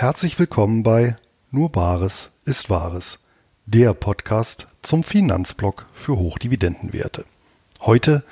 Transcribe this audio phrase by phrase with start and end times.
[0.00, 1.16] Herzlich willkommen bei
[1.50, 3.18] Nur Bares ist Wahres,
[3.66, 7.24] der Podcast zum Finanzblock für Hochdividendenwerte.
[7.80, 8.22] Heute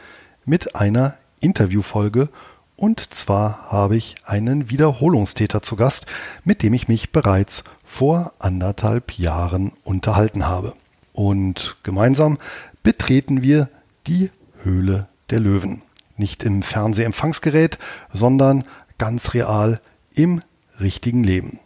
[0.45, 2.29] mit einer Interviewfolge
[2.77, 6.07] und zwar habe ich einen Wiederholungstäter zu Gast,
[6.45, 10.73] mit dem ich mich bereits vor anderthalb Jahren unterhalten habe.
[11.15, 12.39] Und gemeinsam
[12.85, 13.69] betreten wir
[14.07, 14.31] die
[14.63, 15.83] Höhle der Löwen.
[16.17, 17.77] Nicht im Fernsehempfangsgerät,
[18.13, 18.63] sondern
[18.99, 19.81] ganz real
[20.15, 20.43] im
[20.81, 21.61] richtigen Leben.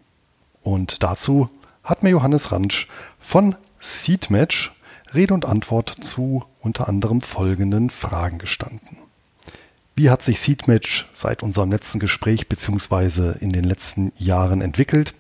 [0.63, 1.49] Und dazu
[1.83, 4.73] hat mir Johannes Ransch von Seedmatch
[5.15, 8.99] Rede und Antwort zu unter anderem folgenden Fragen gestanden.
[9.97, 13.33] Wie hat sich Seedmatch seit unserem letzten Gespräch bzw.
[13.41, 15.15] in den letzten Jahren entwickelt?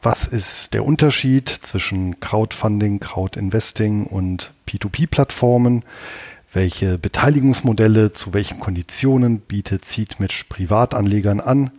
[0.00, 5.84] Was ist der Unterschied zwischen Crowdfunding, Crowdinvesting und P2P-Plattformen?
[6.52, 11.72] Welche Beteiligungsmodelle zu welchen Konditionen bietet Seedmatch Privatanlegern an?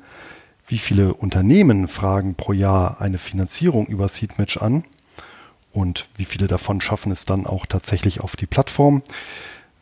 [0.70, 4.84] Wie viele Unternehmen fragen pro Jahr eine Finanzierung über Seedmatch an?
[5.74, 9.02] Und wie viele davon schaffen es dann auch tatsächlich auf die Plattform?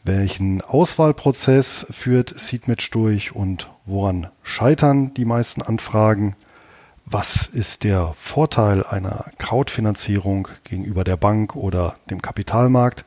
[0.05, 6.37] Welchen Auswahlprozess führt Seedmatch durch und woran scheitern die meisten Anfragen?
[7.05, 13.03] Was ist der Vorteil einer Crowdfinanzierung gegenüber der Bank oder dem Kapitalmarkt?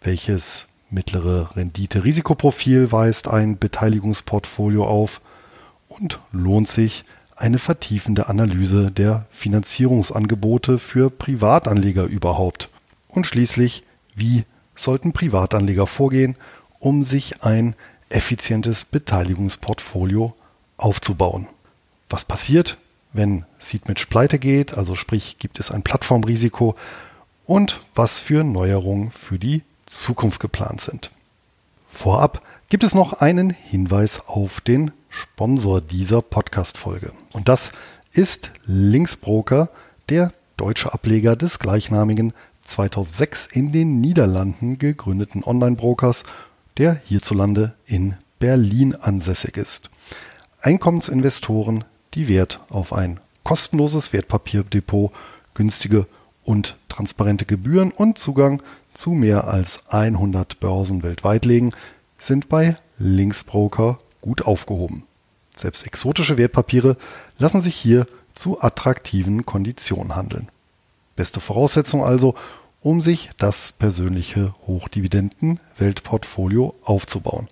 [0.00, 5.20] Welches mittlere Rendite-Risikoprofil weist ein Beteiligungsportfolio auf?
[5.98, 7.04] Und lohnt sich
[7.36, 12.68] eine vertiefende Analyse der Finanzierungsangebote für Privatanleger überhaupt?
[13.08, 13.82] Und schließlich,
[14.14, 14.44] wie
[14.76, 16.36] sollten Privatanleger vorgehen,
[16.78, 17.74] um sich ein
[18.08, 20.34] effizientes Beteiligungsportfolio
[20.76, 21.48] aufzubauen?
[22.10, 22.76] Was passiert,
[23.12, 26.74] wenn Seedmatch pleite geht, also sprich gibt es ein Plattformrisiko
[27.46, 31.10] und was für Neuerungen für die Zukunft geplant sind.
[31.94, 37.12] Vorab gibt es noch einen Hinweis auf den Sponsor dieser Podcast-Folge.
[37.32, 37.70] Und das
[38.12, 39.70] ist Linksbroker,
[40.08, 42.34] der deutsche Ableger des gleichnamigen
[42.64, 46.24] 2006 in den Niederlanden gegründeten Online-Brokers,
[46.78, 49.88] der hierzulande in Berlin ansässig ist.
[50.60, 51.84] Einkommensinvestoren,
[52.14, 55.12] die Wert auf ein kostenloses Wertpapierdepot,
[55.54, 56.06] günstige
[56.44, 58.62] und transparente Gebühren und Zugang
[58.92, 61.72] zu mehr als 100 Börsen weltweit legen,
[62.18, 65.02] sind bei Linksbroker gut aufgehoben.
[65.56, 66.96] Selbst exotische Wertpapiere
[67.38, 70.48] lassen sich hier zu attraktiven Konditionen handeln.
[71.16, 72.34] Beste Voraussetzung also,
[72.80, 77.48] um sich das persönliche Hochdividenden-Weltportfolio aufzubauen.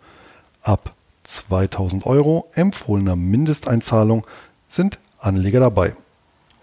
[0.60, 4.26] Ab 2000 Euro empfohlener Mindesteinzahlung
[4.68, 5.96] sind Anleger dabei.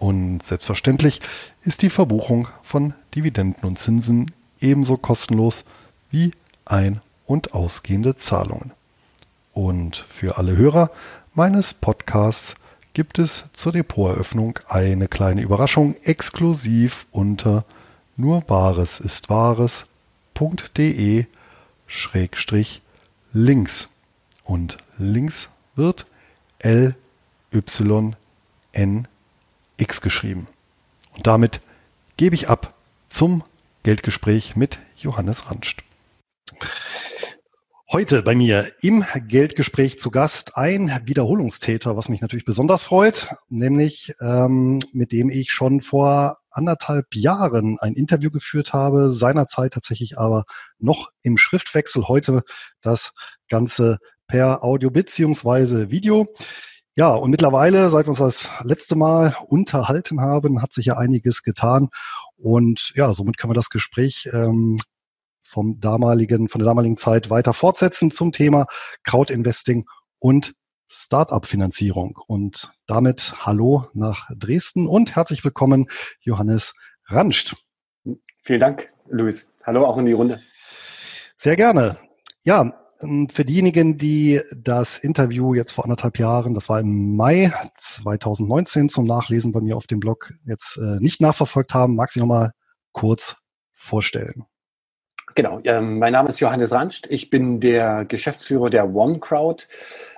[0.00, 1.20] Und selbstverständlich
[1.60, 5.64] ist die Verbuchung von Dividenden und Zinsen ebenso kostenlos
[6.10, 6.32] wie
[6.64, 8.72] ein- und ausgehende Zahlungen.
[9.52, 10.90] Und für alle Hörer
[11.34, 12.54] meines Podcasts
[12.94, 17.66] gibt es zur Depoteröffnung eine kleine Überraschung exklusiv unter
[18.16, 21.26] nur Wahres ist Wahres.de
[21.86, 22.80] Schrägstrich
[23.34, 23.90] links.
[24.44, 26.06] Und links wird
[26.58, 26.96] L
[27.52, 28.16] Y
[28.72, 29.06] N
[29.80, 30.46] X geschrieben.
[31.16, 31.60] Und damit
[32.16, 32.74] gebe ich ab
[33.08, 33.42] zum
[33.82, 35.82] Geldgespräch mit Johannes Ranscht.
[37.92, 44.14] Heute bei mir im Geldgespräch zu Gast ein Wiederholungstäter, was mich natürlich besonders freut, nämlich
[44.20, 50.44] ähm, mit dem ich schon vor anderthalb Jahren ein Interview geführt habe, seinerzeit tatsächlich aber
[50.78, 52.44] noch im Schriftwechsel, heute
[52.80, 53.12] das
[53.48, 53.98] Ganze
[54.28, 56.32] per Audio beziehungsweise Video.
[56.96, 61.42] Ja, und mittlerweile, seit wir uns das letzte Mal unterhalten haben, hat sich ja einiges
[61.42, 61.88] getan.
[62.36, 64.76] Und ja, somit können wir das Gespräch ähm,
[65.40, 68.66] vom damaligen, von der damaligen Zeit weiter fortsetzen zum Thema
[69.04, 69.86] Crowdinvesting
[70.18, 70.54] und
[70.88, 72.18] Startup-Finanzierung.
[72.26, 75.86] Und damit Hallo nach Dresden und herzlich willkommen,
[76.20, 76.74] Johannes
[77.06, 77.54] Ranscht.
[78.42, 79.48] Vielen Dank, Luis.
[79.64, 80.40] Hallo auch in die Runde.
[81.36, 81.98] Sehr gerne.
[82.42, 82.89] Ja,
[83.30, 89.06] für diejenigen, die das Interview jetzt vor anderthalb Jahren, das war im Mai 2019 zum
[89.06, 92.52] Nachlesen bei mir auf dem Blog, jetzt äh, nicht nachverfolgt haben, mag ich nochmal
[92.92, 93.36] kurz
[93.72, 94.44] vorstellen.
[95.34, 97.06] Genau, ähm, mein Name ist Johannes Ranscht.
[97.08, 99.68] Ich bin der Geschäftsführer der OneCrowd.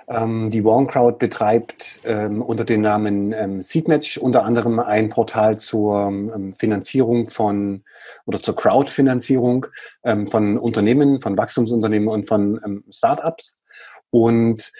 [0.07, 6.07] Ähm, die OneCrowd betreibt ähm, unter dem Namen ähm, Seedmatch unter anderem ein Portal zur
[6.07, 7.83] ähm, Finanzierung von
[8.25, 9.67] oder zur Crowdfinanzierung
[10.03, 13.57] ähm, von Unternehmen, von Wachstumsunternehmen und von ähm, Startups.
[14.09, 14.71] Und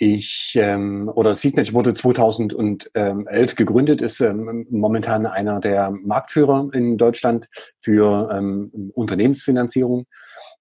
[0.00, 7.48] ich ähm, oder Seedmatch wurde 2011 gegründet, ist ähm, momentan einer der Marktführer in Deutschland
[7.78, 10.06] für ähm, Unternehmensfinanzierung.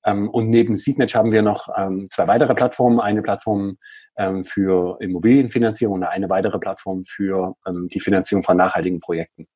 [0.07, 2.99] Ähm, und neben Seedmatch haben wir noch ähm, zwei weitere Plattformen.
[2.99, 3.77] Eine Plattform
[4.17, 7.55] ähm, für Immobilienfinanzierung und eine weitere Plattform für
[7.91, 9.47] die Finanzierung von nachhaltigen Projekten.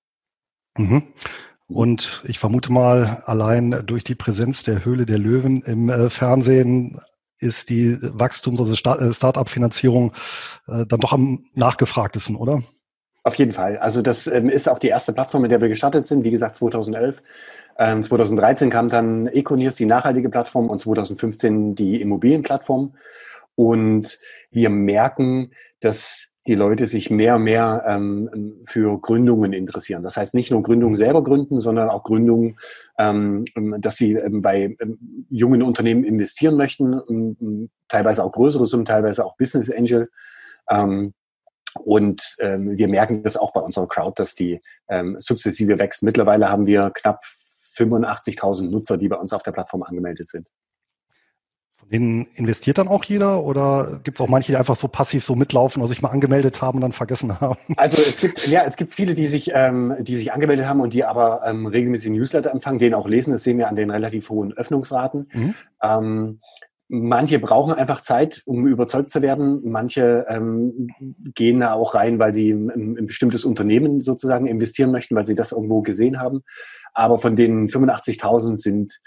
[0.78, 1.04] Mhm.
[1.68, 7.00] Und ich vermute mal, allein durch die Präsenz der Höhle der Löwen im äh, Fernsehen
[7.40, 10.12] ist die Wachstums- also äh, Start-up-Finanzierung
[10.68, 12.62] äh, dann doch am nachgefragtesten, oder?
[13.24, 13.78] Auf jeden Fall.
[13.78, 16.24] Also das ähm, ist auch die erste Plattform, mit der wir gestartet sind.
[16.24, 17.22] Wie gesagt, 2011.
[17.78, 22.96] Ähm, 2013 kam dann Econiers, die nachhaltige Plattform, und 2015 die Immobilienplattform.
[23.56, 24.18] Und
[24.50, 25.52] wir merken,
[25.82, 30.02] dass die Leute sich mehr und mehr ähm, für Gründungen interessieren.
[30.02, 32.58] Das heißt nicht nur Gründungen selber gründen, sondern auch Gründungen,
[32.98, 33.46] ähm,
[33.78, 39.24] dass sie ähm, bei ähm, jungen Unternehmen investieren möchten, ähm, teilweise auch größere Summen, teilweise
[39.24, 40.10] auch Business Angel.
[41.80, 46.04] Und ähm, wir merken das auch bei unserer Crowd, dass die ähm, sukzessive wächst.
[46.04, 50.48] Mittlerweile haben wir knapp 85.000 Nutzer, die bei uns auf der Plattform angemeldet sind.
[51.78, 55.26] Von denen investiert dann auch jeder oder gibt es auch manche, die einfach so passiv
[55.26, 57.58] so mitlaufen oder sich mal angemeldet haben und dann vergessen haben?
[57.78, 60.94] Also es gibt ja, es gibt viele, die sich, ähm, die sich angemeldet haben und
[60.94, 63.32] die aber ähm, regelmäßig Newsletter empfangen, den auch lesen.
[63.32, 65.30] Das sehen wir an den relativ hohen Öffnungsraten.
[65.34, 65.56] Mhm.
[65.82, 66.42] Ähm,
[66.94, 69.62] Manche brauchen einfach Zeit, um überzeugt zu werden.
[69.64, 70.90] Manche ähm,
[71.34, 75.34] gehen da auch rein, weil sie in ein bestimmtes Unternehmen sozusagen investieren möchten, weil sie
[75.34, 76.42] das irgendwo gesehen haben.
[76.94, 79.00] Aber von den 85.000 sind,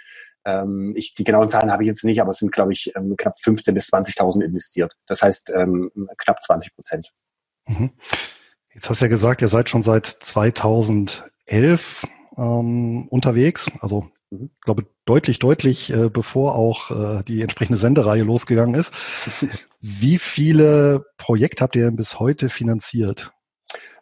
[0.47, 3.17] ähm, ich, die genauen Zahlen habe ich jetzt nicht, aber es sind, glaube ich, ähm,
[3.19, 4.95] knapp 15.000 bis 20.000 investiert.
[5.07, 7.11] Das heißt ähm, knapp 20 Prozent.
[7.69, 7.91] Mhm.
[8.73, 12.07] Jetzt hast du ja gesagt, ihr seid schon seit 2011
[12.39, 14.09] ähm, unterwegs, also.
[14.31, 18.93] Ich glaube, deutlich, deutlich, äh, bevor auch äh, die entsprechende Sendereihe losgegangen ist.
[19.81, 23.33] Wie viele Projekte habt ihr denn bis heute finanziert?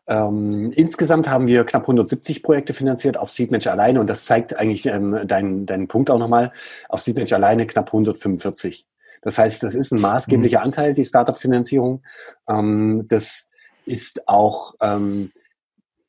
[0.07, 4.87] Ähm, insgesamt haben wir knapp 170 Projekte finanziert auf Seedmatch alleine und das zeigt eigentlich
[4.87, 6.53] ähm, deinen, deinen Punkt auch nochmal.
[6.89, 8.87] Auf Seedmatch alleine knapp 145.
[9.23, 10.65] Das heißt, das ist ein maßgeblicher mhm.
[10.65, 12.03] Anteil, die Startup-Finanzierung.
[12.49, 13.51] Ähm, das
[13.87, 15.31] ist auch ähm,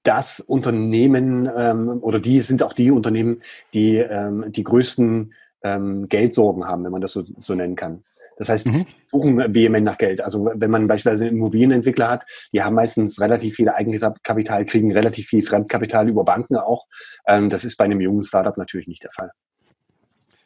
[0.04, 3.42] das Unternehmen ähm, oder die sind auch die Unternehmen,
[3.74, 5.34] die ähm, die größten
[5.64, 8.04] ähm, Geldsorgen haben, wenn man das so, so nennen kann.
[8.38, 8.86] Das heißt, mhm.
[9.12, 10.22] suchen vehement nach Geld.
[10.22, 15.28] Also wenn man beispielsweise einen Immobilienentwickler hat, die haben meistens relativ viel Eigenkapital, kriegen relativ
[15.28, 16.88] viel Fremdkapital über Banken auch.
[17.28, 19.32] Ähm, das ist bei einem jungen Startup natürlich nicht der Fall.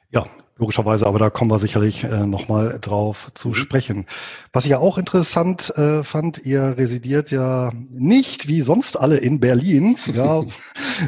[0.09, 0.25] Ja,
[0.57, 3.53] logischerweise, aber da kommen wir sicherlich äh, nochmal drauf zu mhm.
[3.53, 4.05] sprechen.
[4.53, 9.39] Was ich ja auch interessant äh, fand, ihr residiert ja nicht wie sonst alle in
[9.39, 10.43] Berlin, ja,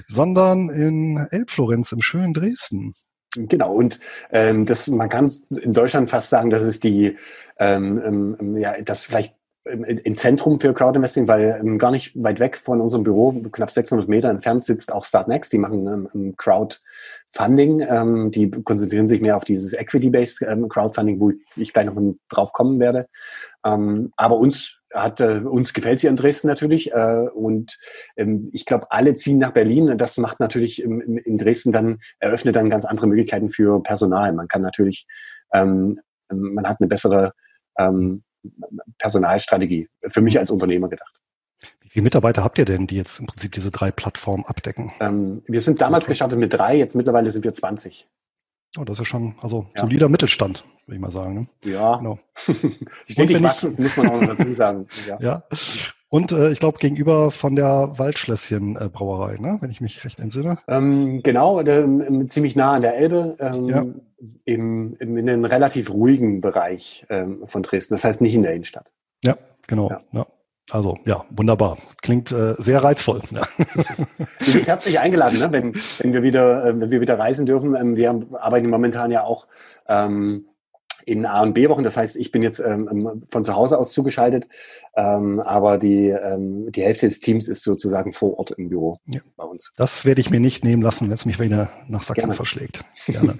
[0.07, 2.94] sondern in Elbflorenz im schönen Dresden.
[3.36, 4.00] Genau, und
[4.31, 5.31] ähm, das, man kann
[5.62, 7.16] in Deutschland fast sagen, das ist die,
[7.60, 9.36] ähm, ähm, ja, das vielleicht
[9.69, 14.07] im Zentrum für Crowdinvesting, weil ähm, gar nicht weit weg von unserem Büro, knapp 600
[14.07, 15.54] Meter entfernt, sitzt auch Startnext.
[15.54, 17.81] Die machen ähm, Crowdfunding.
[17.81, 21.98] Ähm, die konzentrieren sich mehr auf dieses Equity-Based ähm, Crowdfunding, wo ich gleich noch
[22.30, 23.07] drauf kommen werde.
[23.66, 27.77] Ähm, aber uns hat äh, uns gefällt sie in Dresden natürlich äh, und
[28.18, 32.00] ähm, ich glaube alle ziehen nach Berlin das macht natürlich im, im, in Dresden dann
[32.18, 35.06] eröffnet dann ganz andere Möglichkeiten für Personal man kann natürlich
[35.54, 36.00] ähm,
[36.31, 37.33] man hat eine bessere
[37.77, 38.24] ähm,
[38.97, 41.19] Personalstrategie für mich als Unternehmer gedacht.
[41.81, 44.92] Wie viele Mitarbeiter habt ihr denn, die jetzt im Prinzip diese drei Plattformen abdecken?
[44.99, 48.07] Ähm, wir sind damals gestartet mit drei, jetzt mittlerweile sind wir 20.
[48.78, 49.81] Oh, das ist ja schon, also ja.
[49.81, 51.33] solider Mittelstand, würde ich mal sagen.
[51.33, 51.71] Ne?
[51.71, 51.97] Ja.
[51.97, 52.19] Genau.
[53.09, 54.87] Stetig wachsen, muss man auch noch dazu sagen.
[55.07, 55.18] Ja.
[55.19, 55.44] ja.
[56.09, 59.57] Und äh, ich glaube gegenüber von der Waldschlösschen-Brauerei, ne?
[59.61, 60.57] wenn ich mich recht entsinne.
[60.68, 63.85] Ähm, genau, äh, ziemlich nah an der Elbe, ähm, ja.
[64.45, 67.94] im, im, in einem relativ ruhigen Bereich ähm, von Dresden.
[67.94, 68.92] Das heißt nicht in der Innenstadt.
[69.23, 69.37] Ja,
[69.68, 69.89] genau.
[69.89, 70.01] Ja.
[70.11, 70.25] ja.
[70.71, 71.78] Also ja, wunderbar.
[72.01, 73.21] Klingt äh, sehr reizvoll.
[73.31, 73.42] Ja.
[74.45, 75.51] Du bist herzlich eingeladen, ne?
[75.51, 77.75] wenn, wenn, wir wieder, äh, wenn wir wieder reisen dürfen.
[77.75, 79.47] Ähm, wir arbeiten momentan ja auch
[79.87, 80.45] ähm,
[81.06, 81.83] in A und B-Wochen.
[81.83, 84.47] Das heißt, ich bin jetzt ähm, ähm, von zu Hause aus zugeschaltet,
[84.95, 89.21] ähm, aber die, ähm, die Hälfte des Teams ist sozusagen vor Ort im Büro ja.
[89.37, 89.71] bei uns.
[89.75, 92.35] Das werde ich mir nicht nehmen lassen, wenn es mich wieder nach Sachsen Gerne.
[92.35, 92.83] verschlägt.
[93.06, 93.35] Gerne.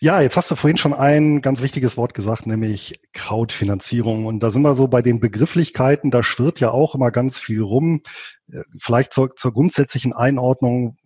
[0.00, 4.26] ja, jetzt hast du vorhin schon ein ganz wichtiges Wort gesagt, nämlich Krautfinanzierung.
[4.26, 7.62] Und da sind wir so bei den Begrifflichkeiten, da schwirrt ja auch immer ganz viel
[7.62, 8.02] rum.
[8.52, 10.96] Äh, vielleicht zur, zur grundsätzlichen Einordnung,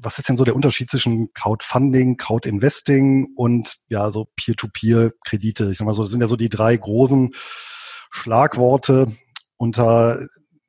[0.00, 5.70] was ist denn so der Unterschied zwischen Crowdfunding, Crowdinvesting und ja, so Peer-to-Peer-Kredite?
[5.70, 7.30] Ich sag mal so, das sind ja so die drei großen
[8.10, 9.08] Schlagworte,
[9.56, 10.20] unter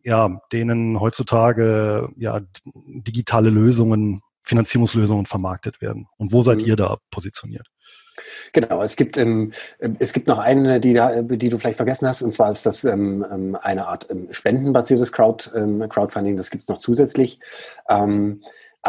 [0.03, 6.07] ja, denen heutzutage ja digitale Lösungen, Finanzierungslösungen vermarktet werden.
[6.17, 6.65] Und wo seid mhm.
[6.65, 7.67] ihr da positioniert?
[8.51, 9.53] Genau, es gibt, ähm,
[9.99, 12.83] es gibt noch eine, die, da, die du vielleicht vergessen hast, und zwar ist das
[12.83, 17.39] ähm, ähm eine Art ähm, spendenbasiertes Crowd, ähm, Crowdfunding, das gibt es noch zusätzlich.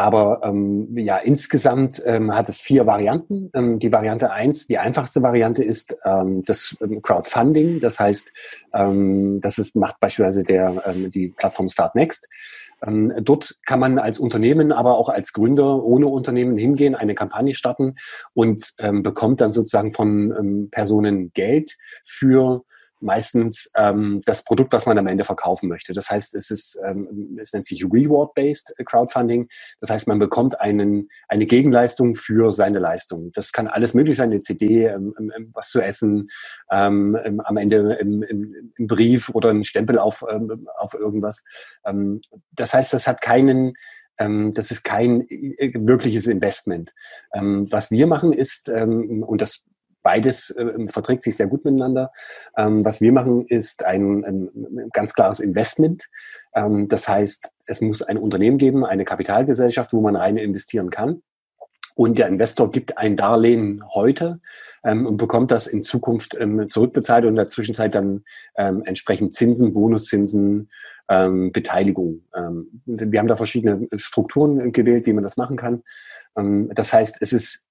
[0.01, 3.51] Aber ähm, ja, insgesamt ähm, hat es vier Varianten.
[3.53, 7.79] Ähm, die Variante eins, die einfachste Variante ist ähm, das ähm, Crowdfunding.
[7.81, 8.33] Das heißt,
[8.73, 12.27] ähm, das ist, macht beispielsweise der, ähm, die Plattform Start Next.
[12.83, 17.53] Ähm, dort kann man als Unternehmen, aber auch als Gründer ohne Unternehmen hingehen, eine Kampagne
[17.53, 17.97] starten
[18.33, 22.63] und ähm, bekommt dann sozusagen von ähm, Personen Geld für
[23.01, 25.93] meistens ähm, das Produkt, was man am Ende verkaufen möchte.
[25.93, 29.47] Das heißt, es ist, ähm, es nennt sich Reward-Based Crowdfunding.
[29.79, 33.31] Das heißt, man bekommt einen, eine Gegenleistung für seine Leistung.
[33.33, 36.29] Das kann alles möglich sein, eine CD, ähm, ähm, ähm, was zu essen,
[36.71, 41.43] ähm, ähm, am Ende im, im, im Brief oder ein Stempel auf, ähm, auf irgendwas.
[41.85, 43.73] Ähm, das heißt, das hat keinen
[44.17, 46.93] das ist kein äh, wirkliches Investment.
[47.31, 49.65] Was wir machen ist, und das
[50.03, 52.11] beides äh, verträgt sich sehr gut miteinander.
[52.57, 56.09] Ähm, was wir machen, ist ein, ein ganz klares Investment.
[56.55, 61.21] Ähm, das heißt, es muss ein Unternehmen geben, eine Kapitalgesellschaft, wo man rein investieren kann.
[61.95, 64.39] Und der Investor gibt ein Darlehen heute
[64.83, 68.23] ähm, und bekommt das in Zukunft ähm, zurückbezahlt und in der Zwischenzeit dann
[68.55, 70.69] ähm, entsprechend Zinsen, Bonuszinsen,
[71.09, 72.23] ähm, Beteiligung.
[72.35, 75.83] Ähm, wir haben da verschiedene Strukturen gewählt, wie man das machen kann.
[76.37, 77.67] Ähm, das heißt, es ist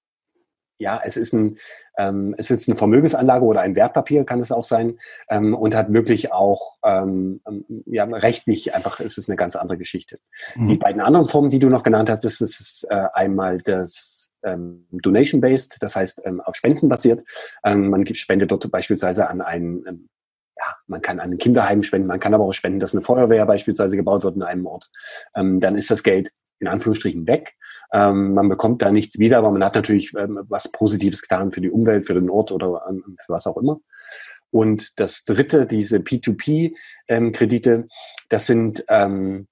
[0.81, 1.59] ja, es ist ein,
[1.99, 5.93] ähm, es ist eine Vermögensanlage oder ein Wertpapier kann es auch sein ähm, und hat
[5.93, 10.19] wirklich auch ähm, ähm ja rechtlich einfach ist es eine ganz andere Geschichte.
[10.57, 10.69] Mhm.
[10.69, 14.87] Die beiden anderen Formen, die du noch genannt hast, ist es äh, einmal das ähm,
[14.91, 17.23] Donation-based, das heißt ähm, auf Spenden basiert.
[17.63, 20.09] Ähm, man gibt Spende dort beispielsweise an einen ähm,
[20.57, 23.47] ja, man kann an ein Kinderheim spenden, man kann aber auch spenden, dass eine Feuerwehr
[23.47, 24.91] beispielsweise gebaut wird in einem Ort.
[25.35, 27.57] Ähm, dann ist das Geld in Anführungsstrichen weg.
[27.93, 31.61] Ähm, man bekommt da nichts wieder, aber man hat natürlich ähm, was Positives getan für
[31.61, 33.81] die Umwelt, für den Ort oder ähm, für was auch immer.
[34.51, 37.89] Und das dritte, diese P2P-Kredite, ähm,
[38.29, 39.47] das sind ähm,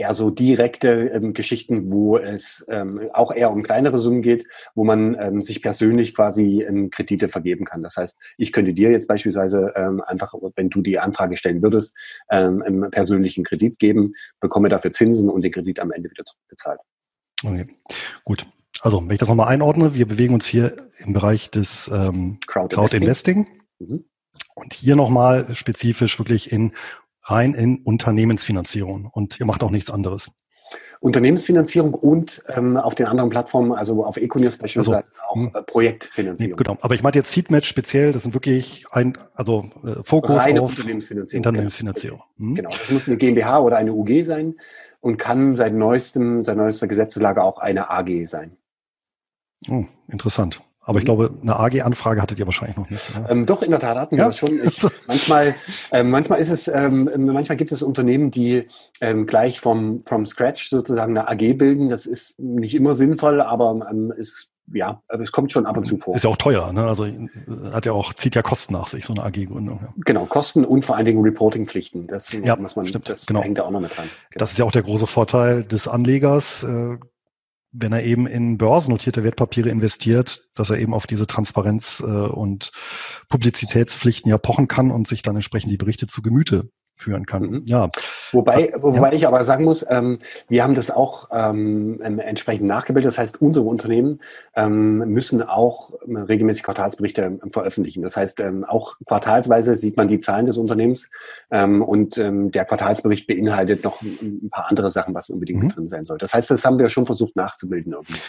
[0.00, 4.84] eher so direkte ähm, Geschichten, wo es ähm, auch eher um kleinere Summen geht, wo
[4.84, 7.82] man ähm, sich persönlich quasi ähm, Kredite vergeben kann.
[7.82, 11.96] Das heißt, ich könnte dir jetzt beispielsweise ähm, einfach, wenn du die Anfrage stellen würdest,
[12.30, 16.80] ähm, einen persönlichen Kredit geben, bekomme dafür Zinsen und den Kredit am Ende wieder zurückbezahlt.
[17.44, 17.66] Okay,
[18.24, 18.46] gut.
[18.80, 22.74] Also, wenn ich das nochmal einordne, wir bewegen uns hier im Bereich des ähm, Crowd,
[22.74, 23.46] Crowd Investing.
[23.46, 23.60] Investing.
[23.78, 24.04] Mhm.
[24.54, 26.72] Und hier nochmal spezifisch wirklich in
[27.30, 30.30] rein in Unternehmensfinanzierung und ihr macht auch nichts anderes.
[31.00, 35.50] Unternehmensfinanzierung und ähm, auf den anderen Plattformen, also auf Econews beispielsweise also, auch hm.
[35.54, 36.56] äh, Projektfinanzierung.
[36.56, 40.60] Genau, aber ich meinte jetzt Seedmatch speziell, das sind wirklich ein, also äh, Fokus Reine
[40.60, 41.40] auf Unternehmensfinanzierung.
[41.40, 42.22] Unternehmensfinanzierung.
[42.38, 42.54] Genau.
[42.54, 44.56] Genau, das muss eine GmbH oder eine UG sein
[45.00, 48.56] und kann seit neuestem, seit neuester Gesetzeslage auch eine AG sein.
[49.68, 50.62] Oh, interessant.
[50.90, 51.06] Aber ich mhm.
[51.06, 53.00] glaube, eine AG-Anfrage hattet ihr wahrscheinlich noch nicht.
[53.28, 54.28] Ähm, doch, in der Tat hatten wir ja?
[54.28, 54.50] das schon.
[54.64, 55.54] Ich, manchmal,
[55.92, 58.66] ähm, manchmal ist es, ähm, manchmal gibt es Unternehmen, die
[59.00, 61.90] ähm, gleich vom, from scratch sozusagen eine AG bilden.
[61.90, 65.96] Das ist nicht immer sinnvoll, aber ähm, ist ja, es kommt schon ab und zu
[65.96, 66.16] vor.
[66.16, 66.86] Ist ja auch teuer, ne?
[66.86, 67.06] Also
[67.72, 69.78] hat ja auch, zieht ja Kosten nach sich, so eine AG-Gründung.
[69.80, 69.94] Ja.
[70.04, 72.08] Genau, Kosten und vor allen Dingen Reporting-Pflichten.
[72.08, 73.42] Das ja, muss man, stimmt, das genau.
[73.42, 74.06] hängt da auch noch mit dran.
[74.30, 74.38] Genau.
[74.38, 76.66] Das ist ja auch der große Vorteil des Anlegers.
[77.72, 82.72] Wenn er eben in börsennotierte Wertpapiere investiert, dass er eben auf diese Transparenz äh, und
[83.28, 86.70] Publizitätspflichten ja pochen kann und sich dann entsprechend die Berichte zu Gemüte
[87.00, 87.42] führen kann.
[87.42, 87.62] Mhm.
[87.66, 87.90] Ja.
[88.32, 89.12] Wobei, wobei ja.
[89.12, 93.08] ich aber sagen muss, ähm, wir haben das auch ähm, entsprechend nachgebildet.
[93.08, 94.20] Das heißt, unsere Unternehmen
[94.54, 98.02] ähm, müssen auch ähm, regelmäßig Quartalsberichte ähm, veröffentlichen.
[98.02, 101.10] Das heißt, ähm, auch quartalsweise sieht man die Zahlen des Unternehmens
[101.50, 105.66] und der Quartalsbericht beinhaltet noch ein paar andere Sachen, was unbedingt mhm.
[105.66, 106.18] mit drin sein soll.
[106.18, 108.20] Das heißt, das haben wir schon versucht nachzubilden irgendwie.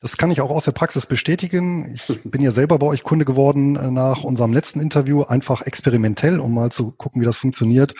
[0.00, 1.94] Das kann ich auch aus der Praxis bestätigen.
[1.94, 6.40] Ich bin ja selber bei euch Kunde geworden äh, nach unserem letzten Interview, einfach experimentell,
[6.40, 7.94] um mal zu gucken, wie das funktioniert.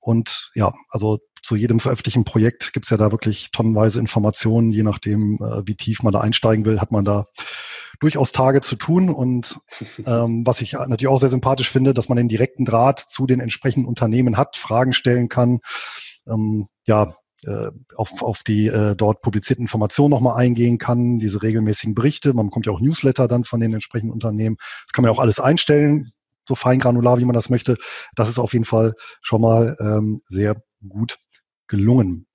[0.00, 5.38] Und ja, also zu jedem veröffentlichten Projekt gibt's ja da wirklich tonnenweise Informationen, je nachdem,
[5.42, 7.24] äh, wie tief man da einsteigen will, hat man da
[8.00, 9.08] durchaus Tage zu tun.
[9.08, 9.60] Und
[10.06, 13.40] ähm, was ich natürlich auch sehr sympathisch finde, dass man den direkten Draht zu den
[13.40, 15.60] entsprechenden Unternehmen hat, Fragen stellen kann.
[16.26, 17.14] Ähm, ja,
[17.96, 22.34] auf, auf die äh, dort publizierten Informationen nochmal eingehen kann, diese regelmäßigen Berichte.
[22.34, 24.56] Man bekommt ja auch Newsletter dann von den entsprechenden Unternehmen.
[24.58, 26.12] Das kann man ja auch alles einstellen,
[26.46, 27.76] so fein granular, wie man das möchte.
[28.14, 30.56] Das ist auf jeden Fall schon mal ähm, sehr
[30.88, 31.18] gut
[31.66, 32.26] gelungen.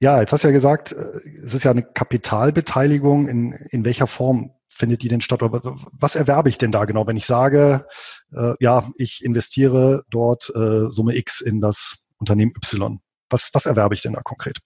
[0.00, 0.96] Ja, jetzt hast du ja gesagt, äh,
[1.44, 3.28] es ist ja eine Kapitalbeteiligung.
[3.28, 5.40] In, in welcher Form findet die denn statt?
[5.42, 7.86] Was erwerbe ich denn da genau, wenn ich sage,
[8.32, 13.00] äh, ja, ich investiere dort äh, Summe X in das Unternehmen Y?
[13.30, 14.58] Was, was erwerbe ich denn da konkret?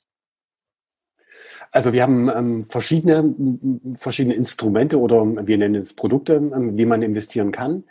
[1.75, 3.35] Also wir haben ähm, verschiedene,
[3.95, 7.85] verschiedene Instrumente oder wir nennen es Produkte, ähm, wie man investieren kann.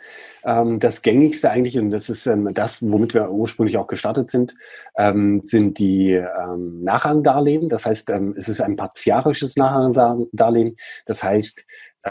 [0.44, 4.54] Ähm, das gängigste eigentlich, und das ist ähm, das, womit wir ursprünglich auch gestartet sind,
[4.96, 7.68] ähm, sind die ähm, Nachrangdarlehen.
[7.68, 10.76] Das heißt, ähm, es ist ein partiarisches Nachrangdarlehen.
[11.06, 11.64] Das heißt,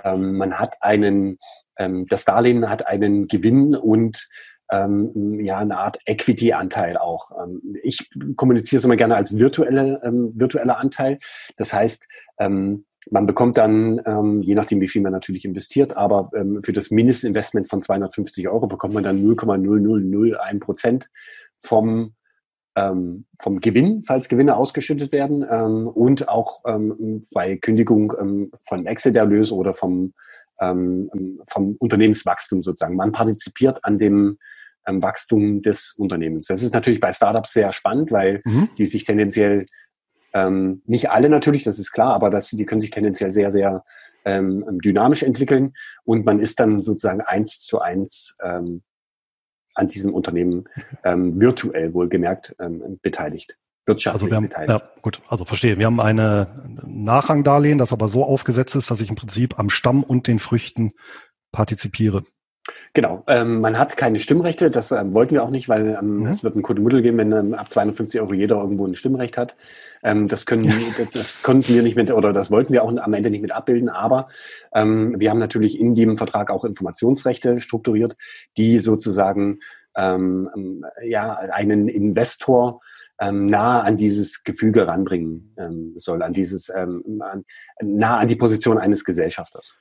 [0.04, 1.40] ähm, man hat einen,
[1.78, 4.28] ähm, das Darlehen hat einen Gewinn und
[4.72, 7.32] ähm, ja eine Art Equity-Anteil auch.
[7.44, 11.18] Ähm, ich kommuniziere es immer gerne als virtuelle, ähm, virtueller Anteil.
[11.58, 12.08] Das heißt,
[12.40, 16.72] ähm, man bekommt dann, ähm, je nachdem, wie viel man natürlich investiert, aber ähm, für
[16.72, 21.10] das Mindestinvestment von 250 Euro bekommt man dann 0,0001 Prozent
[21.60, 22.14] vom
[22.76, 28.86] ähm, vom Gewinn, falls Gewinne ausgeschüttet werden ähm, und auch ähm, bei Kündigung ähm, von
[28.86, 30.14] Exit-Erlös oder vom,
[30.62, 32.96] ähm, vom Unternehmenswachstum sozusagen.
[32.96, 34.38] Man partizipiert an dem
[34.88, 36.48] ähm, Wachstum des Unternehmens.
[36.48, 38.70] Das ist natürlich bei Startups sehr spannend, weil mhm.
[38.78, 39.66] die sich tendenziell,
[40.34, 43.84] ähm, nicht alle natürlich, das ist klar, aber das, die können sich tendenziell sehr, sehr
[44.26, 45.74] ähm, dynamisch entwickeln
[46.04, 48.84] und man ist dann sozusagen eins zu eins ähm,
[49.74, 50.66] an diesem Unternehmen
[51.04, 53.58] ähm, virtuell wohlgemerkt ähm, beteiligt.
[53.86, 54.70] Wirtschaftlich also wir haben, beteiligt.
[54.70, 55.80] Ja, gut, also verstehe.
[55.80, 56.48] Wir haben eine
[56.86, 60.92] Nachrangdarlehen, das aber so aufgesetzt ist, dass ich im Prinzip am Stamm und den Früchten
[61.52, 62.24] partizipiere.
[62.94, 66.28] Genau, ähm, man hat keine Stimmrechte, das ähm, wollten wir auch nicht, weil ähm, mhm.
[66.28, 69.56] es wird ein Kuddelmuddel geben, wenn ähm, ab 250 Euro jeder irgendwo ein Stimmrecht hat.
[70.04, 73.14] Ähm, das können, das, das, konnten wir nicht mit, oder das wollten wir auch am
[73.14, 74.28] Ende nicht mit abbilden, aber
[74.76, 78.16] ähm, wir haben natürlich in dem Vertrag auch Informationsrechte strukturiert,
[78.58, 79.60] die sozusagen
[79.94, 82.80] ja einen Investor
[83.20, 87.44] ähm, nah an dieses Gefüge ranbringen ähm, soll, an dieses ähm, an,
[87.82, 89.78] nah an die Position eines Gesellschafters.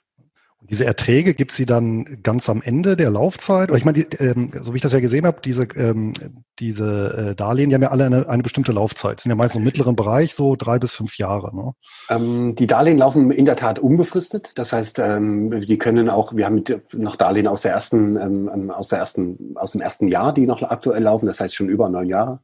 [0.60, 3.70] Und diese Erträge gibt sie dann ganz am Ende der Laufzeit?
[3.70, 6.12] Oder ich meine, die, ähm, so wie ich das ja gesehen habe, diese, ähm,
[6.58, 9.20] diese äh, Darlehen, die haben ja alle eine, eine bestimmte Laufzeit.
[9.20, 11.56] Sind ja meist im mittleren Bereich, so drei bis fünf Jahre.
[11.56, 11.72] Ne?
[12.10, 14.58] Ähm, die Darlehen laufen in der Tat unbefristet.
[14.58, 16.62] Das heißt, ähm, die können auch, wir haben
[16.92, 20.46] noch Darlehen aus der ersten, ähm, ähm, aus der ersten, aus dem ersten Jahr, die
[20.46, 21.24] noch aktuell laufen.
[21.24, 22.40] Das heißt schon über neun Jahre.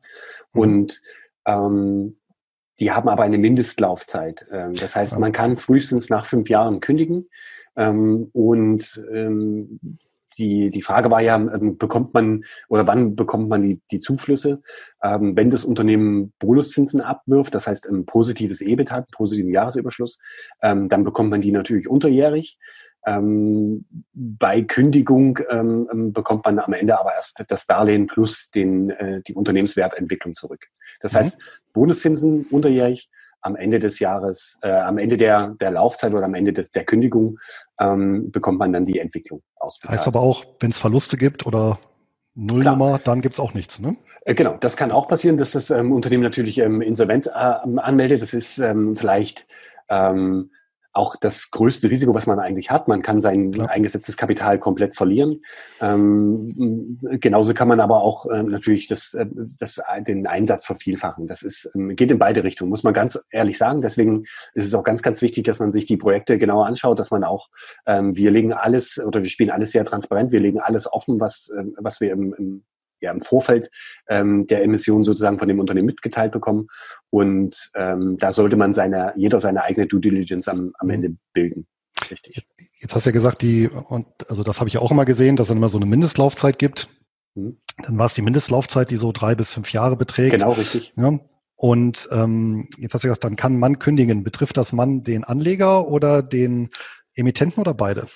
[0.53, 0.61] Mhm.
[0.61, 1.01] Und
[2.81, 4.47] die haben aber eine Mindestlaufzeit.
[4.51, 7.29] Das heißt, man kann frühestens nach fünf Jahren kündigen.
[7.77, 9.79] Ähm, und ähm,
[10.39, 14.63] die, die Frage war ja, ähm, bekommt man oder wann bekommt man die, die Zuflüsse?
[15.03, 20.19] Ähm, wenn das Unternehmen Bonuszinsen abwirft, das heißt ein positives EBIT hat, positiven Jahresüberschluss,
[20.63, 22.59] ähm, dann bekommt man die natürlich unterjährig.
[23.07, 28.91] Ähm, bei Kündigung ähm, ähm bekommt man am Ende aber erst das Darlehen plus den,
[28.91, 30.67] äh, die Unternehmenswertentwicklung zurück.
[31.01, 31.19] Das mhm.
[31.19, 31.41] heißt,
[31.73, 33.09] Bonuszinsen unterjährig,
[33.47, 36.85] am Ende des Jahres, äh, am Ende der, der Laufzeit oder am Ende des, der
[36.85, 37.39] Kündigung
[37.81, 39.99] ähm, bekommt man dann die Entwicklung ausbezahlt.
[39.99, 41.79] Heißt aber auch, wenn es Verluste gibt oder
[42.35, 43.97] Nullnummer, dann gibt es auch nichts, ne?
[44.25, 48.21] Äh, genau, das kann auch passieren, dass das ähm, Unternehmen natürlich ähm, insolvent äh, anmeldet.
[48.21, 49.47] Das ist ähm, vielleicht
[49.89, 50.51] ähm,
[50.97, 52.89] auch das größte Risiko, was man eigentlich hat.
[52.89, 53.71] Man kann sein Klar.
[53.71, 55.43] eingesetztes Kapital komplett verlieren.
[55.81, 59.27] Ähm, genauso kann man aber auch äh, natürlich das, äh,
[59.59, 61.27] das, den Einsatz vervielfachen.
[61.27, 63.83] Das ist, ähm, geht in beide Richtungen, muss man ganz ehrlich sagen.
[63.83, 67.11] Deswegen ist es auch ganz, ganz wichtig, dass man sich die Projekte genauer anschaut, dass
[67.11, 67.49] man auch,
[67.87, 71.53] ähm, wir legen alles oder wir spielen alles sehr transparent, wir legen alles offen, was,
[71.59, 72.65] ähm, was wir im, im
[73.07, 73.71] ja, im Vorfeld
[74.09, 76.69] ähm, der Emission sozusagen von dem Unternehmen mitgeteilt bekommen.
[77.11, 80.95] Und ähm, da sollte man seine, jeder seine eigene Due Diligence am, am mhm.
[80.95, 81.67] Ende bilden.
[82.11, 82.47] Richtig.
[82.79, 85.37] Jetzt hast du ja gesagt, die, und also das habe ich ja auch immer gesehen,
[85.37, 86.89] dass es immer so eine Mindestlaufzeit gibt.
[87.35, 87.57] Mhm.
[87.83, 90.33] Dann war es die Mindestlaufzeit, die so drei bis fünf Jahre beträgt.
[90.33, 90.93] Genau, richtig.
[90.97, 91.19] Ja.
[91.57, 94.25] Und ähm, jetzt hast du gesagt, dann kann man kündigen.
[94.25, 96.71] Betrifft das Mann den Anleger oder den
[97.15, 98.07] Emittenten oder beide?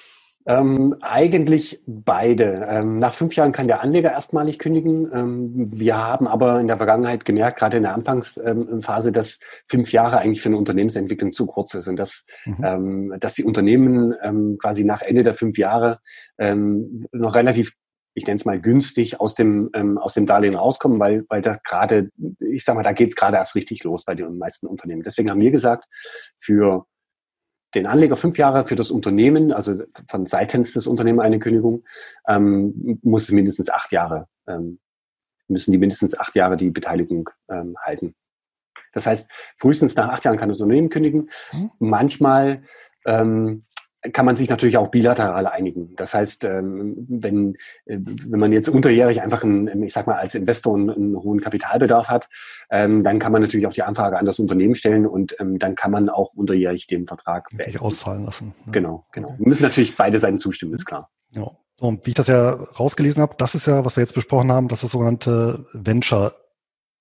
[0.50, 2.66] Ähm, eigentlich beide.
[2.68, 5.08] Ähm, nach fünf Jahren kann der Anleger erstmalig kündigen.
[5.12, 10.18] Ähm, wir haben aber in der Vergangenheit gemerkt, gerade in der Anfangsphase, dass fünf Jahre
[10.18, 12.64] eigentlich für eine Unternehmensentwicklung zu kurz ist und dass, mhm.
[12.64, 16.00] Ähm, dass die Unternehmen ähm, quasi nach Ende der fünf Jahre
[16.38, 17.74] ähm, noch relativ
[18.14, 21.56] ich nenne es mal günstig aus dem ähm, aus dem Darlehen rauskommen, weil weil da
[21.64, 22.10] gerade
[22.40, 25.02] ich sag mal da geht es gerade erst richtig los bei den meisten Unternehmen.
[25.02, 25.84] Deswegen haben wir gesagt
[26.36, 26.86] für
[27.74, 31.85] den Anleger fünf Jahre für das Unternehmen, also von seitens des Unternehmens eine Kündigung,
[32.26, 34.80] ähm, muss es mindestens acht Jahre, ähm,
[35.48, 38.14] müssen die mindestens acht Jahre die Beteiligung ähm, halten.
[38.92, 41.30] Das heißt, frühestens nach acht Jahren kann das Unternehmen kündigen.
[41.52, 41.70] Mhm.
[41.78, 42.62] Manchmal
[43.06, 43.64] ähm,
[44.12, 45.94] kann man sich natürlich auch bilateral einigen.
[45.96, 50.34] Das heißt, ähm, wenn, äh, wenn man jetzt unterjährig einfach, einen, ich sag mal, als
[50.34, 52.28] Investor einen, einen hohen Kapitalbedarf hat,
[52.70, 55.74] ähm, dann kann man natürlich auch die Anfrage an das Unternehmen stellen und ähm, dann
[55.74, 58.54] kann man auch unterjährig den Vertrag sich auszahlen lassen.
[58.66, 58.72] Ja.
[58.72, 59.34] Genau, genau.
[59.38, 61.10] Wir müssen natürlich beide Seiten zustimmen, ist klar.
[61.30, 61.50] Ja.
[61.78, 64.68] Und wie ich das ja rausgelesen habe, das ist ja, was wir jetzt besprochen haben,
[64.68, 66.34] das ist das sogenannte Venture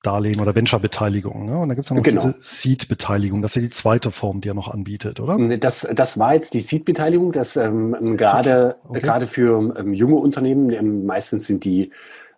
[0.03, 1.45] Darlehen oder Venture-Beteiligung.
[1.45, 1.59] Ne?
[1.59, 2.21] Und dann gibt es ja noch genau.
[2.21, 3.41] diese Seed-Beteiligung.
[3.41, 5.37] Das ist ja die zweite Form, die er noch anbietet, oder?
[5.57, 9.01] Das, das war jetzt die Seed-Beteiligung, das ähm, gerade, okay.
[9.01, 11.91] gerade für ähm, junge Unternehmen, ähm, meistens sind die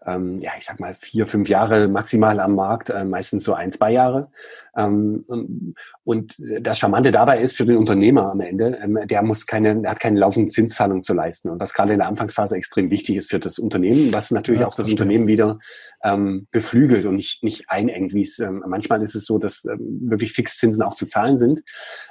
[0.06, 3.70] ähm, ja, ich sag mal, vier, fünf Jahre maximal am Markt, äh, meistens so ein,
[3.70, 4.32] zwei Jahre.
[4.76, 9.82] Ähm, und das Charmante dabei ist für den Unternehmer am Ende, ähm, der muss keine,
[9.82, 11.50] der hat keine laufende Zinszahlung zu leisten.
[11.50, 14.68] Und was gerade in der Anfangsphase extrem wichtig ist für das Unternehmen, was natürlich ja,
[14.68, 14.94] auch das verstehe.
[14.94, 15.60] Unternehmen wieder
[16.04, 20.00] ähm, beflügelt und nicht, nicht einengt, wie es ähm, manchmal ist es so, dass ähm,
[20.04, 21.62] wirklich Fixzinsen auch zu zahlen sind.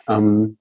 [0.07, 0.59] Ähm,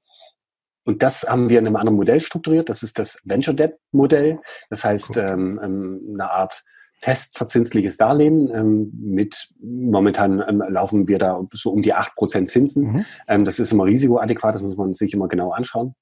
[0.84, 2.70] und das haben wir in einem anderen Modell strukturiert.
[2.70, 4.40] Das ist das Venture Debt Modell.
[4.72, 5.24] Das heißt, cool.
[5.24, 6.64] ähm, eine Art
[7.00, 8.52] festverzinsliches Darlehen.
[8.54, 12.92] Ähm, mit momentan ähm, laufen wir da so um die acht Prozent Zinsen.
[12.92, 13.06] Mhm.
[13.28, 15.96] Ähm, das ist immer risikoadäquat, das muss man sich immer genau anschauen.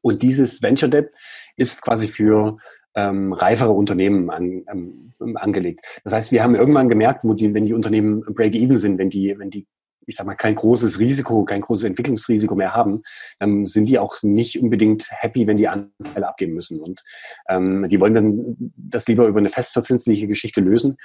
[0.00, 1.10] Und dieses Venture Debt
[1.56, 2.56] ist quasi für
[2.94, 5.84] ähm, reifere Unternehmen an, ähm, angelegt.
[6.04, 9.34] Das heißt, wir haben irgendwann gemerkt, wo die, wenn die Unternehmen break-even sind, wenn die,
[9.38, 9.66] wenn die
[10.06, 13.02] ich sag mal, kein großes Risiko, kein großes Entwicklungsrisiko mehr haben,
[13.38, 16.80] dann sind die auch nicht unbedingt happy, wenn die Anteile abgeben müssen.
[16.80, 17.02] Und
[17.48, 20.96] ähm, die wollen dann das lieber über eine festverzinsliche Geschichte lösen.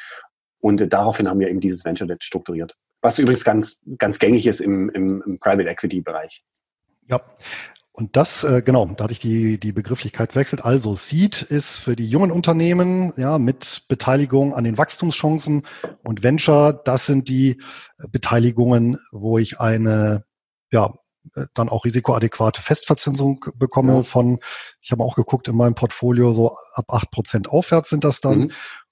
[0.60, 2.76] Und daraufhin haben wir eben dieses Venture Debt strukturiert.
[3.02, 6.44] Was übrigens ganz, ganz gängig ist im, im, im Private Equity Bereich.
[7.08, 7.22] Ja,
[8.00, 10.64] und das, äh, genau, da hatte ich die, die Begrifflichkeit wechselt.
[10.64, 15.66] Also Seed ist für die jungen Unternehmen, ja, mit Beteiligung an den Wachstumschancen
[16.04, 17.60] und Venture, das sind die
[18.12, 20.26] Beteiligungen, wo ich eine,
[20.72, 20.94] ja,
[21.34, 24.04] äh, dann auch risikoadäquate Festverzinsung bekomme ja.
[24.04, 24.42] von,
[24.80, 28.40] ich habe auch geguckt in meinem Portfolio, so ab acht Prozent aufwärts sind das dann.
[28.40, 28.52] Mhm.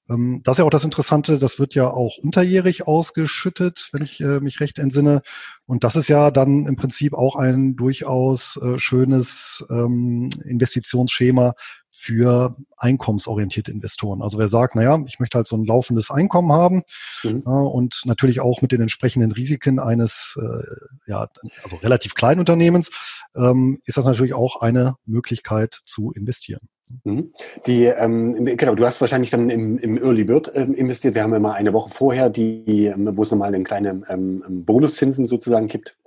[0.10, 4.22] Ähm, das ist ja auch das Interessante, das wird ja auch unterjährig ausgeschüttet, wenn ich
[4.22, 5.22] äh, mich recht entsinne.
[5.66, 11.54] Und das ist ja dann im Prinzip auch ein durchaus äh, schönes ähm, Investitionsschema
[11.98, 14.22] für einkommensorientierte Investoren.
[14.22, 16.84] Also wer sagt, naja, ich möchte halt so ein laufendes Einkommen haben
[17.24, 17.44] mhm.
[17.46, 21.28] äh, und natürlich auch mit den entsprechenden Risiken eines äh, ja,
[21.64, 22.92] also relativ kleinen Unternehmens,
[23.36, 26.68] ähm, ist das natürlich auch eine Möglichkeit zu investieren.
[27.04, 27.34] Mhm.
[27.66, 31.16] Die, ähm, genau, du hast wahrscheinlich dann im, im Early Bird ähm, investiert.
[31.16, 34.66] Wir haben immer eine Woche vorher, die, ähm, wo es nochmal einen kleinen ähm, ähm,
[34.66, 35.98] Bonuszinsen sozusagen gibt.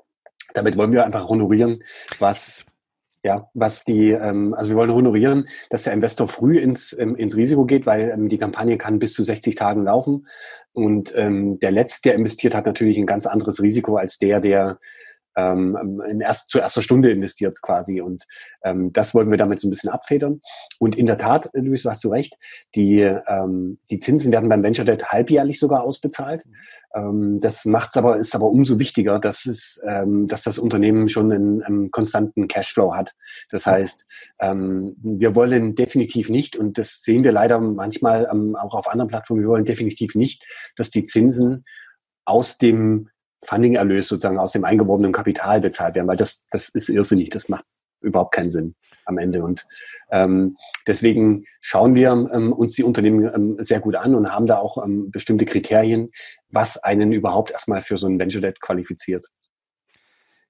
[0.55, 1.83] Damit wollen wir einfach honorieren,
[2.19, 2.67] was,
[3.23, 7.37] ja, was die, ähm, also wir wollen honorieren, dass der Investor früh ins, ähm, ins
[7.37, 10.27] Risiko geht, weil ähm, die Kampagne kann bis zu 60 Tagen laufen.
[10.73, 14.79] Und ähm, der Letzte, der investiert, hat natürlich ein ganz anderes Risiko als der, der
[15.39, 18.01] ähm, in erst, zu erster Stunde investiert quasi.
[18.01, 18.25] Und
[18.65, 20.41] ähm, das wollten wir damit so ein bisschen abfedern.
[20.79, 22.35] Und in der Tat, Luis, hast du recht,
[22.75, 26.45] die, ähm, die Zinsen werden beim Venture Debt halbjährlich sogar ausbezahlt.
[26.95, 31.33] Ähm, das macht's aber, ist aber umso wichtiger, dass es, ähm, dass das Unternehmen schon
[31.33, 33.15] einen, einen konstanten Cashflow hat.
[33.51, 34.07] Das heißt,
[34.41, 39.09] ähm, wir wollen definitiv nicht, und das sehen wir leider manchmal ähm, auch auf anderen
[39.09, 40.45] Plattformen, wir wollen definitiv nicht,
[40.77, 41.65] dass die Zinsen
[42.25, 43.09] aus dem
[43.45, 47.65] Funding-Erlös sozusagen aus dem eingeworbenen Kapital bezahlt werden, weil das, das ist irrsinnig, das macht
[48.01, 48.75] überhaupt keinen Sinn
[49.05, 49.43] am Ende.
[49.43, 49.67] Und
[50.11, 54.59] ähm, deswegen schauen wir ähm, uns die Unternehmen ähm, sehr gut an und haben da
[54.59, 56.11] auch ähm, bestimmte Kriterien,
[56.51, 59.27] was einen überhaupt erstmal für so ein Venture Debt qualifiziert.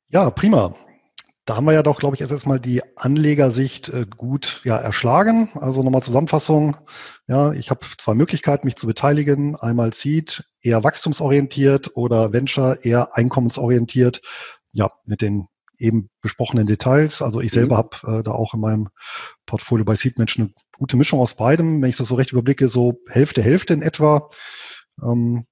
[0.09, 0.75] Ja, prima.
[1.49, 5.49] Da haben wir ja doch, glaube ich, erst erstmal die Anlegersicht äh, gut ja, erschlagen.
[5.55, 6.77] Also nochmal Zusammenfassung.
[7.27, 9.57] Ja, ich habe zwei Möglichkeiten, mich zu beteiligen.
[9.57, 14.21] Einmal Seed, eher wachstumsorientiert oder Venture, eher einkommensorientiert.
[14.73, 17.23] Ja, mit den eben besprochenen Details.
[17.23, 17.79] Also ich selber mhm.
[17.79, 18.91] habe äh, da auch in meinem
[19.47, 21.81] Portfolio bei Seedmatch eine gute Mischung aus beidem.
[21.81, 24.29] Wenn ich das so recht überblicke, so Hälfte, Hälfte in etwa.
[25.03, 25.47] Ähm,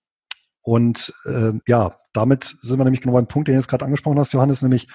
[0.61, 4.19] und äh, ja, damit sind wir nämlich genau beim Punkt, den du jetzt gerade angesprochen
[4.19, 4.89] hast, Johannes, nämlich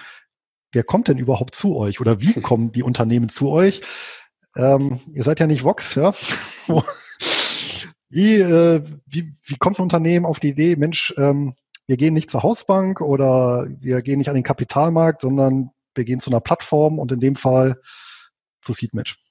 [0.72, 3.82] wer kommt denn überhaupt zu euch oder wie kommen die Unternehmen zu euch?
[4.56, 6.12] Ähm, ihr seid ja nicht Vox, ja?
[8.10, 11.54] wie, äh, wie, wie kommt ein Unternehmen auf die Idee, Mensch, ähm,
[11.86, 16.20] wir gehen nicht zur Hausbank oder wir gehen nicht an den Kapitalmarkt, sondern wir gehen
[16.20, 17.80] zu einer Plattform und in dem Fall
[18.60, 19.21] zu Seedmatch?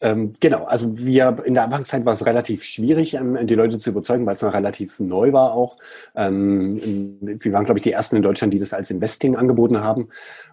[0.00, 3.90] Ähm, genau, also wir in der Anfangszeit war es relativ schwierig, ähm, die Leute zu
[3.90, 5.76] überzeugen, weil es noch relativ neu war auch.
[6.14, 10.08] Ähm, wir waren, glaube ich, die ersten in Deutschland, die das als Investing angeboten haben.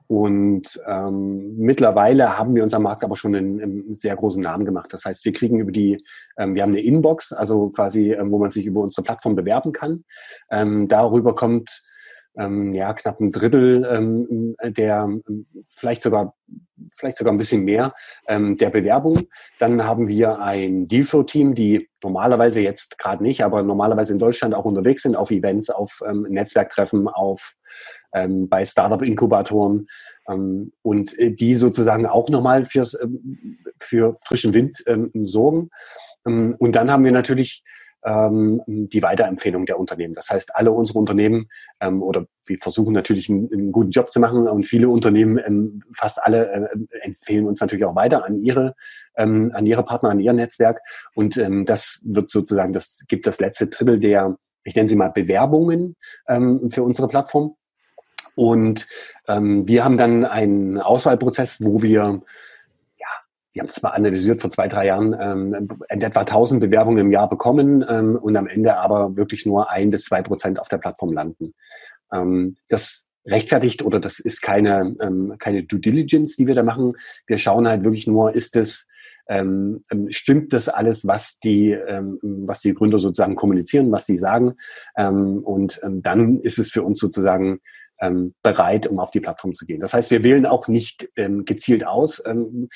[0.08, 4.92] Und ähm, mittlerweile haben wir unser Markt aber schon einen, einen, sehr großen Namen gemacht.
[4.94, 6.04] Das heißt, wir kriegen über die,
[6.38, 9.72] ähm, wir haben eine Inbox, also quasi, ähm, wo man sich über unsere Plattform bewerben
[9.72, 10.04] kann.
[10.50, 11.84] darüber kommt
[12.38, 15.46] ähm, ja, knapp ein Drittel ähm, der, ähm,
[15.76, 16.36] vielleicht sogar,
[16.92, 17.94] vielleicht sogar ein bisschen mehr
[18.28, 19.20] ähm, der Bewerbung.
[19.60, 24.66] Dann haben wir ein Dealflow-Team, die normalerweise jetzt gerade nicht, aber normalerweise in Deutschland auch
[24.66, 27.56] unterwegs sind auf Events, auf ähm, Netzwerktreffen, auf
[28.14, 29.88] ähm, bei Startup-Inkubatoren
[30.30, 35.70] ähm, und äh, die sozusagen auch nochmal fürs, ähm, für frischen Wind ähm, sorgen.
[36.26, 37.64] Ähm, und dann haben wir natürlich
[38.06, 40.14] ähm, die Weiterempfehlung der Unternehmen.
[40.14, 41.50] Das heißt, alle unsere Unternehmen
[41.82, 45.84] ähm, oder wir versuchen natürlich einen, einen, guten Job zu machen und viele Unternehmen, ähm,
[45.94, 46.68] fast alle äh,
[47.02, 48.76] empfehlen uns natürlich auch weiter an ihre
[49.18, 50.82] ähm, an ihre Partner, an ihr Netzwerk
[51.16, 55.10] und ähm, das wird sozusagen, das gibt das letzte Drittel der, ich nenne sie mal
[55.10, 55.96] Bewerbungen
[56.28, 57.56] ähm, für unsere Plattform.
[58.36, 58.88] Und
[59.30, 62.22] ähm, wir haben dann einen Auswahlprozess, wo wir
[63.56, 67.30] wir haben das mal analysiert vor zwei, drei Jahren, ähm, etwa 1000 Bewerbungen im Jahr
[67.30, 71.14] bekommen ähm, und am Ende aber wirklich nur ein bis zwei Prozent auf der Plattform
[71.14, 71.54] landen.
[72.14, 76.96] Ähm, das rechtfertigt oder das ist keine, ähm, keine Due Diligence, die wir da machen.
[77.28, 78.90] Wir schauen halt wirklich nur, ist es
[79.28, 84.18] ähm, ähm, stimmt das alles, was die, ähm, was die Gründer sozusagen kommunizieren, was sie
[84.18, 84.56] sagen.
[84.98, 87.60] Ähm, und ähm, dann ist es für uns sozusagen
[88.02, 89.80] ähm, bereit, um auf die Plattform zu gehen.
[89.80, 92.22] Das heißt, wir wählen auch nicht ähm, gezielt aus.
[92.26, 92.70] Ähm,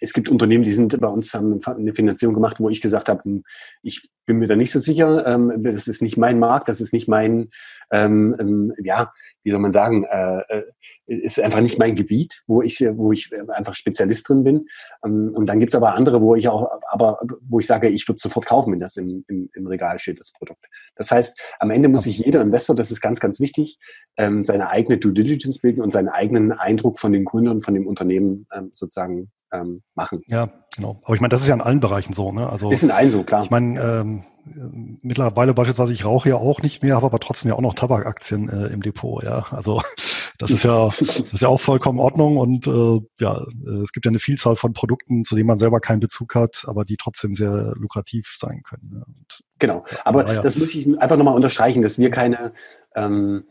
[0.00, 3.22] es gibt Unternehmen, die sind bei uns haben eine Finanzierung gemacht, wo ich gesagt habe,
[3.24, 3.44] hm,
[3.82, 5.26] ich bin mir da nicht so sicher.
[5.26, 7.48] Ähm, das ist nicht mein Markt, das ist nicht mein,
[7.90, 10.64] ähm, ähm, ja, wie soll man sagen, äh, äh,
[11.06, 14.66] ist einfach nicht mein Gebiet, wo ich, wo ich einfach Spezialist drin bin.
[15.04, 18.20] Ähm, und dann gibt's aber andere, wo ich auch, aber wo ich sage, ich würde
[18.20, 20.66] sofort kaufen, wenn das im, im, im Regal steht, das Produkt.
[20.94, 23.78] Das heißt, am Ende muss sich jeder Investor, das ist ganz, ganz wichtig,
[24.16, 27.86] ähm, seine eigene Due Diligence bilden und seinen eigenen Eindruck von den Gründern, von dem
[27.86, 30.22] Unternehmen ähm, sozusagen ähm, machen.
[30.26, 31.00] Ja, genau.
[31.04, 32.32] Aber ich meine, das ist ja in allen Bereichen so.
[32.32, 32.48] Ne?
[32.48, 33.42] Also, ist in allen so, klar.
[33.42, 34.24] Ich meine, ähm,
[35.02, 38.48] mittlerweile beispielsweise, ich rauche ja auch nicht mehr, habe aber trotzdem ja auch noch Tabakaktien
[38.48, 39.22] äh, im Depot.
[39.22, 39.80] Ja, also
[40.38, 43.92] das ist ja, das ist ja auch vollkommen in Ordnung und äh, ja, äh, es
[43.92, 46.96] gibt ja eine Vielzahl von Produkten, zu denen man selber keinen Bezug hat, aber die
[46.96, 48.90] trotzdem sehr lukrativ sein können.
[48.94, 49.02] Ja.
[49.06, 50.42] Und, genau, aber ja.
[50.42, 52.52] das muss ich einfach nochmal unterstreichen, dass wir keine
[52.96, 53.44] ähm,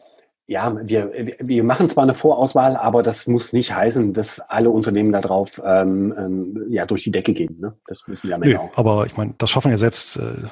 [0.52, 5.14] ja, wir, wir machen zwar eine Vorauswahl, aber das muss nicht heißen, dass alle Unternehmen
[5.14, 7.56] darauf ähm, ähm, ja, durch die Decke gehen.
[7.58, 7.78] Ne?
[7.88, 8.78] Das müssen wir am Ende nee, auch.
[8.78, 10.44] Aber ich meine, das schaffen ja selbst äh,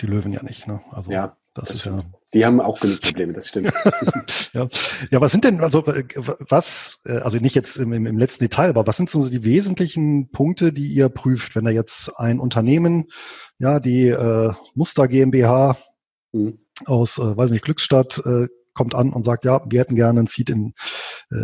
[0.00, 0.66] die Löwen ja nicht.
[0.66, 0.80] Ne?
[0.90, 2.00] Also ja, das, das ist ja.
[2.32, 3.74] Die haben auch genug Probleme, das stimmt.
[4.54, 4.68] ja.
[5.10, 5.84] ja, was sind denn, also
[6.48, 10.30] was, äh, also nicht jetzt im, im, letzten Detail, aber was sind so die wesentlichen
[10.30, 13.08] Punkte, die ihr prüft, wenn da jetzt ein Unternehmen,
[13.58, 15.76] ja, die äh, Muster GmbH
[16.32, 16.58] mhm.
[16.86, 20.26] aus, äh, weiß nicht, Glückstadt, äh, kommt an und sagt, ja, wir hätten gerne ein
[20.26, 20.72] Seed, in,
[21.30, 21.36] äh,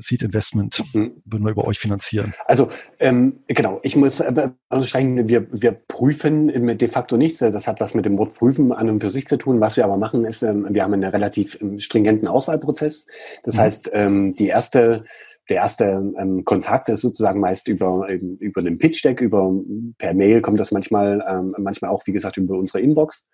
[0.00, 1.22] Seed Investment, mhm.
[1.24, 2.34] würden wir über euch finanzieren.
[2.46, 2.68] Also
[2.98, 7.38] ähm, genau, ich muss äh, unterstreichen, wir, wir prüfen de facto nichts.
[7.38, 9.60] Das hat was mit dem Wort prüfen an und für sich zu tun.
[9.60, 13.06] Was wir aber machen, ist, ähm, wir haben einen relativ ähm, stringenten Auswahlprozess.
[13.42, 13.60] Das mhm.
[13.60, 15.04] heißt, ähm, die erste
[15.48, 19.52] der erste ähm, Kontakt ist sozusagen meist über, über den Pitch-Deck, über
[19.98, 23.26] per Mail kommt das manchmal, ähm, manchmal auch, wie gesagt, über unsere Inbox.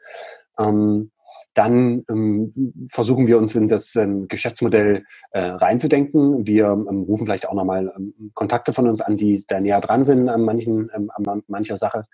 [0.58, 1.10] Ähm,
[1.54, 2.52] dann ähm,
[2.88, 6.46] versuchen wir uns in das ähm, Geschäftsmodell äh, reinzudenken.
[6.46, 10.04] Wir ähm, rufen vielleicht auch nochmal ähm, Kontakte von uns an, die da näher dran
[10.04, 12.06] sind an, manchen, ähm, an mancher Sache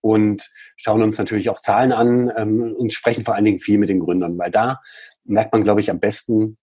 [0.00, 3.88] und schauen uns natürlich auch Zahlen an ähm, und sprechen vor allen Dingen viel mit
[3.88, 4.80] den Gründern, weil da
[5.24, 6.56] merkt man, glaube ich, am besten,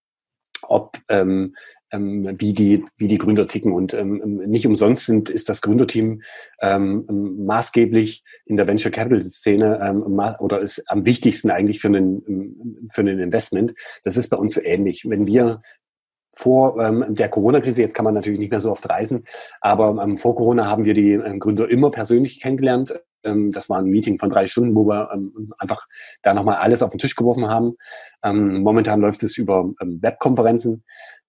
[0.64, 1.56] ob ähm,
[1.94, 6.22] wie die wie die Gründer ticken und ähm, ähm, nicht umsonst sind ist das Gründerteam
[6.62, 10.02] ähm, ähm maßgeblich in der Venture Capital Szene ähm,
[10.40, 13.74] oder ist am wichtigsten eigentlich für einen für einen Investment.
[14.04, 15.08] Das ist bei uns so ähnlich.
[15.08, 15.62] Wenn wir
[16.36, 19.24] vor ähm, der Corona-Krise, jetzt kann man natürlich nicht mehr so oft reisen,
[19.62, 23.00] aber ähm, vor Corona haben wir die ähm, Gründer immer persönlich kennengelernt.
[23.24, 25.88] Ähm, das war ein Meeting von drei Stunden, wo wir ähm, einfach
[26.22, 27.76] da nochmal alles auf den Tisch geworfen haben.
[28.24, 30.84] Ähm, momentan läuft es über ähm, Webkonferenzen.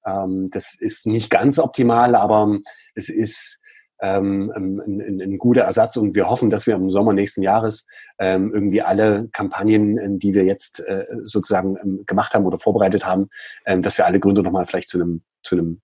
[0.06, 2.58] Ähm, das ist nicht ganz optimal, aber
[2.94, 3.60] es ist
[4.00, 7.86] ähm, ein, ein, ein, guter Ersatz und wir hoffen, dass wir im Sommer nächsten Jahres
[8.18, 13.06] ähm, irgendwie alle Kampagnen, ähm, die wir jetzt äh, sozusagen ähm, gemacht haben oder vorbereitet
[13.06, 13.28] haben,
[13.64, 15.80] ähm, dass wir alle Gründer nochmal vielleicht zu einem, zu einem,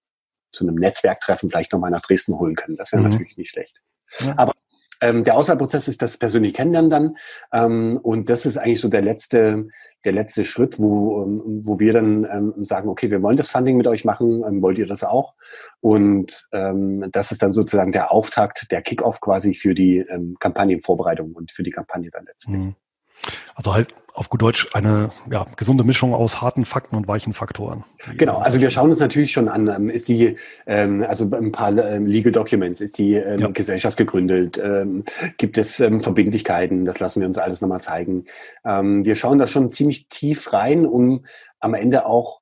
[0.52, 2.76] zu einem Netzwerktreffen vielleicht nochmal nach Dresden holen können.
[2.76, 3.10] Das wäre mhm.
[3.10, 3.80] natürlich nicht schlecht.
[4.18, 4.34] Ja.
[4.36, 4.52] Aber
[5.00, 7.16] ähm, der Auswahlprozess ist das persönliche Kennenlernen dann.
[7.52, 9.68] Ähm, und das ist eigentlich so der letzte,
[10.04, 13.76] der letzte Schritt, wo, ähm, wo wir dann ähm, sagen, okay, wir wollen das Funding
[13.76, 15.34] mit euch machen, ähm, wollt ihr das auch?
[15.80, 21.32] Und ähm, das ist dann sozusagen der Auftakt, der Kickoff quasi für die ähm, Kampagnenvorbereitung
[21.32, 22.58] und für die Kampagne dann letztlich.
[22.58, 22.74] Mhm.
[23.54, 27.84] Also halt auf gut Deutsch eine ja, gesunde Mischung aus harten Fakten und weichen Faktoren.
[28.16, 31.76] Genau, also wir schauen uns natürlich schon an, ähm, ist die, ähm, also ein paar
[31.76, 33.48] ähm, Legal Documents, ist die ähm, ja.
[33.48, 35.04] Gesellschaft gegründet, ähm,
[35.36, 38.24] gibt es ähm, Verbindlichkeiten, das lassen wir uns alles nochmal zeigen.
[38.62, 41.24] Wir schauen da schon ziemlich tief rein, um
[41.60, 42.40] am Ende auch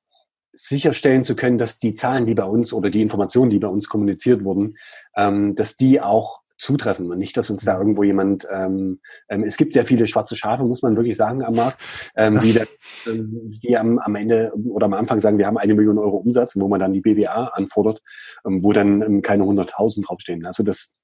[0.53, 3.89] sicherstellen zu können, dass die Zahlen, die bei uns oder die Informationen, die bei uns
[3.89, 4.75] kommuniziert wurden,
[5.15, 9.73] dass die auch zutreffen und nicht, dass uns da irgendwo jemand, ähm, ähm, es gibt
[9.73, 11.79] sehr viele schwarze Schafe, muss man wirklich sagen, am Markt,
[12.15, 12.63] ähm, die, da,
[13.07, 16.55] ähm, die am, am Ende oder am Anfang sagen, wir haben eine Million Euro Umsatz,
[16.55, 18.01] wo man dann die BWA anfordert,
[18.45, 20.45] ähm, wo dann ähm, keine 100.000 draufstehen.
[20.45, 20.95] Also das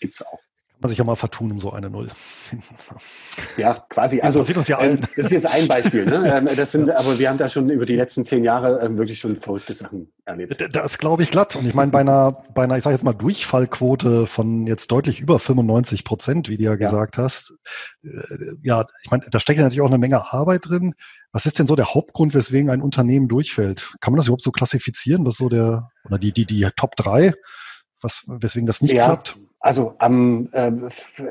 [0.00, 0.40] gibt's auch.
[0.80, 2.08] Man sich ja mal vertun um so eine Null.
[3.56, 4.20] Ja, quasi.
[4.20, 4.98] Also, das uns ja allen.
[4.98, 6.04] Ähm, das ist jetzt ein Beispiel.
[6.04, 6.24] Ne?
[6.36, 9.18] Ähm, das sind, aber wir haben da schon über die letzten zehn Jahre ähm, wirklich
[9.18, 10.66] schon verrückte Sachen erlebt.
[10.72, 11.56] Das glaube ich glatt.
[11.56, 15.20] Und ich meine, bei einer, bei einer, ich sage jetzt mal, Durchfallquote von jetzt deutlich
[15.20, 16.76] über 95 Prozent, wie du ja, ja.
[16.76, 17.54] gesagt hast,
[18.02, 18.08] äh,
[18.62, 20.94] ja, ich meine, da steckt ja natürlich auch eine Menge Arbeit drin.
[21.32, 23.94] Was ist denn so der Hauptgrund, weswegen ein Unternehmen durchfällt?
[24.00, 25.24] Kann man das überhaupt so klassifizieren?
[25.24, 27.32] Was so der, oder die, die, die Top drei,
[28.02, 29.04] was, weswegen das nicht ja.
[29.04, 29.36] klappt?
[29.66, 30.70] Also ähm, äh,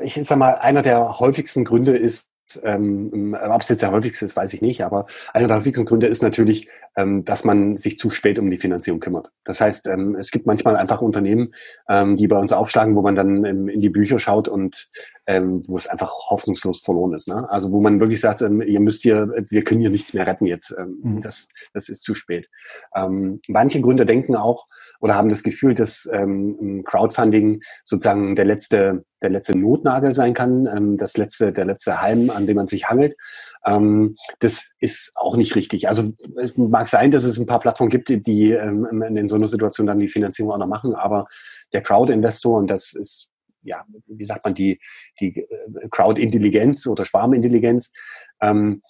[0.04, 2.28] ich sag mal, einer der häufigsten Gründe ist
[2.62, 6.06] ähm, ob es jetzt der häufigste ist, weiß ich nicht, aber einer der häufigsten Gründe
[6.06, 9.32] ist natürlich, ähm, dass man sich zu spät um die Finanzierung kümmert.
[9.44, 11.52] Das heißt, ähm, es gibt manchmal einfach Unternehmen,
[11.88, 14.90] ähm, die bei uns aufschlagen, wo man dann ähm, in die Bücher schaut und
[15.26, 17.28] ähm, wo es einfach hoffnungslos verloren ist.
[17.28, 17.48] Ne?
[17.50, 20.46] Also wo man wirklich sagt, ähm, ihr müsst hier, wir können hier nichts mehr retten
[20.46, 20.74] jetzt.
[20.78, 21.22] Ähm, mhm.
[21.22, 22.48] das, das ist zu spät.
[22.94, 24.66] Ähm, manche Gründer denken auch
[25.00, 30.66] oder haben das Gefühl, dass ähm, Crowdfunding sozusagen der letzte der letzte Notnagel sein kann,
[30.66, 33.16] ähm, das letzte, der letzte Halm, an dem man sich hangelt.
[33.64, 35.88] Ähm, das ist auch nicht richtig.
[35.88, 39.46] Also es mag sein, dass es ein paar Plattformen gibt, die, ähm, in so einer
[39.46, 41.26] Situation dann die Finanzierung auch noch machen, aber
[41.72, 43.30] der Crowd-Investor, und das ist
[43.66, 44.80] ja, wie sagt man, die,
[45.20, 47.92] die äh, Crowd-Intelligenz oder Schwarmintelligenz,
[48.40, 48.82] ähm,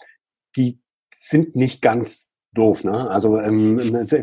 [0.57, 0.79] die
[1.15, 2.85] sind nicht ganz doof.
[2.85, 3.11] Ne?
[3.11, 3.77] Also ähm,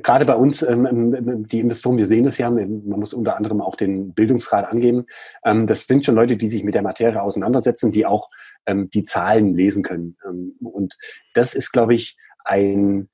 [0.03, 3.61] gerade bei uns, ähm, ähm, die Investoren, wir sehen das ja, man muss unter anderem
[3.61, 5.05] auch den Bildungsgrad angeben.
[5.45, 8.29] Ähm, das sind schon Leute, die sich mit der Materie auseinandersetzen, die auch
[8.65, 10.17] ähm, die Zahlen lesen können.
[10.27, 10.97] Ähm, und
[11.33, 13.09] das ist, glaube ich, ein,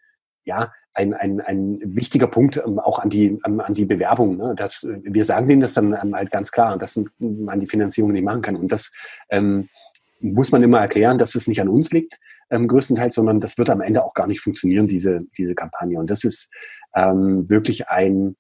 [0.45, 4.35] ja, ein, ein, ein wichtiger Punkt ähm, auch an die, ähm, an die Bewerbung.
[4.35, 4.53] Ne?
[4.55, 8.11] Dass, äh, wir sagen denen das dann ähm, halt ganz klar, dass man die Finanzierung
[8.11, 8.57] nicht machen kann.
[8.57, 8.91] Und das
[9.29, 9.69] ähm,
[10.19, 13.69] muss man immer erklären, dass es nicht an uns liegt, ähm, größtenteils, sondern das wird
[13.69, 15.97] am Ende auch gar nicht funktionieren, diese, diese Kampagne.
[15.97, 16.51] Und das ist
[16.93, 18.35] ähm, wirklich ein,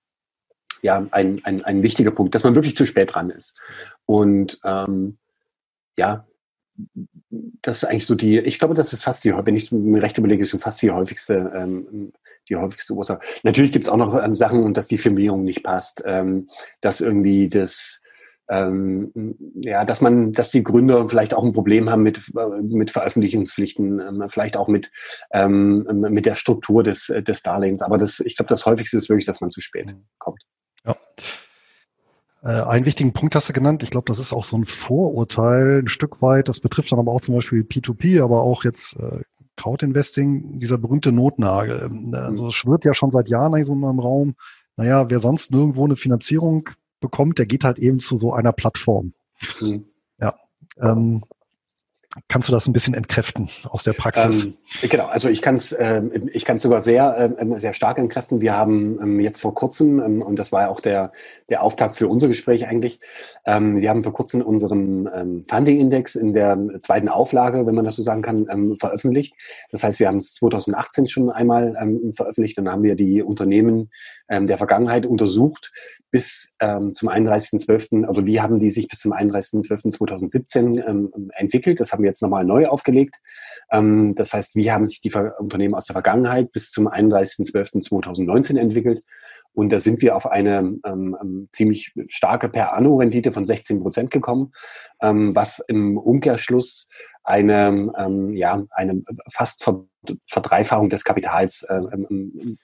[0.81, 3.57] ja, ein, ein, ein wichtiger Punkt, dass man wirklich zu spät dran ist.
[4.05, 5.17] Und ähm,
[5.97, 6.25] ja,
[7.61, 10.17] das ist eigentlich so die, ich glaube, das ist fast die, wenn ich mir recht
[10.17, 12.13] überlege, ist fast die häufigste, ähm,
[12.47, 13.19] die häufigste Ursache.
[13.43, 16.49] Natürlich gibt es auch noch ähm, Sachen, dass die Firmierung nicht passt, ähm,
[16.81, 18.01] dass irgendwie das,
[18.49, 22.21] ähm, ja, dass man, dass die Gründer vielleicht auch ein Problem haben mit,
[22.61, 24.91] mit Veröffentlichungspflichten, ähm, vielleicht auch mit,
[25.31, 27.81] ähm, mit der Struktur des, des Darlehens.
[27.81, 30.05] Aber das, ich glaube, das häufigste ist wirklich, dass man zu spät mhm.
[30.17, 30.41] kommt.
[30.85, 30.95] Ja.
[32.41, 33.83] Äh, einen wichtigen Punkt hast du genannt.
[33.83, 36.47] Ich glaube, das ist auch so ein Vorurteil ein Stück weit.
[36.47, 39.21] Das betrifft dann aber auch zum Beispiel P2P, aber auch jetzt äh,
[39.57, 41.83] Crowdinvesting, dieser berühmte Notnagel.
[41.85, 44.35] Ähm, also es schwirrt ja schon seit Jahren in so einem Raum.
[44.77, 46.69] Naja, wer sonst nirgendwo eine Finanzierung
[47.01, 49.13] bekommt, der geht halt eben zu so einer Plattform.
[49.59, 49.85] Mhm.
[50.19, 50.35] Ja.
[50.81, 51.23] Ähm,
[52.27, 54.45] Kannst du das ein bisschen entkräften aus der Praxis?
[54.45, 54.57] Ähm,
[54.89, 56.01] genau, also ich kann es äh,
[56.33, 58.41] ich kann's sogar sehr, äh, sehr stark entkräften.
[58.41, 61.11] Wir haben ähm, jetzt vor kurzem, ähm, und das war ja auch der,
[61.49, 62.99] der Auftakt für unser Gespräch eigentlich,
[63.45, 67.95] ähm, wir haben vor kurzem unseren ähm, Funding-Index in der zweiten Auflage, wenn man das
[67.95, 69.35] so sagen kann, ähm, veröffentlicht.
[69.69, 71.75] Das heißt, wir haben es 2018 schon einmal
[72.15, 72.57] veröffentlicht.
[72.57, 73.91] Dann haben wir die Unternehmen
[74.29, 75.71] der Vergangenheit untersucht
[76.11, 81.79] bis zum 31.12., oder wie haben die sich bis zum 31.12.2017 entwickelt.
[81.79, 83.17] Das haben jetzt nochmal neu aufgelegt.
[83.71, 89.03] Ähm, das heißt, wie haben sich die Unternehmen aus der Vergangenheit bis zum 31.12.2019 entwickelt?
[89.53, 94.11] Und da sind wir auf eine ähm, ähm, ziemlich starke per Anno-Rendite von 16 Prozent
[94.11, 94.53] gekommen,
[95.01, 96.87] ähm, was im Umkehrschluss
[97.23, 99.69] eine, ähm, ja, eine fast
[100.25, 102.57] Verdreifachung des Kapitals äh, ähm,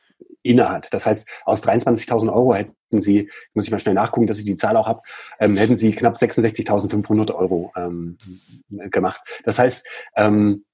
[0.46, 0.94] innehat.
[0.94, 4.56] Das heißt, aus 23.000 Euro hätten Sie, muss ich mal schnell nachgucken, dass ich die
[4.56, 5.02] Zahl auch habe,
[5.40, 8.18] ähm, hätten Sie knapp 66.500 Euro ähm,
[8.70, 9.22] gemacht.
[9.44, 10.66] Das heißt, ähm,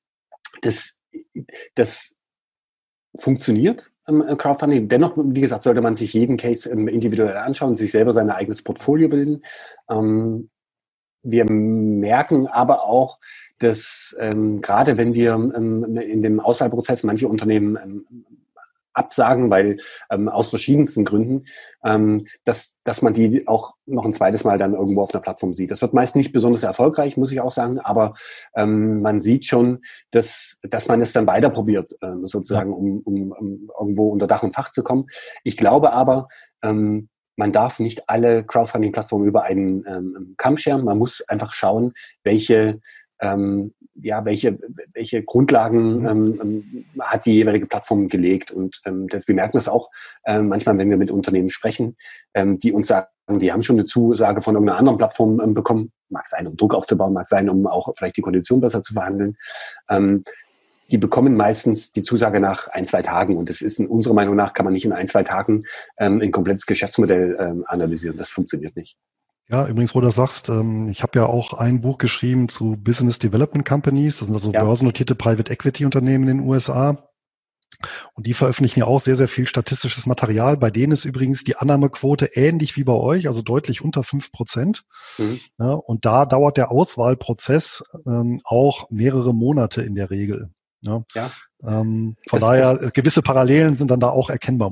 [0.62, 1.00] das,
[1.76, 2.18] das
[3.18, 4.90] funktioniert im Crowdfunding.
[4.90, 8.62] Dennoch, wie gesagt, sollte man sich jeden Case ähm, individuell anschauen, sich selber sein eigenes
[8.62, 9.44] Portfolio bilden.
[9.90, 10.50] Ähm,
[11.24, 13.20] wir merken aber auch,
[13.60, 18.08] dass ähm, gerade wenn wir in dem Auswahlprozess manche Unternehmen
[18.94, 19.78] absagen, weil
[20.10, 21.46] ähm, aus verschiedensten Gründen,
[21.84, 25.54] ähm, dass, dass man die auch noch ein zweites Mal dann irgendwo auf einer Plattform
[25.54, 25.72] sieht.
[25.72, 28.14] Das wird meist nicht besonders erfolgreich, muss ich auch sagen, aber
[28.56, 33.32] ähm, man sieht schon, dass, dass man es dann weiter probiert, ähm, sozusagen, um, um,
[33.32, 35.08] um irgendwo unter Dach und Fach zu kommen.
[35.44, 36.28] Ich glaube aber,
[36.64, 40.84] ähm, man darf nicht alle Crowdfunding-Plattformen über einen ähm, Kamm scheren.
[40.84, 41.94] Man muss einfach schauen,
[42.24, 42.82] welche
[43.22, 44.58] ähm, ja, welche,
[44.94, 48.52] welche Grundlagen ähm, ähm, hat die jeweilige Plattform gelegt.
[48.52, 49.90] Und ähm, wir merken das auch
[50.26, 51.98] ähm, manchmal, wenn wir mit Unternehmen sprechen,
[52.34, 55.92] ähm, die uns sagen, die haben schon eine Zusage von irgendeiner anderen Plattform ähm, bekommen.
[56.10, 59.38] Mag sein, um Druck aufzubauen, mag sein, um auch vielleicht die Kondition besser zu verhandeln.
[59.90, 60.24] Ähm,
[60.90, 63.38] die bekommen meistens die Zusage nach ein, zwei Tagen.
[63.38, 65.64] Und das ist in unserer Meinung nach, kann man nicht in ein, zwei Tagen
[65.98, 68.18] ähm, ein komplettes Geschäftsmodell ähm, analysieren.
[68.18, 68.98] Das funktioniert nicht.
[69.52, 72.78] Ja, übrigens, wo du das sagst, ähm, ich habe ja auch ein Buch geschrieben zu
[72.78, 74.20] Business Development Companies.
[74.20, 74.64] Das sind also ja.
[74.64, 77.10] börsennotierte Private Equity Unternehmen in den USA.
[78.14, 80.56] Und die veröffentlichen ja auch sehr, sehr viel statistisches Material.
[80.56, 84.84] Bei denen ist übrigens die Annahmequote ähnlich wie bei euch, also deutlich unter fünf Prozent.
[85.18, 85.40] Mhm.
[85.60, 90.52] Ja, und da dauert der Auswahlprozess ähm, auch mehrere Monate in der Regel.
[90.82, 91.04] Ja.
[91.14, 91.30] ja.
[91.64, 94.72] Ähm, von das, daher, das, gewisse Parallelen sind dann da auch erkennbar.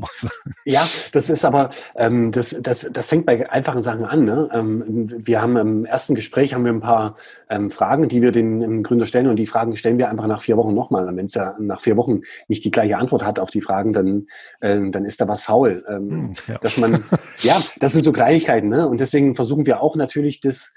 [0.65, 4.25] Ja, das ist aber, ähm, das, das, das fängt bei einfachen Sachen an.
[4.25, 4.49] Ne?
[4.53, 7.15] Ähm, wir haben im ersten Gespräch haben wir ein paar
[7.49, 10.57] ähm, Fragen, die wir den Gründer stellen und die Fragen stellen wir einfach nach vier
[10.57, 11.15] Wochen nochmal.
[11.15, 14.27] Wenn es ja nach vier Wochen nicht die gleiche Antwort hat auf die Fragen, dann,
[14.61, 15.83] ähm, dann ist da was faul.
[15.87, 16.57] Ähm, hm, ja.
[16.61, 17.03] Dass man,
[17.39, 18.69] ja, das sind so Kleinigkeiten.
[18.69, 18.87] Ne?
[18.87, 20.73] Und deswegen versuchen wir auch natürlich, das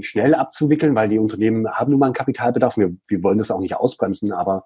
[0.00, 2.78] schnell abzuwickeln, weil die Unternehmen haben nun mal einen Kapitalbedarf.
[2.78, 4.64] Wir, wir wollen das auch nicht ausbremsen, aber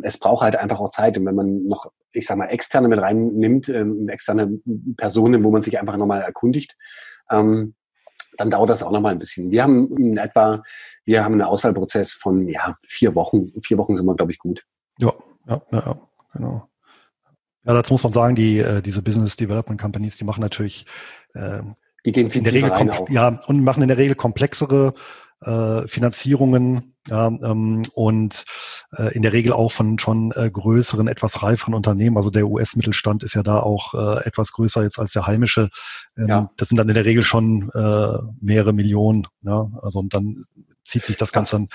[0.00, 1.18] ähm, es braucht halt einfach auch Zeit.
[1.18, 4.60] Und wenn man noch, ich sag mal, externe mit reinnimmt, ähm, externe
[4.96, 6.76] Personen, wo man sich einfach nochmal erkundigt,
[7.30, 7.74] ähm,
[8.36, 9.50] dann dauert das auch nochmal ein bisschen.
[9.50, 10.62] Wir haben in etwa,
[11.04, 13.52] wir haben einen Auswahlprozess von ja, vier Wochen.
[13.62, 14.64] Vier Wochen sind wir, glaube ich, gut.
[14.98, 15.12] Ja,
[15.46, 16.00] ja, ja,
[16.32, 16.66] genau.
[17.64, 20.86] Ja, dazu muss man sagen, die, äh, diese Business Development Companies, die machen natürlich
[21.34, 21.62] äh,
[22.04, 23.08] die gehen viel in der Regel auch.
[23.10, 24.94] ja und machen in der Regel komplexere
[25.40, 28.44] äh, Finanzierungen ja, ähm, und
[28.96, 32.16] äh, in der Regel auch von schon äh, größeren, etwas reiferen Unternehmen.
[32.16, 35.70] Also der US-Mittelstand ist ja da auch äh, etwas größer jetzt als der heimische.
[36.16, 36.50] Ähm, ja.
[36.56, 39.26] Das sind dann in der Regel schon äh, mehrere Millionen.
[39.42, 39.70] Ja?
[39.82, 40.42] Also und dann
[40.84, 41.66] zieht sich das Ganze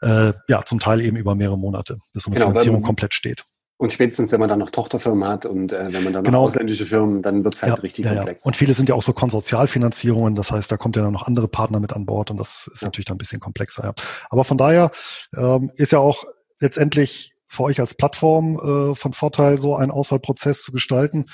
[0.00, 3.14] dann äh, ja zum Teil eben über mehrere Monate, bis so eine genau, Finanzierung komplett
[3.14, 3.44] steht.
[3.78, 6.38] Und spätestens, wenn man dann noch Tochterfirmen hat und äh, wenn man dann genau.
[6.38, 8.44] noch ausländische Firmen, dann wird es halt ja, richtig ja, komplex.
[8.44, 8.48] Ja.
[8.48, 11.46] Und viele sind ja auch so Konsortialfinanzierungen, das heißt, da kommt ja dann noch andere
[11.46, 13.84] Partner mit an Bord und das ist natürlich dann ein bisschen komplexer.
[13.84, 13.94] Ja.
[14.30, 14.90] Aber von daher
[15.36, 16.24] ähm, ist ja auch
[16.58, 21.26] letztendlich für euch als Plattform äh, von Vorteil, so einen Auswahlprozess zu gestalten,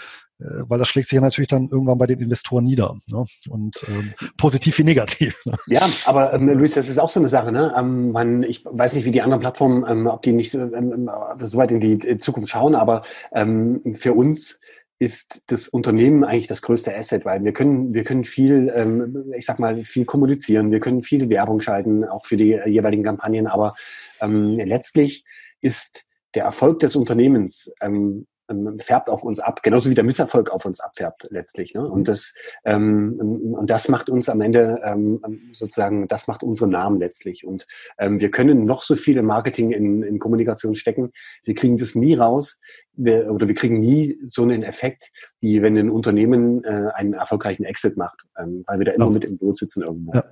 [0.69, 2.97] weil das schlägt sich ja natürlich dann irgendwann bei den Investoren nieder.
[3.11, 3.25] Ne?
[3.49, 5.45] Und ähm, positiv wie negativ.
[5.45, 5.55] Ne?
[5.67, 7.53] Ja, aber ähm, Luis, das ist auch so eine Sache.
[7.53, 7.75] Ne?
[7.77, 11.11] Ähm, man, ich weiß nicht, wie die anderen Plattformen, ähm, ob die nicht ähm, ähm
[11.39, 14.61] so weit in die Zukunft schauen, aber ähm, für uns
[14.99, 19.45] ist das Unternehmen eigentlich das größte Asset, weil wir können, wir können viel, ähm, ich
[19.45, 23.75] sag mal, viel kommunizieren, wir können viel Werbung schalten, auch für die jeweiligen Kampagnen, aber
[24.21, 25.25] ähm, letztlich
[25.61, 30.51] ist der Erfolg des Unternehmens ähm, ähm, färbt auf uns ab, genauso wie der Misserfolg
[30.51, 31.75] auf uns abfärbt letztlich.
[31.75, 31.89] Ne?
[31.89, 32.05] Und mhm.
[32.05, 32.35] das
[32.65, 35.21] ähm, und das macht uns am Ende ähm,
[35.53, 37.47] sozusagen, das macht unseren Namen letztlich.
[37.47, 37.67] Und
[37.99, 41.13] ähm, wir können noch so viel im Marketing in, in Kommunikation stecken,
[41.45, 42.61] wir kriegen das nie raus,
[42.95, 47.65] wir, oder wir kriegen nie so einen Effekt, wie wenn ein Unternehmen äh, einen erfolgreichen
[47.65, 49.11] Exit macht, ähm, weil wir da immer ja.
[49.13, 50.13] mit im Boot sitzen irgendwo.
[50.13, 50.25] Ja.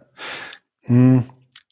[0.83, 1.25] Hm.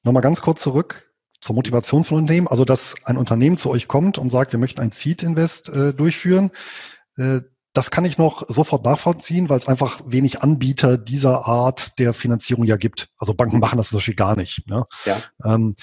[0.05, 1.08] Nochmal ganz kurz zurück
[1.41, 2.49] zur Motivation von Unternehmen.
[2.49, 6.51] Also, dass ein Unternehmen zu euch kommt und sagt, wir möchten ein Seed-Invest äh, durchführen.
[7.17, 7.41] Äh,
[7.73, 12.65] das kann ich noch sofort nachvollziehen, weil es einfach wenig Anbieter dieser Art der Finanzierung
[12.65, 13.09] ja gibt.
[13.19, 14.67] Also Banken machen das zum Beispiel gar nicht.
[14.67, 14.85] Ne?
[15.05, 15.19] Ja.
[15.45, 15.75] Ähm,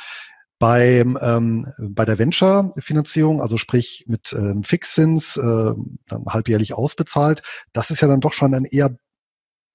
[0.58, 5.74] beim, ähm, bei der Venture-Finanzierung, also sprich mit ähm, Fixzins, äh,
[6.08, 7.44] dann halbjährlich ausbezahlt,
[7.74, 8.98] das ist ja dann doch schon ein eher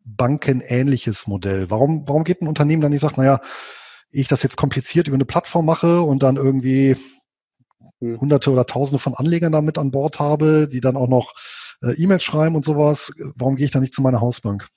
[0.05, 1.71] bankenähnliches Modell.
[1.71, 3.41] Warum, warum geht ein Unternehmen dann nicht sagt, naja,
[4.11, 6.97] ich das jetzt kompliziert über eine Plattform mache und dann irgendwie
[8.01, 8.21] hm.
[8.21, 11.35] hunderte oder tausende von Anlegern damit an Bord habe, die dann auch noch
[11.83, 14.69] äh, E-Mails schreiben und sowas, warum gehe ich da nicht zu meiner Hausbank?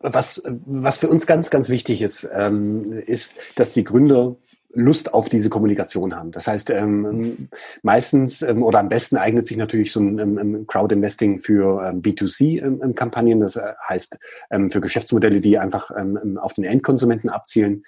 [0.00, 4.36] Was, was für uns ganz, ganz wichtig ist, ähm, ist, dass die Gründer
[4.74, 6.32] Lust auf diese Kommunikation haben.
[6.32, 7.48] Das heißt, ähm,
[7.82, 13.40] meistens ähm, oder am besten eignet sich natürlich so ein ähm, Crowd-Investing für ähm, B2C-Kampagnen,
[13.40, 14.18] das äh, heißt
[14.50, 17.84] ähm, für Geschäftsmodelle, die einfach ähm, auf den Endkonsumenten abzielen.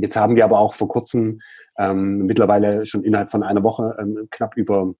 [0.00, 1.40] Jetzt haben wir aber auch vor kurzem
[1.78, 3.96] mittlerweile schon innerhalb von einer Woche
[4.30, 4.94] knapp über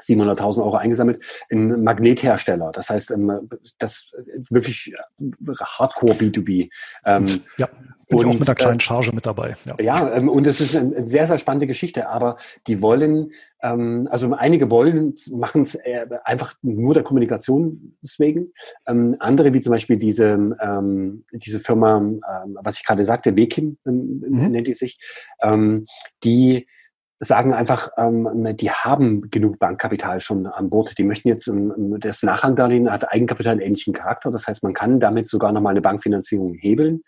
[0.00, 2.70] 700.000 Euro eingesammelt, ein Magnethersteller.
[2.72, 3.14] Das heißt,
[3.78, 4.12] das
[4.50, 4.94] wirklich
[5.78, 6.70] Hardcore B2B.
[7.58, 7.68] ja,
[8.08, 9.56] bin und, auch mit einer kleinen äh, Charge mit dabei.
[9.64, 12.36] Ja, ja ähm, und es ist eine sehr, sehr spannende Geschichte, aber
[12.66, 13.32] die wollen,
[13.62, 18.52] ähm, also einige wollen, machen es äh, einfach nur der Kommunikation deswegen.
[18.86, 23.78] Ähm, andere, wie zum Beispiel diese, ähm, diese Firma, ähm, was ich gerade sagte, Wekim
[23.86, 24.50] ähm, mhm.
[24.50, 24.98] nennt die sich,
[25.42, 25.86] ähm,
[26.22, 26.66] die
[27.24, 30.96] sagen einfach, ähm, die haben genug Bankkapital schon an Bord.
[30.98, 34.30] Die möchten jetzt, ähm, das Nachrangdarlehen hat Eigenkapital einen ähnlichen Charakter.
[34.30, 37.02] Das heißt, man kann damit sogar nochmal eine Bankfinanzierung hebeln.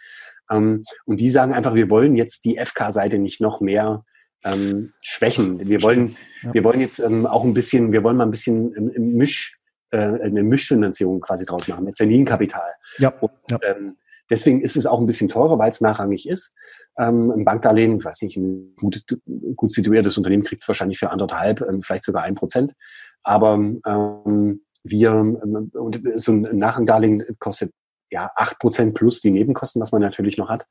[0.50, 4.04] Ähm, und die sagen einfach, wir wollen jetzt die FK-Seite nicht noch mehr
[4.44, 5.66] ähm, schwächen.
[5.68, 6.54] Wir wollen, ja.
[6.54, 9.58] wir wollen jetzt ähm, auch ein bisschen, wir wollen mal ein bisschen im Misch,
[9.90, 12.70] äh, eine Mischfinanzierung quasi draus machen, Mezzaninkapital.
[12.98, 13.10] Ja.
[13.20, 13.58] Und, ja.
[13.62, 13.96] Ähm,
[14.30, 16.54] deswegen ist es auch ein bisschen teurer, weil es nachrangig ist.
[16.98, 19.04] Ähm, ein Bankdarlehen, ich weiß nicht, ein gut,
[19.54, 22.72] gut situiertes Unternehmen kriegt es wahrscheinlich für anderthalb, ähm, vielleicht sogar ein Prozent.
[23.22, 25.72] Aber ähm, wir, ähm,
[26.16, 27.72] so ein Nachrangdarlehen kostet
[28.10, 30.66] ja, acht Prozent plus die Nebenkosten, was man natürlich noch hat.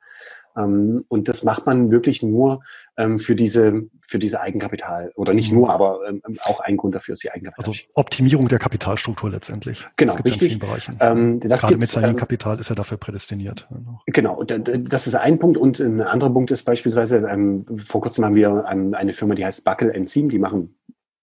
[0.57, 2.61] Ähm, und das macht man wirklich nur
[2.97, 5.11] ähm, für diese, für diese Eigenkapital.
[5.15, 7.71] Oder nicht nur, aber ähm, auch ein Grund dafür ist die Eigenkapital.
[7.71, 9.87] Also Optimierung der Kapitalstruktur letztendlich.
[9.97, 10.53] Genau, das richtig.
[10.53, 10.97] in Bereichen.
[10.99, 13.67] Ähm, das Gerade Mezzaninkapital ist ja dafür prädestiniert.
[14.07, 15.57] Genau, das ist ein Punkt.
[15.57, 19.63] Und ein anderer Punkt ist beispielsweise, ähm, vor kurzem haben wir eine Firma, die heißt
[19.63, 20.75] Buckle Seam, die machen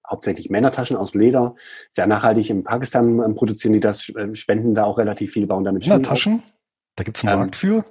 [0.09, 1.55] hauptsächlich Männertaschen aus Leder,
[1.89, 5.65] sehr nachhaltig in Pakistan ähm, produzieren die das, äh, spenden da auch relativ viel, bauen
[5.65, 6.43] damit Männertaschen?
[6.97, 7.85] Da gibt es einen ähm, Markt für?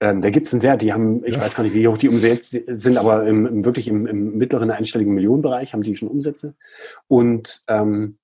[0.00, 1.40] Ähm, da gibt es einen sehr, die haben, ich ja.
[1.40, 4.70] weiß gar nicht, wie hoch die Umsätze sind, aber im, im wirklich im, im, mittleren
[4.70, 6.54] einstelligen Millionenbereich haben die schon Umsätze.
[7.08, 8.18] Und ähm,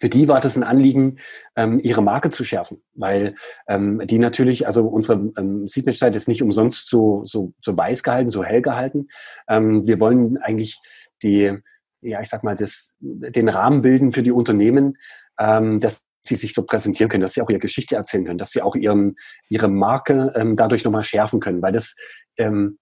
[0.00, 1.18] für die war das ein Anliegen,
[1.54, 3.36] ähm, ihre Marke zu schärfen, weil
[3.68, 8.30] ähm, die natürlich, also unsere ähm, Seedmatch-Seite ist nicht umsonst so, so, so weiß gehalten,
[8.30, 9.08] so hell gehalten.
[9.48, 10.80] Ähm, wir wollen eigentlich
[11.22, 11.56] die,
[12.00, 14.96] ja, ich sag mal, das, den Rahmen bilden für die Unternehmen,
[15.38, 18.50] ähm, dass sie sich so präsentieren können, dass sie auch ihre Geschichte erzählen können, dass
[18.50, 19.16] sie auch ihren,
[19.48, 21.96] ihre Marke ähm, dadurch nochmal schärfen können, weil das
[22.36, 22.78] ähm,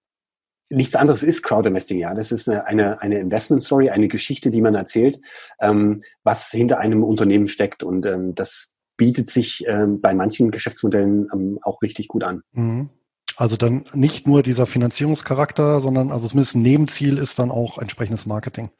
[0.70, 2.14] nichts anderes ist Crowdinvesting, ja.
[2.14, 5.20] Das ist eine, eine, Investment Story, eine Geschichte, die man erzählt,
[5.60, 11.28] ähm, was hinter einem Unternehmen steckt und ähm, das bietet sich ähm, bei manchen Geschäftsmodellen
[11.32, 12.42] ähm, auch richtig gut an.
[12.52, 12.90] Mhm.
[13.36, 18.26] Also dann nicht nur dieser Finanzierungscharakter, sondern also zumindest ein Nebenziel ist dann auch entsprechendes
[18.26, 18.70] Marketing.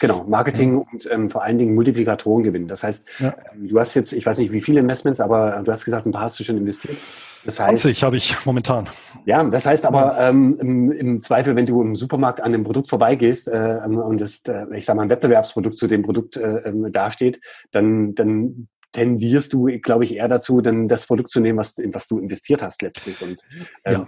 [0.00, 0.84] Genau, Marketing ja.
[0.92, 2.68] und ähm, vor allen Dingen Multiplikatoren gewinnen.
[2.68, 3.34] Das heißt, ja.
[3.52, 6.12] ähm, du hast jetzt, ich weiß nicht wie viele Investments, aber du hast gesagt, ein
[6.12, 6.96] paar hast du schon investiert.
[7.44, 8.88] Das heißt, 20 habe ich momentan.
[9.24, 12.88] Ja, das heißt aber ähm, im, im, Zweifel, wenn du im Supermarkt an dem Produkt
[12.88, 16.90] vorbeigehst äh, und das, äh, ich sage mal, ein Wettbewerbsprodukt zu dem Produkt äh, ähm,
[16.92, 17.40] dasteht,
[17.70, 21.94] dann, dann tendierst du, glaube ich, eher dazu, dann das Produkt zu nehmen, was, in
[21.94, 23.20] was du investiert hast letztlich.
[23.20, 23.42] Und
[23.84, 24.06] ähm, ja.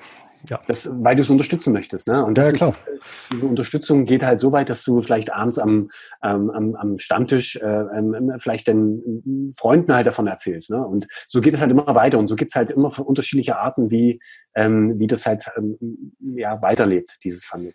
[0.49, 0.61] Ja.
[0.69, 2.07] Das, weil du es unterstützen möchtest.
[2.07, 2.25] Ne?
[2.25, 2.71] Und das ja, klar.
[2.71, 5.91] Ist, die Unterstützung geht halt so weit, dass du vielleicht abends am,
[6.23, 10.71] ähm, am, am Stammtisch äh, ähm, vielleicht den Freunden halt davon erzählst.
[10.71, 10.87] Ne?
[10.87, 12.21] Und so geht es halt immer weiter.
[12.21, 14.21] Und so gibt es halt immer unterschiedliche Arten, wie,
[14.55, 17.75] ähm, wie das halt ähm, ja, weiterlebt, dieses Funding.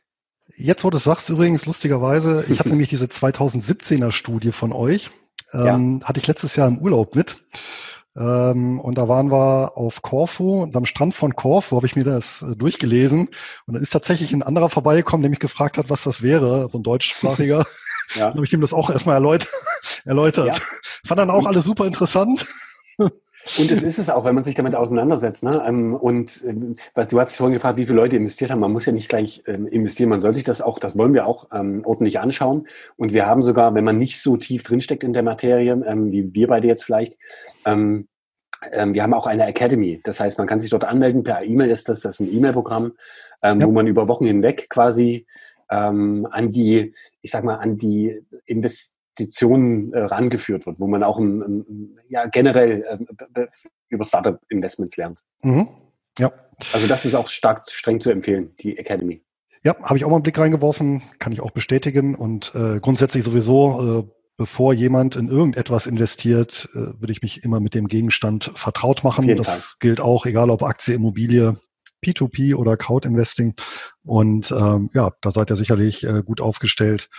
[0.55, 5.09] Jetzt, wo du es sagst, übrigens lustigerweise, ich hatte nämlich diese 2017er Studie von euch
[5.53, 6.07] ähm, ja.
[6.07, 7.37] hatte ich letztes Jahr im Urlaub mit.
[8.15, 12.03] Ähm, und da waren wir auf Korfu und am Strand von Korfu habe ich mir
[12.03, 13.29] das äh, durchgelesen.
[13.65, 16.77] Und dann ist tatsächlich ein anderer vorbeigekommen, der mich gefragt hat, was das wäre, so
[16.77, 17.65] ein deutschsprachiger.
[18.15, 18.19] ja.
[18.19, 19.49] Dann habe ich ihm das auch erstmal erläutert.
[20.05, 20.47] erläutert.
[20.47, 20.61] Ja.
[21.05, 22.45] Fand dann auch alle super interessant.
[23.59, 25.43] Und es ist es auch, wenn man sich damit auseinandersetzt.
[25.43, 25.61] Ne?
[25.67, 28.59] Ähm, und ähm, du hast vorhin gefragt, wie viele Leute investiert haben.
[28.59, 30.09] Man muss ja nicht gleich ähm, investieren.
[30.09, 32.67] Man soll sich das auch, das wollen wir auch ordentlich anschauen.
[32.95, 36.47] Und wir haben sogar, wenn man nicht so tief drinsteckt in der Materie, wie wir
[36.47, 37.17] beide jetzt vielleicht,
[37.65, 39.99] wir haben auch eine Academy.
[40.03, 41.23] Das heißt, man kann sich dort anmelden.
[41.23, 42.93] Per E-Mail ist das, das ist ein E-Mail-Programm,
[43.43, 43.61] ja.
[43.61, 45.25] wo man über Wochen hinweg quasi
[45.67, 51.19] an die, ich sag mal, an die Invest Investitionen äh, rangeführt wird, wo man auch
[51.19, 52.83] im, im, ja, generell
[53.35, 53.47] äh,
[53.89, 55.19] über Startup-Investments lernt.
[55.43, 55.69] Mhm.
[56.17, 56.31] Ja.
[56.73, 59.23] Also das ist auch stark streng zu empfehlen, die Academy.
[59.63, 62.15] Ja, habe ich auch mal einen Blick reingeworfen, kann ich auch bestätigen.
[62.15, 64.03] Und äh, grundsätzlich sowieso, äh,
[64.37, 69.27] bevor jemand in irgendetwas investiert, äh, würde ich mich immer mit dem Gegenstand vertraut machen.
[69.35, 69.77] Das Fall.
[69.79, 71.55] gilt auch, egal ob Aktie, Immobilie,
[72.03, 73.55] P2P oder Crowd Investing.
[74.03, 77.09] Und ähm, ja, da seid ihr sicherlich äh, gut aufgestellt,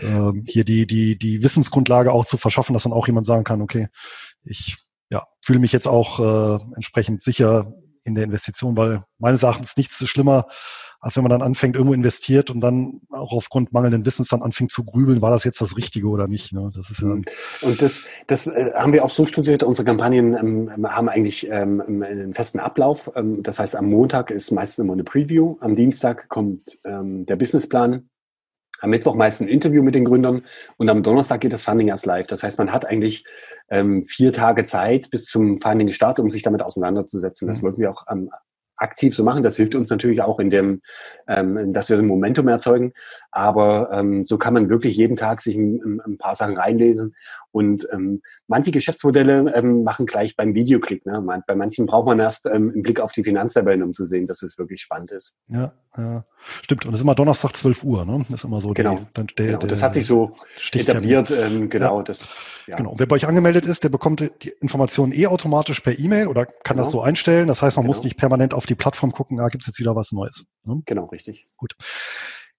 [0.00, 3.60] ähm, hier die, die, die Wissensgrundlage auch zu verschaffen, dass dann auch jemand sagen kann,
[3.62, 3.88] okay,
[4.44, 4.76] ich
[5.10, 7.72] ja, fühle mich jetzt auch äh, entsprechend sicher
[8.08, 10.46] in der Investition, weil meines Erachtens nichts ist schlimmer,
[11.00, 14.72] als wenn man dann anfängt, irgendwo investiert und dann auch aufgrund mangelnden Wissens dann anfängt
[14.72, 16.52] zu grübeln, war das jetzt das Richtige oder nicht.
[16.52, 16.70] Ne?
[16.74, 17.24] Das ist ja mhm.
[17.62, 19.62] und das, das äh, haben wir auch so studiert.
[19.62, 23.12] Unsere Kampagnen ähm, haben eigentlich ähm, einen festen Ablauf.
[23.14, 27.36] Ähm, das heißt, am Montag ist meistens immer eine Preview, am Dienstag kommt ähm, der
[27.36, 28.08] Businessplan
[28.80, 30.42] am Mittwoch meist ein Interview mit den Gründern
[30.76, 32.26] und am Donnerstag geht das Funding erst live.
[32.26, 33.24] Das heißt, man hat eigentlich
[33.70, 37.48] ähm, vier Tage Zeit bis zum Funding-Start, um sich damit auseinanderzusetzen.
[37.48, 37.66] Das mhm.
[37.66, 38.30] wollten wir auch am
[38.78, 39.42] aktiv so machen.
[39.42, 40.80] Das hilft uns natürlich auch in dem,
[41.26, 42.92] ähm, dass wir ein Momentum erzeugen.
[43.30, 47.14] Aber ähm, so kann man wirklich jeden Tag sich ein, ein paar Sachen reinlesen.
[47.50, 51.06] Und ähm, manche Geschäftsmodelle ähm, machen gleich beim Videoklick.
[51.06, 51.22] Ne?
[51.46, 54.42] Bei manchen braucht man erst ähm, einen Blick auf die Finanztabellen, um zu sehen, dass
[54.42, 55.34] es wirklich spannend ist.
[55.48, 56.24] Ja, ja.
[56.62, 56.84] stimmt.
[56.84, 58.04] Und das ist immer Donnerstag 12 Uhr.
[58.04, 58.24] Ne?
[58.28, 58.72] Das ist immer so.
[58.74, 58.98] Genau.
[59.16, 59.66] Der, der, genau.
[59.66, 60.36] das hat sich so
[60.72, 61.30] etabliert.
[61.30, 61.98] Ähm, genau.
[61.98, 62.02] Ja.
[62.02, 62.28] Das,
[62.66, 62.76] ja.
[62.76, 62.94] genau.
[62.98, 66.76] Wer bei euch angemeldet ist, der bekommt die Informationen eh automatisch per E-Mail oder kann
[66.76, 66.82] genau.
[66.82, 67.48] das so einstellen.
[67.48, 67.96] Das heißt, man genau.
[67.96, 70.44] muss nicht permanent auf die Plattform gucken, ah, gibt es jetzt wieder was Neues.
[70.64, 70.82] Ne?
[70.84, 71.46] Genau, richtig.
[71.56, 71.76] Gut.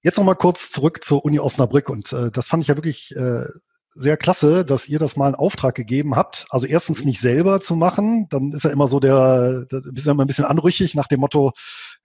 [0.01, 3.43] Jetzt nochmal kurz zurück zur Uni Osnabrück und äh, das fand ich ja wirklich äh,
[3.91, 6.45] sehr klasse, dass ihr das mal in Auftrag gegeben habt.
[6.49, 10.23] Also erstens nicht selber zu machen, dann ist ja immer so der, ist ja immer
[10.23, 11.51] ein bisschen anrüchig nach dem Motto,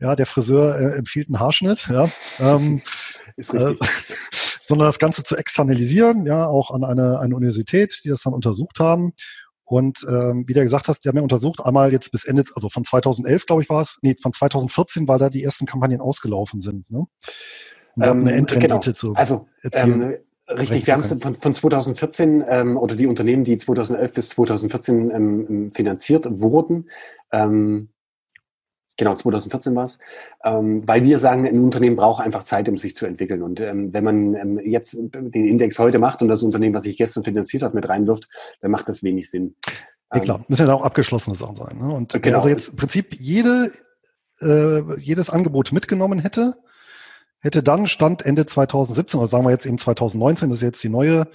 [0.01, 2.09] ja, der Friseur äh, empfiehlt einen Haarschnitt, ja.
[2.41, 2.83] Ähm,
[3.37, 3.81] ist richtig.
[3.81, 3.87] Äh,
[4.63, 8.81] sondern das Ganze zu externalisieren, ja, auch an eine, eine Universität, die das dann untersucht
[8.81, 9.13] haben
[9.65, 12.71] Und ähm, wie du gesagt hast, die haben ja untersucht, einmal jetzt bis Ende, also
[12.71, 16.61] von 2011, glaube ich, war es, nee, von 2014, weil da die ersten Kampagnen ausgelaufen
[16.61, 16.91] sind.
[16.91, 17.07] Ne?
[17.97, 18.81] Um ähm, eine Endrendite genau.
[18.81, 20.03] zu also, erzielen.
[20.03, 20.19] Ähm,
[20.59, 25.11] Richtig, wir haben es von, von 2014 ähm, oder die Unternehmen, die 2011 bis 2014
[25.11, 26.91] ähm, finanziert wurden,
[27.33, 27.89] ähm,
[28.97, 29.99] Genau, 2014 war es.
[30.45, 33.43] Ähm, weil wir sagen, ein Unternehmen braucht einfach Zeit, um sich zu entwickeln.
[33.43, 36.97] Und ähm, wenn man ähm, jetzt den Index heute macht und das Unternehmen, was sich
[36.97, 38.29] gestern finanziert hat, mit reinwirft,
[38.61, 39.57] dann macht das wenig Sinn.
[40.13, 41.79] Ja, klar, ähm, müssen ja dann auch abgeschlossene Sachen sein.
[41.79, 41.93] Ne?
[41.93, 42.37] Und genau.
[42.37, 43.73] also jetzt im Prinzip jede,
[44.41, 46.55] äh, jedes Angebot mitgenommen hätte,
[47.45, 50.89] hätte dann Stand Ende 2017, oder sagen wir jetzt eben 2019, das ist jetzt die
[50.89, 51.29] neue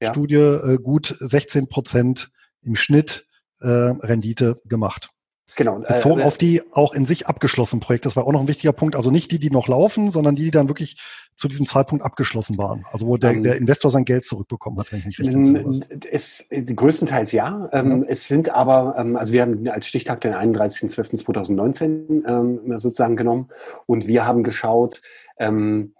[0.00, 0.10] ja.
[0.10, 2.30] Studie, äh, gut 16 Prozent
[2.62, 3.26] im Schnitt
[3.60, 5.10] äh, Rendite gemacht.
[5.56, 5.78] Genau.
[5.78, 8.08] Bezogen äh, auf die auch in sich abgeschlossenen Projekte.
[8.08, 8.94] Das war auch noch ein wichtiger Punkt.
[8.94, 10.98] Also nicht die, die noch laufen, sondern die, die dann wirklich
[11.34, 12.84] zu diesem Zeitpunkt abgeschlossen waren.
[12.92, 15.80] Also wo der, ähm, der Investor sein Geld zurückbekommen hat, wenn ich mich richtig erinnere.
[16.10, 17.70] Es, größtenteils ja.
[17.72, 18.08] Ähm, ja.
[18.08, 23.48] Es sind aber, ähm, also wir haben als Stichtag den 31.12.2019 ähm, sozusagen genommen
[23.86, 25.00] und wir haben geschaut,
[25.38, 25.94] ähm,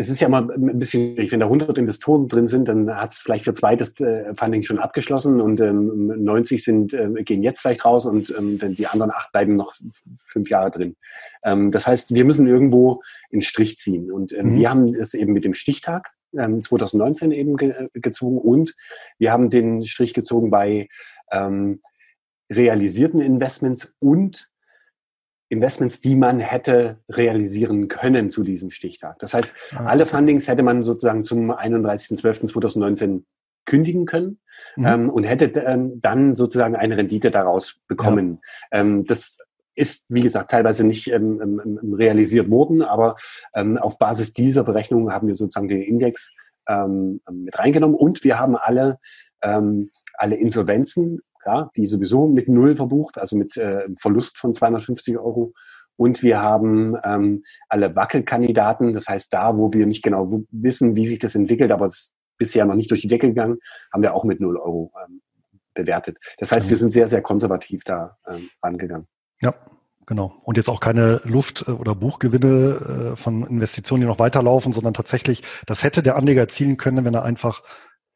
[0.00, 3.10] es ist ja immer ein bisschen schwierig, wenn da 100 Investoren drin sind, dann hat
[3.10, 7.42] es vielleicht für zwei das äh, Funding schon abgeschlossen und ähm, 90 sind, äh, gehen
[7.42, 9.74] jetzt vielleicht raus und ähm, die anderen acht bleiben noch
[10.18, 10.96] fünf Jahre drin.
[11.44, 14.58] Ähm, das heißt, wir müssen irgendwo einen Strich ziehen und ähm, mhm.
[14.58, 18.74] wir haben es eben mit dem Stichtag 2019 ähm, eben ge äh, gezogen und
[19.18, 20.88] wir haben den Strich gezogen bei
[21.30, 21.82] ähm,
[22.50, 24.49] realisierten Investments und
[25.50, 29.18] Investments, die man hätte realisieren können zu diesem Stichtag.
[29.18, 33.24] Das heißt, ah, alle Fundings hätte man sozusagen zum 31.12.2019
[33.66, 34.38] kündigen können
[34.76, 34.86] mhm.
[34.86, 38.40] ähm, und hätte ähm, dann sozusagen eine Rendite daraus bekommen.
[38.72, 38.80] Ja.
[38.80, 39.40] Ähm, das
[39.74, 43.16] ist, wie gesagt, teilweise nicht ähm, ähm, ähm, realisiert worden, aber
[43.52, 46.34] auf Basis dieser Berechnung haben wir sozusagen den Index
[47.28, 49.00] mit reingenommen und wir haben alle,
[49.40, 55.52] alle Insolvenzen ja, die sowieso mit Null verbucht, also mit äh, Verlust von 250 Euro.
[55.96, 61.06] Und wir haben ähm, alle Wackelkandidaten, das heißt da, wo wir nicht genau wissen, wie
[61.06, 63.58] sich das entwickelt, aber es ist bisher noch nicht durch die Decke gegangen,
[63.92, 65.20] haben wir auch mit Null Euro ähm,
[65.74, 66.16] bewertet.
[66.38, 69.06] Das heißt, wir sind sehr, sehr konservativ da ähm, rangegangen.
[69.42, 69.54] Ja,
[70.10, 70.34] Genau.
[70.42, 74.92] Und jetzt auch keine Luft- äh, oder Buchgewinne äh, von Investitionen, die noch weiterlaufen, sondern
[74.92, 77.62] tatsächlich, das hätte der Anleger erzielen können, wenn er einfach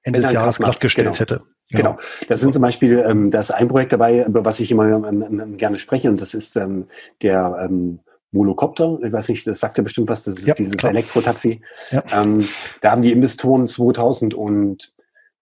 [0.04, 1.18] Ende des Jahres glattgestellt genau.
[1.18, 1.42] hätte.
[1.70, 1.92] Genau.
[1.92, 2.02] genau.
[2.28, 5.22] Da sind zum Beispiel, ähm, da ist ein Projekt dabei, über was ich immer ähm,
[5.22, 6.86] ähm, gerne spreche, und das ist ähm,
[7.22, 8.00] der ähm,
[8.32, 8.98] Volocopter.
[9.02, 10.92] Ich weiß nicht, das sagt ja bestimmt was, das ist ja, dieses klar.
[10.92, 11.60] Elektrotaxi.
[11.90, 12.02] Ja.
[12.12, 12.46] Ähm,
[12.82, 14.92] da haben die Investoren 2000 und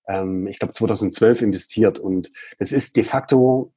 [0.06, 3.72] ähm, ich glaube 2012 investiert und das ist de facto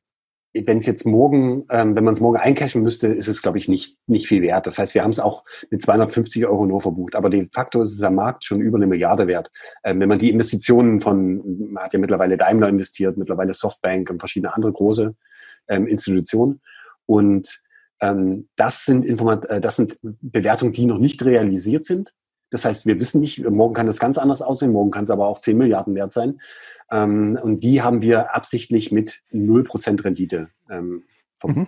[0.65, 3.67] wenn es jetzt morgen, ähm, wenn man es morgen eincashen müsste, ist es, glaube ich,
[3.67, 4.67] nicht, nicht viel wert.
[4.67, 7.15] Das heißt, wir haben es auch mit 250 Euro nur verbucht.
[7.15, 9.51] Aber de facto ist es am Markt schon über eine Milliarde wert.
[9.83, 14.19] Ähm, wenn man die Investitionen von, man hat ja mittlerweile Daimler investiert, mittlerweile Softbank und
[14.19, 15.15] verschiedene andere große
[15.67, 16.61] ähm, Institutionen.
[17.05, 17.61] Und
[17.99, 22.13] ähm, das, sind Informat äh, das sind Bewertungen, die noch nicht realisiert sind.
[22.55, 25.27] Das heißt, wir wissen nicht, morgen kann das ganz anders aussehen, morgen kann es aber
[25.27, 26.39] auch 10 Milliarden wert sein.
[26.89, 31.03] Ähm, und die haben wir absichtlich mit 0% Rendite ähm,
[31.43, 31.67] mhm.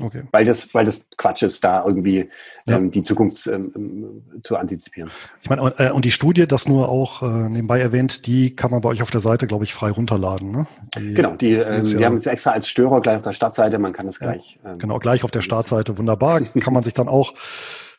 [0.00, 0.24] Okay.
[0.30, 2.28] Weil das, weil das Quatsch ist, da irgendwie
[2.66, 2.76] ja.
[2.76, 5.10] ähm, die Zukunft ähm, zu antizipieren.
[5.42, 8.80] Ich meine, äh, und die Studie, das nur auch äh, nebenbei erwähnt, die kann man
[8.80, 10.50] bei euch auf der Seite, glaube ich, frei runterladen.
[10.50, 10.66] Ne?
[10.98, 13.78] Die, genau, die, äh, wir ja, haben es extra als Störer gleich auf der Startseite,
[13.78, 14.58] man kann es gleich.
[14.64, 16.40] Ähm, genau, gleich auf der Startseite, wunderbar.
[16.42, 17.32] kann man sich dann auch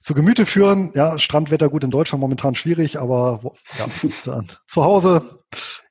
[0.08, 0.91] zu Gemüte führen.
[0.95, 3.41] Ja, Strandwetter gut in Deutschland momentan schwierig, aber
[3.78, 5.41] ja, zu Hause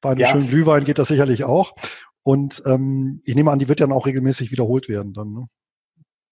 [0.00, 0.28] bei einem ja.
[0.28, 1.74] schönen Glühwein geht das sicherlich auch.
[2.22, 5.34] Und ähm, ich nehme an, die wird dann auch regelmäßig wiederholt werden dann.
[5.34, 5.46] Ne?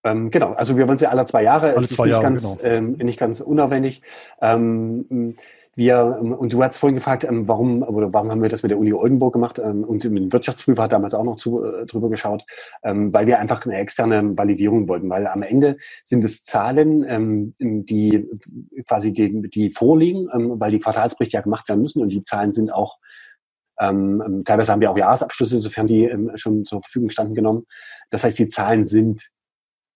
[0.02, 1.74] Ähm, genau, also wir wollen sie alle zwei Jahre.
[1.74, 2.74] Alle es zwei ist nicht, Jahre, ganz, genau.
[2.74, 4.00] ähm, nicht ganz unaufwendig.
[4.40, 5.34] Ähm,
[5.76, 8.70] wir, ähm, und du hast vorhin gefragt, ähm, warum, oder warum haben wir das mit
[8.70, 9.58] der Uni Oldenburg gemacht?
[9.58, 12.44] Ähm, und ein Wirtschaftsprüfer hat damals auch noch zu, äh, drüber geschaut,
[12.82, 18.28] weil wir einfach eine externe Validierung wollten, weil am Ende sind es Zahlen, die
[18.86, 22.72] quasi die, die vorliegen, weil die Quartalsberichte ja gemacht werden müssen und die Zahlen sind
[22.72, 22.98] auch
[23.76, 27.66] teilweise haben wir auch Jahresabschlüsse, sofern die schon zur Verfügung standen, genommen.
[28.10, 29.30] Das heißt, die Zahlen sind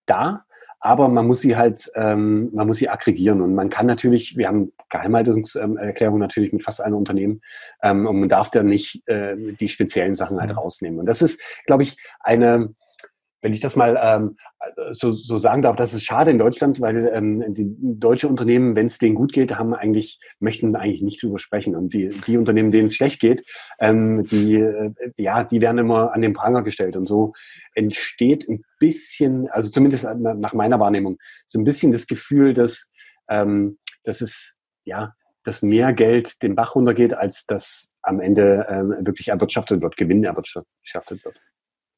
[0.07, 0.45] da,
[0.81, 4.47] aber man muss sie halt, ähm, man muss sie aggregieren und man kann natürlich, wir
[4.47, 7.41] haben Geheimhaltungserklärung natürlich mit fast allen Unternehmen
[7.83, 11.01] ähm, und man darf da nicht äh, die speziellen Sachen halt rausnehmen.
[11.01, 12.75] Und das ist, glaube ich, eine
[13.41, 14.37] wenn ich das mal ähm,
[14.91, 18.87] so, so sagen darf, das ist schade in Deutschland, weil ähm, die deutsche Unternehmen, wenn
[18.87, 22.71] es denen gut geht, haben eigentlich möchten eigentlich nicht drüber sprechen und die die Unternehmen,
[22.71, 23.45] denen es schlecht geht,
[23.81, 27.33] ähm, die äh, ja, die werden immer an den Pranger gestellt und so
[27.75, 32.91] entsteht ein bisschen, also zumindest nach meiner Wahrnehmung, so ein bisschen das Gefühl, dass
[33.29, 35.15] ähm, dass es ja
[35.45, 40.23] dass mehr Geld den Bach runtergeht, als das am Ende ähm, wirklich erwirtschaftet wird, Gewinn
[40.23, 41.41] erwirtschaftet wird.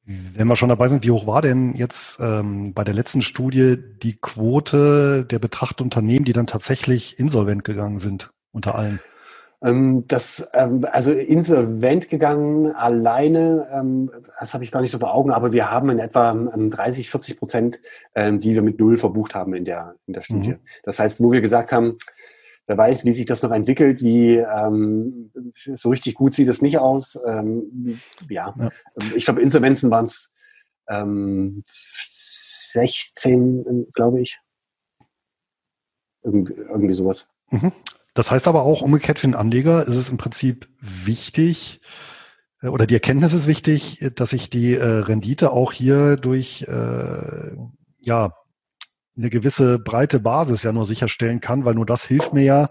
[0.05, 3.77] Wenn wir schon dabei sind, wie hoch war denn jetzt ähm, bei der letzten Studie
[4.01, 8.99] die Quote der betrachteten Unternehmen, die dann tatsächlich insolvent gegangen sind, unter allen?
[9.63, 15.13] Ähm, das, ähm, also insolvent gegangen alleine, ähm, das habe ich gar nicht so vor
[15.13, 17.79] Augen, aber wir haben in etwa 30, 40 Prozent,
[18.15, 20.49] die wir mit Null verbucht haben in der, in der Studie.
[20.49, 20.59] Mhm.
[20.83, 21.97] Das heißt, wo wir gesagt haben,
[22.71, 26.77] wer weiß, wie sich das noch entwickelt, wie ähm, so richtig gut sieht es nicht
[26.77, 27.19] aus.
[27.27, 27.99] Ähm,
[28.29, 28.55] ja.
[28.57, 28.69] ja.
[29.13, 30.33] ich glaube, Insolvenzen waren es
[30.87, 34.39] ähm, 16, glaube ich.
[36.23, 37.27] Irgendwie, irgendwie sowas.
[37.49, 37.73] Mhm.
[38.13, 41.81] Das heißt aber auch umgekehrt für den Anleger ist es im Prinzip wichtig,
[42.61, 47.51] äh, oder die Erkenntnis ist wichtig, dass ich die äh, Rendite auch hier durch äh,
[48.05, 48.33] ja,
[49.17, 52.69] eine gewisse breite Basis ja nur sicherstellen kann, weil nur das hilft mir ja,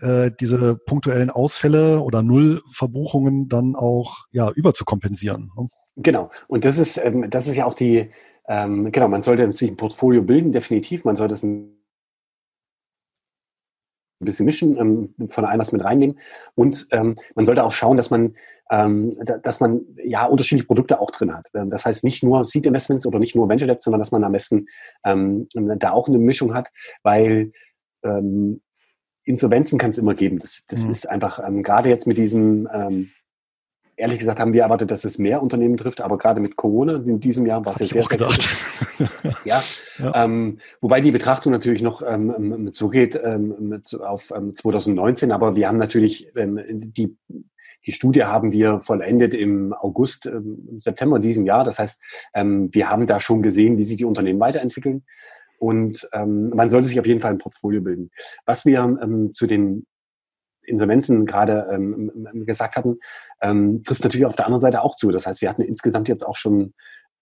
[0.00, 5.50] äh, diese punktuellen Ausfälle oder Nullverbuchungen dann auch ja überzukompensieren.
[5.56, 5.68] Ne?
[5.96, 6.30] Genau.
[6.48, 8.10] Und das ist, ähm, das ist ja auch die,
[8.48, 11.04] ähm, genau, man sollte sich ein Portfolio bilden, definitiv.
[11.04, 11.42] Man sollte es
[14.24, 16.18] ein bisschen mischen, ähm, von allem was mit reinnehmen.
[16.54, 18.34] Und ähm, man sollte auch schauen, dass man,
[18.70, 21.48] ähm, da, dass man ja unterschiedliche Produkte auch drin hat.
[21.54, 24.24] Ähm, das heißt nicht nur Seed Investments oder nicht nur Venture Debt, sondern dass man
[24.24, 24.66] am besten
[25.04, 26.70] ähm, da auch eine Mischung hat,
[27.02, 27.52] weil
[28.04, 28.60] ähm,
[29.24, 30.38] Insolvenzen kann es immer geben.
[30.38, 30.90] Das, das mhm.
[30.90, 33.10] ist einfach ähm, gerade jetzt mit diesem ähm,
[33.96, 37.20] ehrlich gesagt haben wir erwartet, dass es mehr Unternehmen trifft, aber gerade mit Corona in
[37.20, 38.48] diesem Jahr war es ja sehr, sehr gedacht.
[39.44, 39.62] ja,
[39.98, 40.24] ja.
[40.24, 45.78] Ähm, wobei die Betrachtung natürlich noch ähm, zugeht ähm, auf ähm, 2019, aber wir haben
[45.78, 47.16] natürlich ähm, die
[47.86, 51.64] die Studie haben wir vollendet im August, ähm, September diesem Jahr.
[51.64, 55.04] Das heißt, ähm, wir haben da schon gesehen, wie sich die Unternehmen weiterentwickeln.
[55.58, 58.10] Und ähm, man sollte sich auf jeden Fall ein Portfolio bilden.
[58.46, 59.86] Was wir ähm, zu den
[60.66, 62.10] Insolvenzen gerade ähm,
[62.46, 62.98] gesagt hatten,
[63.40, 65.10] ähm, trifft natürlich auf der anderen Seite auch zu.
[65.10, 66.74] Das heißt, wir hatten insgesamt jetzt auch schon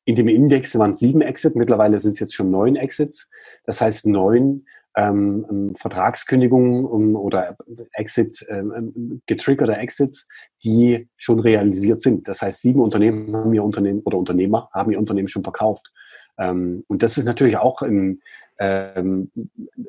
[0.04, 3.30] in dem Index waren sieben Exits, mittlerweile sind es jetzt schon neun Exits.
[3.64, 4.66] Das heißt neun
[4.96, 7.56] ähm Vertragskündigungen um, oder
[7.92, 10.28] Exits, ähm, ähm, getriggerte Exits,
[10.64, 12.28] die schon realisiert sind.
[12.28, 15.90] Das heißt, sieben Unternehmen haben ihr Unternehmen oder Unternehmer haben ihr Unternehmen schon verkauft.
[16.38, 18.20] Ähm, und das ist natürlich auch ein,
[18.58, 19.30] ähm,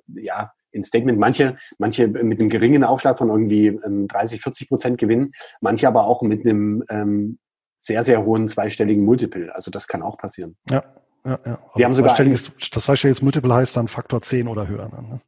[0.08, 1.20] ja, in Statement.
[1.20, 6.06] Manche, manche mit einem geringen Aufschlag von irgendwie ähm, 30, 40 Prozent Gewinn, manche aber
[6.06, 7.40] auch mit einem ähm,
[7.78, 9.54] sehr, sehr hohen zweistelligen Multiple.
[9.54, 10.56] Also das kann auch passieren.
[10.70, 10.84] Ja,
[11.26, 11.60] ja, ja.
[11.76, 14.90] Wir haben sogar zweistelliges, das zweistelliges Multiple heißt dann Faktor 10 oder höher.
[14.90, 15.22] Ne?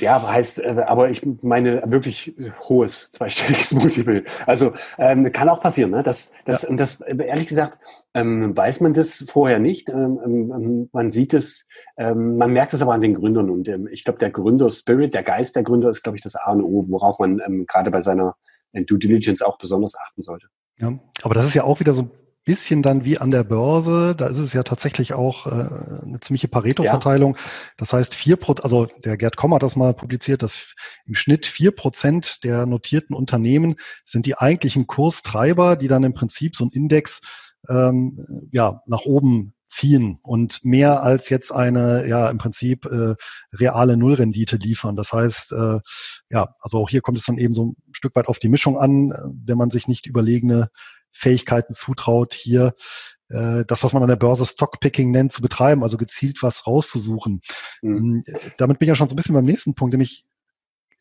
[0.00, 2.34] Ja, heißt, äh, aber ich meine wirklich
[2.68, 4.24] hohes zweistelliges Multiple.
[4.44, 5.92] Also ähm, kann auch passieren.
[5.92, 6.02] Ne?
[6.02, 6.68] Das, das, ja.
[6.68, 7.78] Und das, ehrlich gesagt,
[8.12, 9.88] ähm, weiß man das vorher nicht.
[9.88, 13.48] Ähm, ähm, ähm man sieht es, ähm, man merkt es aber an den Gründern.
[13.48, 16.64] Und ich glaube, der Gründer-Spirit, der Geist der Gründer ist, glaube ich, das A und
[16.64, 18.34] O, worauf man gerade bei seiner
[18.72, 20.48] äh, Due Diligence auch besonders achten sollte.
[20.78, 20.92] Ja,
[21.22, 22.10] aber das ist ja auch wieder so
[22.46, 24.14] bisschen dann wie an der Börse.
[24.16, 27.34] Da ist es ja tatsächlich auch äh, eine ziemliche Pareto-Verteilung.
[27.34, 27.42] Ja.
[27.76, 30.74] Das heißt, vier Prozent, also der Gerd Komm hat das mal publiziert, dass
[31.04, 33.74] im Schnitt vier Prozent der notierten Unternehmen
[34.06, 37.20] sind die eigentlichen Kurstreiber, die dann im Prinzip so ein Index
[37.68, 43.16] ähm, ja nach oben ziehen und mehr als jetzt eine, ja, im Prinzip äh,
[43.52, 44.94] reale Nullrendite liefern.
[44.94, 45.80] Das heißt, äh,
[46.30, 48.78] ja, also auch hier kommt es dann eben so ein Stück weit auf die Mischung
[48.78, 49.12] an,
[49.44, 50.70] wenn man sich nicht überlegene
[51.16, 52.74] Fähigkeiten zutraut, hier
[53.28, 57.40] äh, das, was man an der Börse Stockpicking nennt, zu betreiben, also gezielt was rauszusuchen.
[57.82, 58.24] Mhm.
[58.58, 60.26] Damit bin ich ja schon so ein bisschen beim nächsten Punkt, nämlich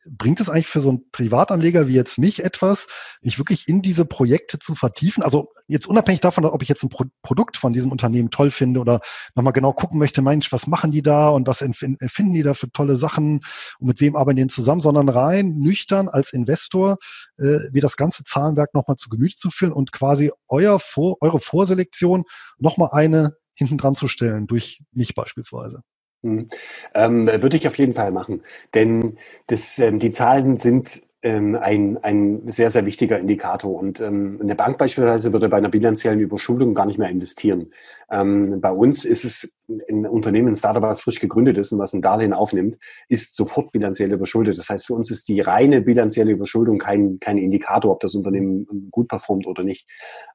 [0.07, 2.87] bringt es eigentlich für so einen Privatanleger wie jetzt mich etwas,
[3.21, 5.23] mich wirklich in diese Projekte zu vertiefen?
[5.23, 8.79] Also jetzt unabhängig davon, ob ich jetzt ein Pro Produkt von diesem Unternehmen toll finde
[8.79, 9.01] oder
[9.33, 12.71] nochmal genau gucken möchte, Mensch, was machen die da und was erfinden die da für
[12.71, 13.41] tolle Sachen
[13.79, 16.97] und mit wem arbeiten die zusammen, sondern rein nüchtern als Investor
[17.37, 21.39] äh, wie das ganze Zahlenwerk nochmal zu Gemüte zu führen und quasi euer Vor eure
[21.39, 22.23] Vorselektion
[22.57, 25.81] nochmal eine hinten dran zu stellen, durch mich beispielsweise.
[26.25, 26.49] Hm.
[26.95, 28.41] Ähm, würde ich auf jeden Fall machen,
[28.73, 33.79] denn das, ähm, die Zahlen sind ähm, ein, ein sehr, sehr wichtiger Indikator.
[33.79, 37.71] Und ähm, eine Bank beispielsweise würde bei einer bilanziellen Überschuldung gar nicht mehr investieren.
[38.09, 41.93] Ähm, bei uns ist es ein Unternehmen, ein Startup, was frisch gegründet ist und was
[41.93, 42.77] ein Darlehen aufnimmt,
[43.09, 44.57] ist sofort bilanziell überschuldet.
[44.57, 48.89] Das heißt, für uns ist die reine bilanzielle Überschuldung kein, kein Indikator, ob das Unternehmen
[48.91, 49.87] gut performt oder nicht.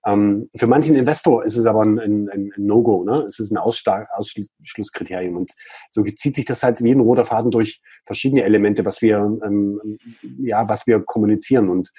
[0.06, 3.04] Ähm, für manchen Investor ist es aber ein, ein, ein No-Go.
[3.04, 3.24] Ne?
[3.26, 5.36] Es ist ein Ausschlusskriterium.
[5.36, 5.52] Und
[5.90, 9.98] so zieht sich das halt wie ein roter Faden durch verschiedene Elemente, was wir, ähm,
[10.38, 11.68] ja, was wir kommunizieren.
[11.68, 11.90] Und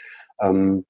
[0.42, 0.86] ähm,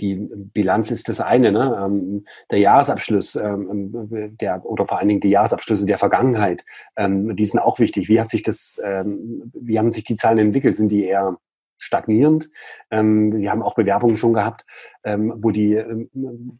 [0.00, 1.82] die Bilanz ist das eine, ne?
[1.84, 6.64] Ähm, der Jahresabschluss, ähm, der, oder vor allen Dingen die Jahresabschlüsse der Vergangenheit,
[6.96, 8.08] ähm, die sind auch wichtig.
[8.08, 10.76] Wie hat sich das, ähm, wie haben sich die Zahlen entwickelt?
[10.76, 11.38] Sind die eher
[11.78, 12.50] stagnierend.
[12.90, 14.64] Ähm, wir haben auch Bewerbungen schon gehabt,
[15.04, 16.10] ähm, wo die, ähm,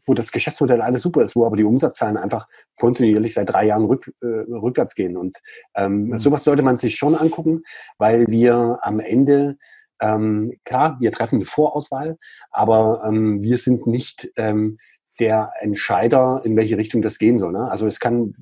[0.05, 2.47] wo das Geschäftsmodell alles super ist, wo aber die Umsatzzahlen einfach
[2.79, 5.17] kontinuierlich seit drei Jahren rück, äh, rückwärts gehen.
[5.17, 5.39] Und
[5.75, 6.17] ähm, mhm.
[6.17, 7.63] sowas sollte man sich schon angucken,
[7.97, 9.57] weil wir am Ende
[10.01, 12.17] ähm, klar, wir treffen eine Vorauswahl,
[12.51, 14.77] aber ähm, wir sind nicht ähm,
[15.19, 17.51] der Entscheider, in welche Richtung das gehen soll.
[17.51, 17.69] Ne?
[17.69, 18.33] Also es kann,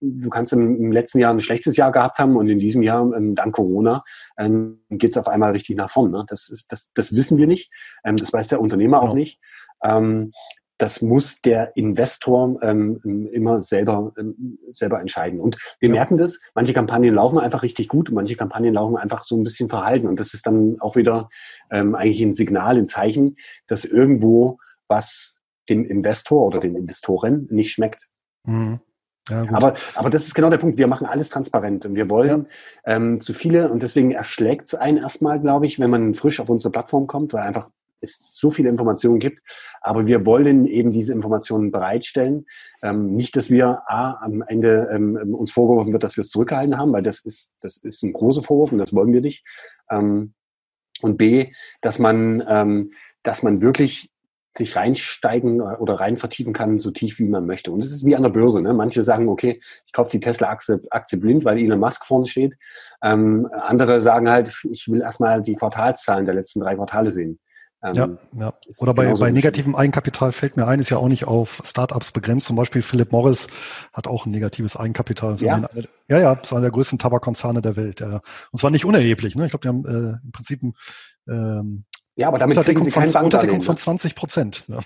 [0.00, 3.34] du kannst im, letzten Jahr ein schlechtes Jahr gehabt haben und in diesem Jahr, ähm,
[3.34, 4.02] dank Corona,
[4.36, 6.10] ähm, geht es auf einmal richtig nach vorn.
[6.10, 6.24] Ne?
[6.26, 7.70] Das, das, das wissen wir nicht.
[8.04, 9.40] Ähm, das weiß der Unternehmer auch nicht.
[9.82, 10.32] Ähm,
[10.78, 15.40] das muss der Investor ähm, immer selber, ähm, selber entscheiden.
[15.40, 15.96] Und wir ja.
[15.96, 19.42] merken das, manche Kampagnen laufen einfach richtig gut und manche Kampagnen laufen einfach so ein
[19.42, 20.06] bisschen verhalten.
[20.06, 21.28] Und das ist dann auch wieder
[21.70, 27.72] ähm, eigentlich ein Signal, ein Zeichen, dass irgendwo was dem Investor oder den Investoren nicht
[27.72, 28.08] schmeckt.
[28.44, 28.80] Mhm.
[29.28, 30.78] Ja, aber, aber das ist genau der Punkt.
[30.78, 32.46] Wir machen alles transparent und wir wollen
[32.86, 32.96] ja.
[32.96, 36.48] ähm, zu viele und deswegen erschlägt es einen erstmal, glaube ich, wenn man frisch auf
[36.48, 37.68] unsere Plattform kommt, weil einfach
[38.00, 39.40] es so viele Informationen gibt.
[39.80, 42.46] Aber wir wollen eben diese Informationen bereitstellen.
[42.82, 46.76] Ähm, nicht, dass wir A, am Ende ähm, uns vorgeworfen wird, dass wir es zurückgehalten
[46.78, 49.44] haben, weil das ist, das ist ein großer Vorwurf und das wollen wir nicht.
[49.90, 50.34] Ähm,
[51.00, 52.92] und B, dass man, ähm,
[53.22, 54.10] dass man wirklich
[54.56, 57.70] sich reinsteigen oder rein vertiefen kann, so tief wie man möchte.
[57.70, 58.60] Und es ist wie an der Börse.
[58.60, 58.74] Ne?
[58.74, 62.54] Manche sagen, okay, ich kaufe die Tesla-Aktie Aktie blind, weil Elon Musk vorne steht.
[63.02, 67.38] Ähm, andere sagen halt, ich will erstmal die Quartalszahlen der letzten drei Quartale sehen.
[67.82, 68.08] Ähm, ja,
[68.38, 68.54] ja.
[68.78, 72.46] Oder bei, bei negativem Eigenkapital fällt mir ein, ist ja auch nicht auf Startups begrenzt.
[72.46, 73.46] Zum Beispiel Philip Morris
[73.92, 75.36] hat auch ein negatives Eigenkapital.
[75.36, 75.68] Ja, eine,
[76.08, 78.00] ja, ja, ist einer der größten Tabakkonzerne der Welt.
[78.02, 79.36] Und zwar nicht unerheblich.
[79.36, 79.44] Ne?
[79.44, 80.74] Ich glaube, die haben äh, im Prinzip ein
[81.28, 81.84] ähm,
[82.18, 83.54] ja, aber damit kriegen sie kein von, Bankdarlehen.
[83.54, 84.64] Unterdeckung von 20 Prozent.
[84.66, 84.80] Ja.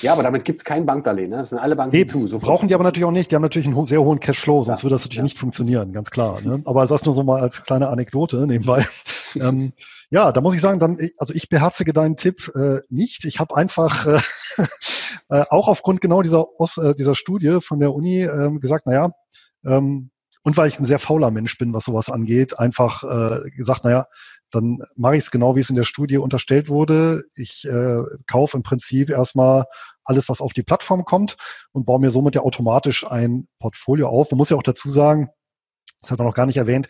[0.00, 1.30] ja, aber damit gibt es kein Bankdarlehen.
[1.30, 1.38] Ne?
[1.38, 2.28] Das sind alle Banken nee, zu.
[2.28, 2.48] Sofort.
[2.48, 3.32] Brauchen die aber natürlich auch nicht.
[3.32, 4.84] Die haben natürlich einen sehr hohen Cashflow, sonst ja.
[4.84, 5.22] würde das natürlich ja.
[5.24, 6.40] nicht funktionieren, ganz klar.
[6.40, 6.62] Ne?
[6.64, 8.86] Aber das nur so mal als kleine Anekdote nebenbei.
[9.34, 9.72] ähm,
[10.10, 13.24] ja, da muss ich sagen, dann, also ich beherzige deinen Tipp äh, nicht.
[13.24, 14.20] Ich habe einfach äh,
[15.30, 16.46] äh, auch aufgrund genau dieser,
[16.78, 19.10] äh, dieser Studie von der Uni äh, gesagt, naja,
[19.64, 20.10] ähm,
[20.44, 24.06] und weil ich ein sehr fauler Mensch bin, was sowas angeht, einfach äh, gesagt, naja,
[24.52, 27.24] dann mache ich es genau, wie es in der Studie unterstellt wurde.
[27.36, 29.64] Ich äh, kaufe im Prinzip erstmal
[30.04, 31.36] alles, was auf die Plattform kommt
[31.72, 34.30] und baue mir somit ja automatisch ein Portfolio auf.
[34.30, 35.30] Man muss ja auch dazu sagen,
[36.02, 36.88] das hat man noch gar nicht erwähnt,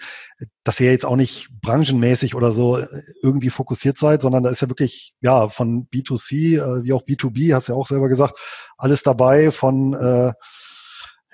[0.65, 2.83] dass ihr jetzt auch nicht branchenmäßig oder so
[3.23, 7.55] irgendwie fokussiert seid, sondern da ist ja wirklich, ja, von B2C äh, wie auch B2B,
[7.55, 8.41] hast ja auch selber gesagt,
[8.79, 10.33] alles dabei von äh,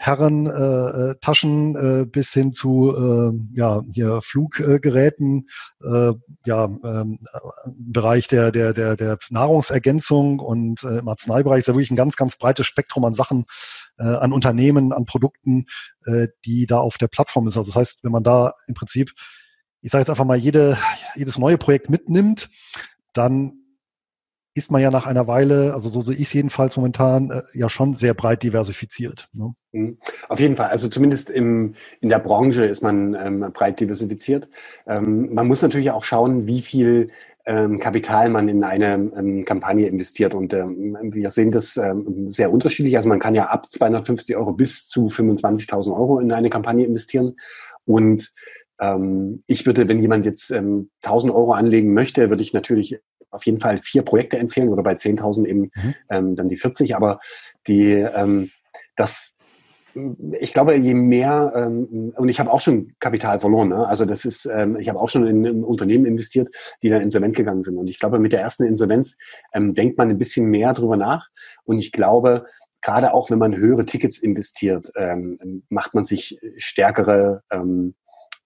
[0.01, 5.49] Herrentaschen äh, äh, bis hin zu äh, ja hier Fluggeräten,
[5.83, 6.13] äh,
[6.47, 7.19] ja ähm,
[7.67, 12.15] Bereich der der der der Nahrungsergänzung und äh, im Arzneibereich ist ja wirklich ein ganz
[12.15, 13.47] ganz breites Spektrum an Sachen,
[13.99, 15.67] äh, an Unternehmen, an Produkten,
[16.07, 17.57] äh, die da auf der Plattform ist.
[17.57, 19.11] Also das heißt, wenn man da im Prinzip,
[19.81, 20.79] ich sage jetzt einfach mal jede
[21.17, 22.51] jedes neue Projekt mitnimmt,
[23.15, 23.58] dann
[24.59, 27.71] ist man ja nach einer Weile, also so sehe ich es jedenfalls momentan, äh, ja
[27.71, 29.29] schon sehr breit diversifiziert.
[29.33, 29.55] Ne?
[29.73, 29.99] Mhm.
[30.29, 30.69] Auf jeden Fall.
[30.69, 34.49] Also zumindest im, in der Branche ist man ähm, breit diversifiziert.
[34.87, 37.11] Ähm, man muss natürlich auch schauen, wie viel
[37.47, 40.35] ähm, Kapital man in eine ähm, Kampagne investiert.
[40.35, 41.81] Und ähm, wir sehen das
[42.27, 42.97] sehr unterschiedlich.
[42.97, 47.37] Also man kann ja ab 250 Euro bis zu 25.000 Euro in eine Kampagne investieren.
[47.85, 48.33] Und
[49.49, 53.01] ich würde, wenn jemand jetzt ähm, 1000 Euro anlegen möchte, würde ich natürlich
[53.31, 55.95] auf jeden Fall vier Projekte empfehlen oder bei 10.000 eben mhm.
[56.11, 56.97] ähm, dann die 40.
[56.97, 57.21] Aber
[57.67, 58.51] die, ähm,
[58.97, 59.37] das,
[60.41, 63.69] ich glaube, je mehr, ähm, und ich habe auch schon Kapital verloren.
[63.69, 63.87] Ne?
[63.87, 66.49] Also das ist, ähm, ich habe auch schon in, in, Unternehmen investiert,
[66.83, 67.77] die dann insolvent gegangen sind.
[67.77, 69.17] Und ich glaube, mit der ersten Insolvenz
[69.53, 71.29] ähm, denkt man ein bisschen mehr drüber nach.
[71.65, 72.47] Und ich glaube,
[72.81, 77.95] gerade auch wenn man höhere Tickets investiert, ähm, macht man sich stärkere ähm,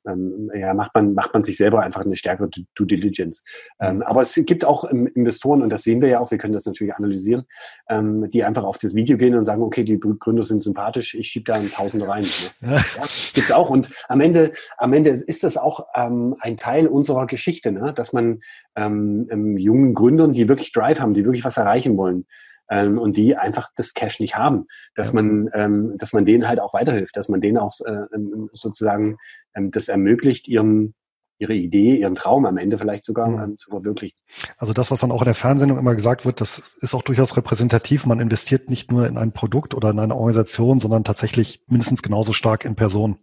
[0.06, 3.44] ähm, ja, macht man, macht man sich selber einfach eine stärkere Due Diligence.
[3.80, 4.02] Ähm, mhm.
[4.02, 6.66] aber es gibt auch ähm, Investoren, und das sehen wir ja auch, wir können das
[6.66, 7.44] natürlich analysieren,
[7.88, 11.28] ähm, die einfach auf das Video gehen und sagen, okay, die Gründer sind sympathisch, ich
[11.28, 12.22] schiebe da ein Tausende rein.
[12.22, 12.28] Ne?
[12.72, 12.76] Ja.
[12.76, 13.70] ja, gibt's auch.
[13.70, 17.92] Und am Ende, am Ende ist das auch ähm, ein Teil unserer Geschichte, ne?
[17.92, 18.40] dass man
[18.76, 22.26] ähm, jungen Gründern, die wirklich Drive haben, die wirklich was erreichen wollen,
[22.72, 25.14] ähm, und die einfach das Cash nicht haben, dass ja.
[25.16, 29.18] man, ähm, dass man denen halt auch weiterhilft, dass man denen auch äh, ähm, sozusagen
[29.54, 30.94] ähm, das ermöglicht, ihren
[31.38, 33.42] ihre Idee, ihren Traum am Ende vielleicht sogar mhm.
[33.42, 34.16] ähm, zu verwirklichen.
[34.58, 37.36] Also das, was dann auch in der Fernsehung immer gesagt wird, das ist auch durchaus
[37.36, 38.06] repräsentativ.
[38.06, 42.32] Man investiert nicht nur in ein Produkt oder in eine Organisation, sondern tatsächlich mindestens genauso
[42.32, 43.18] stark in Personen.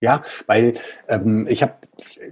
[0.00, 0.74] Ja, weil
[1.08, 1.72] ähm, ich habe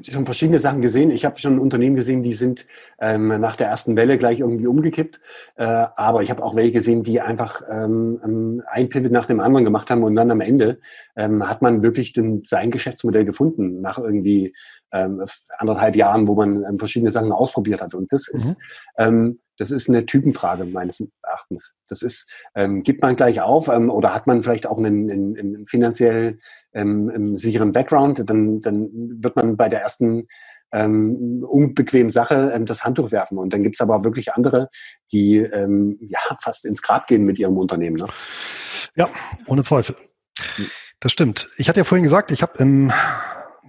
[0.02, 1.10] schon verschiedene Sachen gesehen.
[1.10, 2.66] Ich habe schon Unternehmen gesehen, die sind
[3.00, 5.20] ähm, nach der ersten Welle gleich irgendwie umgekippt.
[5.56, 9.40] Äh, aber ich habe auch welche gesehen, die einfach ähm, ähm, ein Pivot nach dem
[9.40, 10.78] anderen gemacht haben und dann am Ende
[11.16, 14.52] ähm, hat man wirklich den, sein Geschäftsmodell gefunden nach irgendwie
[14.94, 15.24] ähm,
[15.58, 17.94] anderthalb Jahren, wo man ähm, verschiedene Sachen ausprobiert hat.
[17.94, 18.36] Und das mhm.
[18.36, 18.58] ist
[18.96, 21.74] ähm, das ist eine Typenfrage meines Erachtens.
[21.88, 25.38] Das ist, ähm, gibt man gleich auf ähm, oder hat man vielleicht auch einen, einen,
[25.38, 26.38] einen finanziell
[26.72, 30.26] ähm, sicheren Background, dann, dann wird man bei der ersten
[30.72, 33.38] ähm, unbequemen Sache ähm, das Handtuch werfen.
[33.38, 34.70] Und dann gibt's aber wirklich andere,
[35.12, 37.96] die ähm, ja fast ins Grab gehen mit ihrem Unternehmen.
[37.96, 38.08] Ne?
[38.96, 39.08] Ja,
[39.46, 39.94] ohne Zweifel.
[40.56, 40.66] Hm.
[40.98, 41.48] Das stimmt.
[41.58, 42.92] Ich hatte ja vorhin gesagt, ich habe im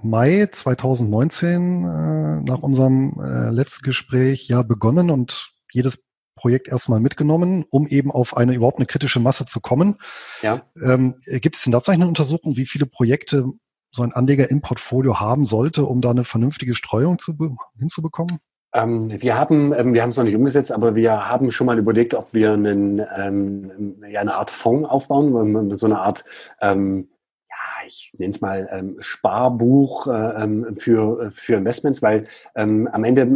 [0.03, 7.65] Mai 2019 äh, nach unserem äh, letzten Gespräch ja begonnen und jedes Projekt erstmal mitgenommen,
[7.69, 9.95] um eben auf eine überhaupt eine kritische Masse zu kommen.
[10.41, 10.61] Ja.
[10.83, 13.45] Ähm, gibt es denn dazu eine Untersuchung, wie viele Projekte
[13.91, 18.39] so ein Anleger im Portfolio haben sollte, um da eine vernünftige Streuung zu hinzubekommen?
[18.73, 21.79] Ähm, wir haben ähm, wir haben es noch nicht umgesetzt, aber wir haben schon mal
[21.79, 26.25] überlegt, ob wir einen, ähm, ja, eine Art Fonds aufbauen, so eine Art
[26.59, 27.07] ähm,
[27.87, 33.27] ich nenne es mal ähm, Sparbuch äh, ähm, für, für Investments, weil ähm, am Ende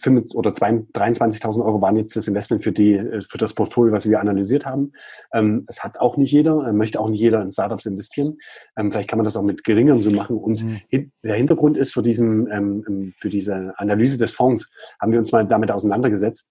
[0.00, 4.08] 5 oder 23.000 Euro waren jetzt das Investment für, die, äh, für das Portfolio, was
[4.08, 4.92] wir analysiert haben.
[5.32, 8.38] Ähm, es hat auch nicht jeder, äh, möchte auch nicht jeder in Startups investieren.
[8.76, 10.36] Ähm, vielleicht kann man das auch mit geringeren so machen.
[10.36, 10.80] Und mhm.
[10.88, 14.70] hin, der Hintergrund ist für, diesen, ähm, für diese Analyse des Fonds,
[15.00, 16.50] haben wir uns mal damit auseinandergesetzt,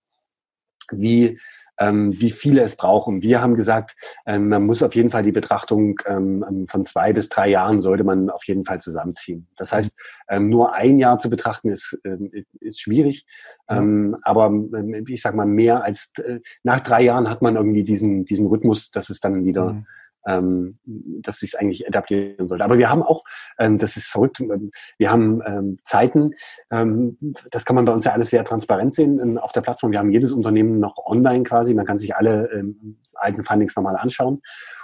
[0.92, 1.40] wie
[1.82, 3.22] wie viele es brauchen.
[3.22, 7.14] Wir haben gesagt, ähm, man muss auf jeden Fall die Betrachtung ähm, ähm von zwei
[7.14, 9.48] bis drei Jahren sollte man auf jeden Fall zusammenziehen.
[9.58, 9.76] Das mhm.
[9.78, 13.26] heißt, ähm, nur ein Jahr zu betrachten ist, ähm, ist schwierig.
[13.70, 13.78] Ja.
[13.78, 17.84] Ähm, aber ähm, ich sag mal, mehr als äh, nach drei Jahren hat man irgendwie
[17.84, 19.86] diesen, diesen Rhythmus, dass es dann wieder mhm
[20.28, 22.64] ähm, dass sich eigentlich etablieren sollte.
[22.64, 23.24] Aber wir haben auch,
[23.58, 26.34] ähm, das ist verrückt, ähm, wir haben ähm, Zeiten,
[26.72, 27.18] ähm,
[27.52, 29.92] das kann man bei uns ja alles sehr transparent sehen ähm, auf der Plattform.
[29.92, 33.98] Wir haben jedes Unternehmen noch online quasi, man kann sich alle ähm, alten Fundings nochmal
[33.98, 34.42] anschauen.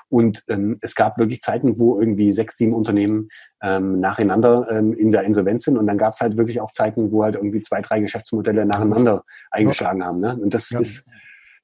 [0.09, 3.27] Und ähm, es gab wirklich Zeiten, wo irgendwie sechs, sieben Unternehmen
[3.61, 5.77] ähm, nacheinander ähm, in der Insolvenz sind.
[5.77, 9.25] Und dann gab es halt wirklich auch Zeiten, wo halt irgendwie zwei, drei Geschäftsmodelle nacheinander
[9.51, 10.21] eingeschlagen haben.
[10.21, 10.38] Ne?
[10.38, 10.79] Und das ja.
[10.79, 11.07] ist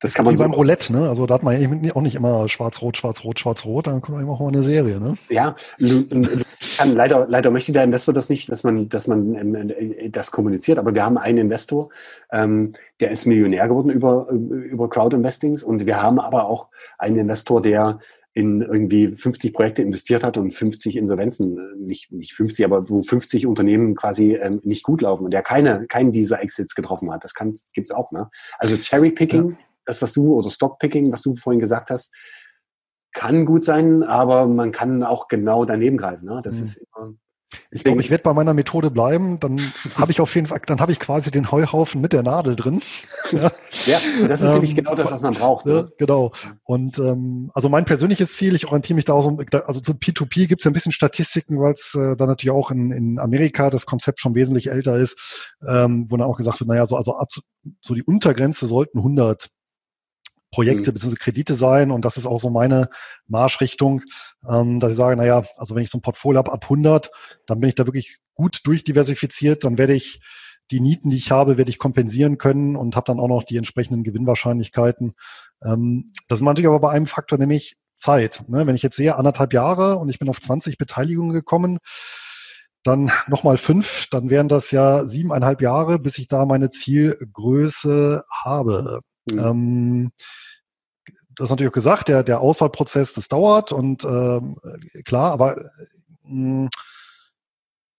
[0.03, 1.07] das kann man Wie so beim Roulette, ne?
[1.07, 1.55] Also da hat man
[1.95, 5.15] auch nicht immer schwarz-rot, schwarz-rot, schwarz-rot, dann kommt auch mal eine Serie, ne?
[5.29, 5.55] Ja,
[6.77, 10.31] kann, leider, leider möchte der Investor das nicht, dass man, dass man ähm, äh, das
[10.31, 11.89] kommuniziert, aber wir haben einen Investor,
[12.33, 17.61] ähm, der ist Millionär geworden über, über Crowd-Investings und wir haben aber auch einen Investor,
[17.61, 17.99] der
[18.33, 23.01] in irgendwie 50 Projekte investiert hat und 50 Insolvenzen, äh, nicht, nicht 50, aber wo
[23.01, 27.23] 50 Unternehmen quasi ähm, nicht gut laufen und der keine, keinen dieser Exits getroffen hat.
[27.23, 28.29] Das kann, gibt's auch, ne?
[28.57, 32.13] Also Cherry-Picking ja das, was du, oder Stockpicking, was du vorhin gesagt hast,
[33.13, 36.25] kann gut sein, aber man kann auch genau daneben greifen.
[36.25, 36.41] Ne?
[36.43, 36.63] Das mhm.
[36.63, 37.13] ist immer,
[37.71, 39.39] ich glaube, ich werde bei meiner Methode bleiben.
[39.39, 39.59] Dann
[39.95, 42.81] habe ich auf jeden Fall, dann habe ich quasi den Heuhaufen mit der Nadel drin.
[43.31, 45.65] ja, das ist ähm, nämlich genau das, was man braucht.
[45.65, 45.91] Ne?
[45.97, 46.31] Genau.
[46.63, 50.47] Und ähm, also mein persönliches Ziel, ich orientiere mich da auch so, also zu P2P
[50.47, 53.69] gibt es ja ein bisschen Statistiken, weil es äh, dann natürlich auch in, in Amerika
[53.69, 57.15] das Konzept schon wesentlich älter ist, ähm, wo dann auch gesagt wird, naja, so, also
[57.15, 57.29] ab,
[57.81, 59.49] so die Untergrenze sollten 100
[60.53, 60.93] Projekte mhm.
[60.95, 61.15] bzw.
[61.15, 61.91] Kredite sein.
[61.91, 62.89] Und das ist auch so meine
[63.27, 64.03] Marschrichtung,
[64.47, 67.09] ähm, dass ich sage, naja, also wenn ich so ein Portfolio habe ab 100,
[67.47, 70.21] dann bin ich da wirklich gut durchdiversifiziert, dann werde ich
[70.71, 73.57] die Nieten, die ich habe, werde ich kompensieren können und habe dann auch noch die
[73.57, 75.13] entsprechenden Gewinnwahrscheinlichkeiten.
[75.63, 78.43] Ähm, das ist natürlich aber bei einem Faktor, nämlich Zeit.
[78.47, 78.67] Ne?
[78.67, 81.79] Wenn ich jetzt sehe, anderthalb Jahre und ich bin auf 20 Beteiligungen gekommen,
[82.83, 88.99] dann nochmal fünf, dann wären das ja siebeneinhalb Jahre, bis ich da meine Zielgröße habe.
[89.31, 89.39] Mhm.
[89.39, 90.11] Ähm,
[91.37, 94.57] das natürlich auch gesagt, der, der Auswahlprozess, das dauert und ähm,
[95.05, 95.55] klar, aber
[96.23, 96.69] mh, hm,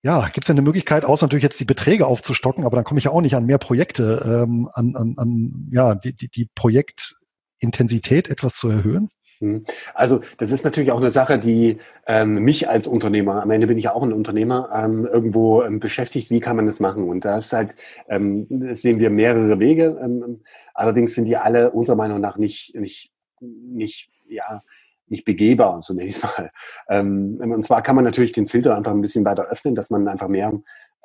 [0.05, 2.99] ja, gibt es denn eine Möglichkeit, außer natürlich jetzt die Beträge aufzustocken, aber dann komme
[2.99, 6.47] ich ja auch nicht an mehr Projekte, ähm, an, an, an ja, die, die, die
[6.55, 9.09] Projektintensität etwas zu erhöhen?
[9.41, 9.65] Hm.
[9.95, 13.79] Also das ist natürlich auch eine Sache, die ähm, mich als Unternehmer, am Ende bin
[13.79, 17.09] ich ja auch ein Unternehmer, ähm, irgendwo ähm, beschäftigt, wie kann man das machen?
[17.09, 17.75] Und da ist halt,
[18.07, 19.99] ähm, sehen wir mehrere Wege.
[20.03, 20.43] Ähm,
[20.75, 23.14] allerdings sind die alle unserer Meinung nach nicht, nicht,
[23.45, 24.61] nicht, ja,
[25.07, 26.51] nicht begehbar, so nenne ich es mal.
[26.89, 30.09] Ähm, und zwar kann man natürlich den Filter einfach ein bisschen weiter öffnen, dass man
[30.09, 30.53] einfach mehr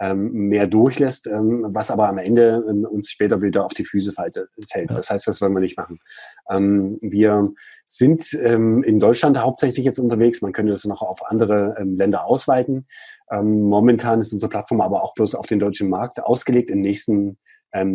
[0.01, 4.13] ähm, mehr durchlässt, ähm, was aber am Ende ähm, uns später wieder auf die Füße
[4.13, 4.37] fällt.
[4.37, 4.85] Ja.
[4.85, 5.99] Das heißt, das wollen wir nicht machen.
[6.49, 7.51] Ähm, wir
[7.85, 10.41] sind ähm, in Deutschland hauptsächlich jetzt unterwegs.
[10.41, 12.87] Man könnte das noch auf andere Länder ausweiten.
[13.29, 16.71] momentan ist unsere Plattform aber auch bloß auf den deutschen Markt ausgelegt.
[16.71, 17.37] Im nächsten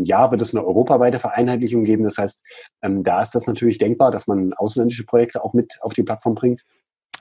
[0.04, 2.04] Jahr wird es eine europaweite Vereinheitlichung geben.
[2.04, 2.42] Das heißt,
[2.80, 6.64] da ist das natürlich denkbar, dass man ausländische Projekte auch mit auf die Plattform bringt.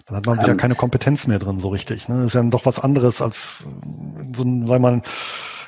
[0.06, 2.10] Dann hat man wieder ähm, keine Kompetenz mehr drin, so richtig.
[2.10, 2.18] Ne?
[2.18, 3.66] Das ist ja doch was anderes als
[4.34, 5.02] so ein, sagen wir mal,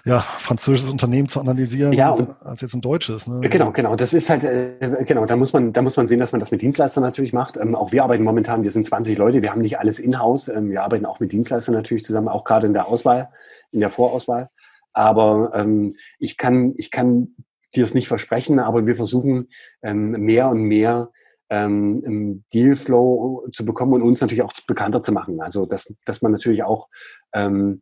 [0.03, 3.25] ja, französisches Unternehmen zu analysieren, ja, und, als jetzt ein deutsches.
[3.25, 3.39] Ne?
[3.49, 3.95] Genau, genau.
[3.95, 6.51] Das ist halt, äh, genau, da muss man, da muss man sehen, dass man das
[6.51, 7.57] mit Dienstleistern natürlich macht.
[7.57, 10.47] Ähm, auch wir arbeiten momentan, wir sind 20 Leute, wir haben nicht alles in-house.
[10.49, 13.29] Ähm, wir arbeiten auch mit Dienstleistern natürlich zusammen, auch gerade in der Auswahl,
[13.71, 14.49] in der Vorauswahl.
[14.95, 17.35] Aber ähm, ich kann, ich kann
[17.75, 19.49] dir es nicht versprechen, aber wir versuchen
[19.83, 21.11] ähm, mehr und mehr
[21.49, 25.41] ähm, Dealflow zu bekommen und uns natürlich auch bekannter zu machen.
[25.41, 26.87] Also dass, dass man natürlich auch
[27.33, 27.81] ähm,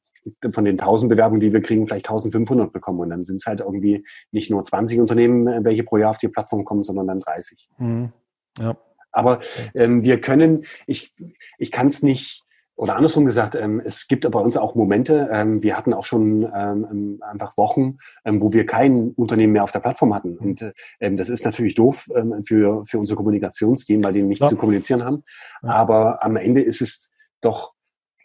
[0.52, 3.00] von den 1000 Bewerbungen, die wir kriegen, vielleicht 1500 bekommen.
[3.00, 6.18] Und dann sind es halt irgendwie nicht nur 20 Unternehmen, äh, welche pro Jahr auf
[6.18, 7.70] die Plattform kommen, sondern dann 30.
[7.78, 8.14] Mhm.
[8.58, 8.78] Ja.
[9.12, 9.40] Aber
[9.76, 11.14] ähm, wir können, ich,
[11.60, 12.43] ich kann es nicht,
[12.76, 16.50] oder andersrum gesagt, ähm, es gibt bei uns auch Momente, ähm, wir hatten auch schon
[16.56, 20.38] ähm, einfach Wochen, ähm, wo wir kein Unternehmen mehr auf der Plattform hatten.
[20.38, 24.42] Und äh, ähm, das ist natürlich doof ähm, für, für unser Kommunikationsteam, weil die nichts
[24.42, 24.50] ja.
[24.50, 25.24] zu kommunizieren haben.
[25.62, 27.12] Aber am Ende ist es
[27.42, 27.74] doch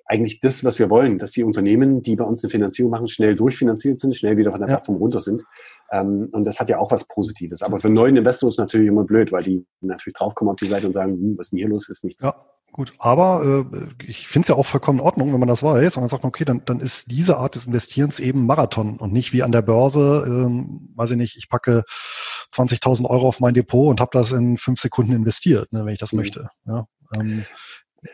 [0.07, 3.37] eigentlich das, was wir wollen, dass die Unternehmen, die bei uns eine Finanzierung machen, schnell
[3.37, 4.77] durchfinanziert sind, schnell wieder von der ja.
[4.77, 5.45] Plattform runter sind.
[5.93, 7.61] Und das hat ja auch was Positives.
[7.61, 10.87] Aber für neuen Investoren ist natürlich immer blöd, weil die natürlich draufkommen auf die Seite
[10.87, 12.23] und sagen, hm, was ist denn hier los, ist nichts.
[12.23, 12.35] Ja.
[12.73, 15.97] Gut, aber äh, ich finde es ja auch vollkommen in Ordnung, wenn man das weiß
[15.97, 19.13] und dann sagt man, okay, dann, dann ist diese Art des Investierens eben Marathon und
[19.13, 21.83] nicht wie an der Börse, ähm, weiß ich nicht, ich packe
[22.55, 25.99] 20.000 Euro auf mein Depot und habe das in fünf Sekunden investiert, ne, wenn ich
[25.99, 26.19] das mhm.
[26.19, 26.51] möchte.
[26.67, 27.45] Ja, ähm,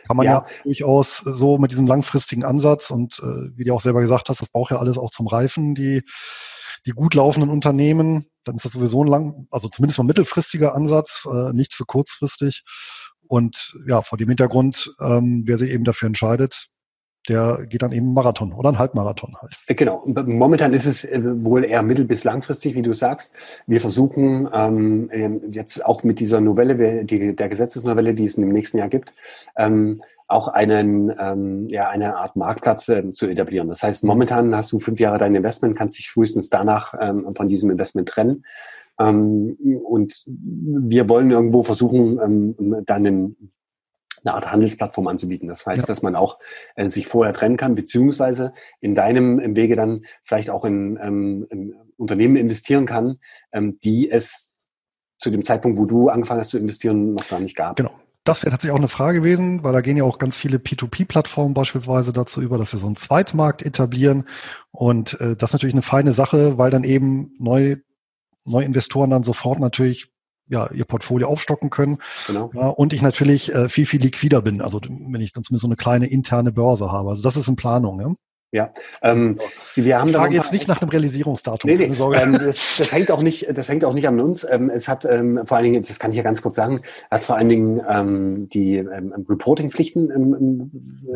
[0.07, 0.33] kann man ja.
[0.33, 0.47] ja.
[0.63, 4.49] durchaus so mit diesem langfristigen Ansatz und äh, wie du auch selber gesagt hast, das
[4.49, 6.03] braucht ja alles auch zum Reifen, die,
[6.87, 11.27] die gut laufenden Unternehmen, dann ist das sowieso ein lang, also zumindest mal mittelfristiger Ansatz,
[11.31, 12.63] äh, nichts für kurzfristig.
[13.29, 16.68] Und ja, vor dem Hintergrund, ähm, wer sich eben dafür entscheidet,
[17.29, 19.57] der geht dann eben Marathon oder ein Halbmarathon halt.
[19.66, 20.05] Äh, genau.
[20.07, 23.35] Momentan ist es äh, wohl eher mittel- bis langfristig, wie du sagst.
[23.66, 28.49] Wir versuchen ähm, ähm, jetzt auch mit dieser Novelle, die, der Gesetzesnovelle, die es im
[28.51, 29.14] nächsten Jahr gibt,
[29.57, 33.68] ähm, auch einen, ähm, ja, eine Art Marktplatz äh, zu etablieren.
[33.68, 37.49] Das heißt, momentan hast du fünf Jahre dein Investment, kannst dich frühestens danach ähm, von
[37.49, 38.45] diesem Investment trennen.
[38.99, 43.51] Ähm, und wir wollen irgendwo versuchen, ähm, dann einen
[44.25, 45.49] eine Art Handelsplattform anzubieten.
[45.49, 45.87] Das heißt, ja.
[45.87, 46.39] dass man auch
[46.77, 51.47] äh, sich vorher trennen kann, beziehungsweise in deinem im Wege dann vielleicht auch in, ähm,
[51.51, 53.19] in Unternehmen investieren kann,
[53.53, 54.55] ähm, die es
[55.19, 57.77] zu dem Zeitpunkt, wo du angefangen hast zu investieren, noch gar nicht gab.
[57.77, 57.93] Genau.
[58.25, 61.53] Das wäre tatsächlich auch eine Frage gewesen, weil da gehen ja auch ganz viele P2P-Plattformen
[61.53, 64.25] beispielsweise dazu über, dass sie so einen Zweitmarkt etablieren.
[64.71, 67.77] Und äh, das ist natürlich eine feine Sache, weil dann eben neu,
[68.45, 70.09] Neuinvestoren dann sofort natürlich
[70.49, 71.99] ja, ihr Portfolio aufstocken können.
[72.27, 72.51] Genau.
[72.55, 74.61] Ja, und ich natürlich äh, viel, viel liquider bin.
[74.61, 77.11] Also wenn ich dann zumindest so eine kleine interne Börse habe.
[77.11, 78.01] Also das ist in Planung.
[78.01, 78.15] Ja?
[78.55, 78.71] Ja,
[79.03, 79.37] ähm,
[79.75, 81.69] wir haben ich frage jetzt nicht nach einem Realisierungsdatum.
[81.69, 84.47] Nee, nee, ähm, das, das, hängt auch nicht, das hängt auch nicht an uns.
[84.49, 87.25] Ähm, es hat ähm, vor allen Dingen, das kann ich ja ganz kurz sagen, hat
[87.25, 90.09] vor allen Dingen ähm, die ähm, Reporting-Pflichten.
[90.09, 90.71] Ähm,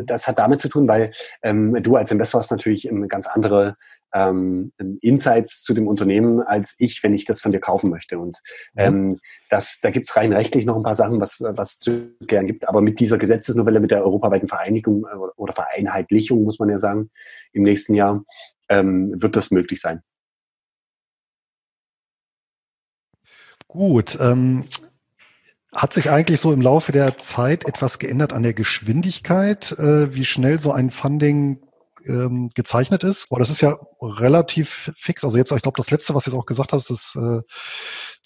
[0.05, 1.13] das hat damit zu tun, weil
[1.45, 3.77] ähm, du als Investor hast natürlich eine ganz andere
[4.15, 8.19] ähm, Insights zu dem Unternehmen als ich, wenn ich das von dir kaufen möchte.
[8.19, 8.41] Und
[8.77, 9.19] ähm,
[9.51, 12.69] das, da gibt's rein rechtlich noch ein paar Sachen, was, was zu klären gibt.
[12.69, 17.11] Aber mit dieser Gesetzesnovelle, mit der europaweiten Vereinigung äh, oder Vereinheitlichung, muss man ja sagen,
[17.53, 18.25] im nächsten Jahr,
[18.69, 20.03] ähm, wird das möglich sein.
[23.67, 24.19] Gut.
[24.21, 24.65] Ähm,
[25.75, 30.25] hat sich eigentlich so im Laufe der Zeit etwas geändert an der Geschwindigkeit, äh, wie
[30.25, 31.61] schnell so ein Funding
[32.07, 33.27] ähm, gezeichnet ist.
[33.31, 35.25] Aber das ist ja relativ fix.
[35.25, 37.41] Also jetzt, ich glaube, das letzte, was du jetzt auch gesagt hast, ist äh,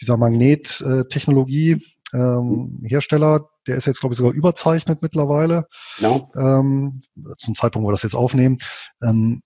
[0.01, 1.83] dieser Magnettechnologie.
[2.14, 5.66] Ähm, Hersteller, der ist jetzt, glaube ich, sogar überzeichnet mittlerweile.
[5.99, 6.31] Genau.
[6.37, 7.01] Ähm,
[7.39, 8.59] zum Zeitpunkt, wo wir das jetzt aufnehmen.
[9.03, 9.43] Ähm,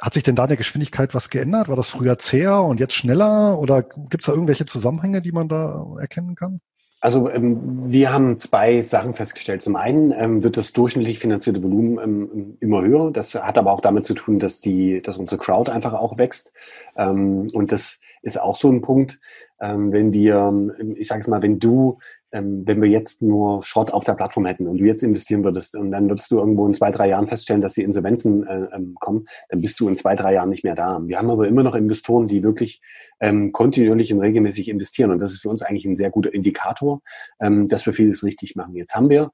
[0.00, 1.68] hat sich denn da in der Geschwindigkeit was geändert?
[1.68, 3.58] War das früher zäher und jetzt schneller?
[3.58, 6.60] Oder gibt es da irgendwelche Zusammenhänge, die man da erkennen kann?
[7.00, 9.62] Also ähm, wir haben zwei Sachen festgestellt.
[9.62, 13.10] Zum einen ähm, wird das durchschnittlich finanzierte Volumen ähm, immer höher.
[13.10, 16.52] Das hat aber auch damit zu tun, dass die, dass unsere Crowd einfach auch wächst.
[16.96, 19.18] Ähm, und das ist auch so ein Punkt,
[19.60, 21.98] ähm, wenn wir, ich sage es mal, wenn du
[22.32, 25.76] ähm, wenn wir jetzt nur Schrott auf der Plattform hätten und du jetzt investieren würdest
[25.76, 28.94] und dann würdest du irgendwo in zwei, drei Jahren feststellen, dass die Insolvenzen äh, ähm,
[29.00, 31.00] kommen, dann bist du in zwei, drei Jahren nicht mehr da.
[31.04, 32.80] Wir haben aber immer noch Investoren, die wirklich
[33.20, 37.00] ähm, kontinuierlich und regelmäßig investieren und das ist für uns eigentlich ein sehr guter Indikator,
[37.40, 38.76] ähm, dass wir vieles richtig machen.
[38.76, 39.32] Jetzt haben wir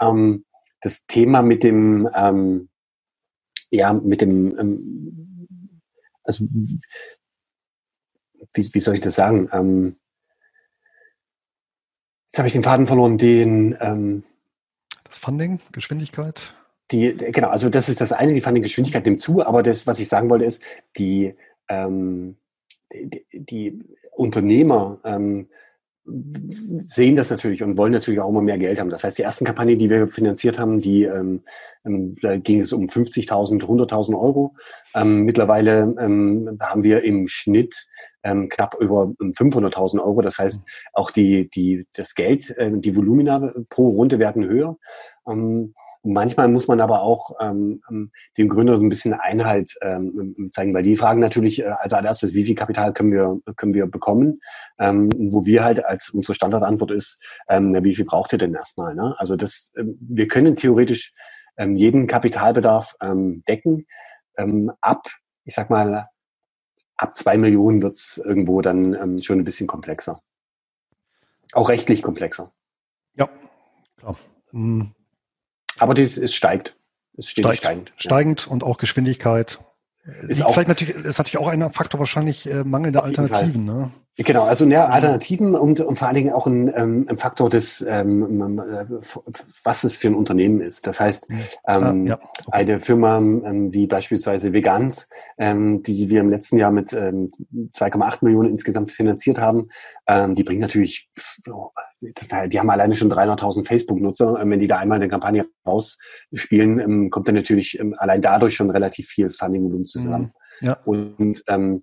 [0.00, 0.44] ähm,
[0.80, 2.68] das Thema mit dem, ähm,
[3.70, 5.48] ja, mit dem, ähm,
[6.22, 6.80] also wie,
[8.72, 9.48] wie soll ich das sagen?
[9.52, 9.96] Ähm,
[12.34, 14.24] Jetzt habe ich den Faden verloren, den ähm,
[15.04, 16.56] das Funding, Geschwindigkeit.
[16.90, 20.08] Die, genau, also das ist das eine, die Funding-Geschwindigkeit dem zu, aber das, was ich
[20.08, 20.60] sagen wollte, ist,
[20.96, 21.36] die,
[21.68, 22.34] ähm,
[22.92, 23.78] die, die
[24.10, 25.46] Unternehmer ähm,
[26.06, 28.90] sehen das natürlich und wollen natürlich auch immer mehr Geld haben.
[28.90, 31.42] Das heißt, die ersten Kampagnen, die wir finanziert haben, die ähm,
[31.84, 34.54] ähm da ging es um 50.000, 100.000 Euro.
[34.94, 37.86] Ähm, mittlerweile ähm, haben wir im Schnitt
[38.22, 40.20] ähm, knapp über 500.000 Euro.
[40.20, 44.76] Das heißt, auch die, die, das Geld, äh, die Volumina pro Runde werden höher.
[45.26, 45.74] Ähm,
[46.06, 50.74] Manchmal muss man aber auch ähm, ähm, dem Gründer so ein bisschen Einhalt ähm, zeigen,
[50.74, 54.40] weil die fragen natürlich äh, als allererstes, wie viel Kapital können wir, können wir bekommen,
[54.78, 58.94] ähm, wo wir halt als unsere Standardantwort ist, ähm, wie viel braucht ihr denn erstmal?
[58.94, 59.14] Ne?
[59.16, 61.14] Also das, ähm, wir können theoretisch
[61.56, 63.86] ähm, jeden Kapitalbedarf ähm, decken.
[64.36, 65.06] Ähm, ab,
[65.44, 66.08] ich sag mal,
[66.96, 70.20] ab zwei Millionen wird's irgendwo dann ähm, schon ein bisschen komplexer.
[71.52, 72.52] Auch rechtlich komplexer.
[73.14, 73.28] Ja,
[73.96, 74.16] klar.
[74.50, 74.94] Hm,
[75.78, 76.76] aber dies, es steigt.
[77.16, 77.90] Es steht steigt, steigend.
[77.96, 78.52] Steigend ja.
[78.52, 79.58] und auch Geschwindigkeit.
[80.28, 83.64] Ist auch, vielleicht natürlich, ist natürlich auch ein Faktor wahrscheinlich äh, mangelnde Alternativen.
[83.64, 83.90] Ne?
[84.16, 87.82] Genau, also mehr Alternativen und, und vor allen Dingen auch ein, ähm, ein Faktor des,
[87.82, 88.84] ähm, äh,
[89.64, 90.86] was es für ein Unternehmen ist.
[90.86, 91.40] Das heißt, mhm.
[91.66, 92.14] ähm, ah, ja.
[92.14, 92.50] okay.
[92.52, 97.30] eine Firma ähm, wie beispielsweise Vegans, ähm, die wir im letzten Jahr mit ähm,
[97.72, 99.68] 2,8 Millionen insgesamt finanziert haben,
[100.06, 101.10] ähm, die bringt natürlich,
[101.44, 104.38] das, die haben alleine schon 300.000 Facebook-Nutzer.
[104.44, 108.70] Wenn die da einmal eine Kampagne rausspielen, ähm, kommt dann natürlich ähm, allein dadurch schon
[108.70, 110.32] relativ viel Funding-Volumen zusammen.
[110.60, 110.66] Mhm.
[110.66, 110.78] Ja.
[110.84, 111.82] Und ähm,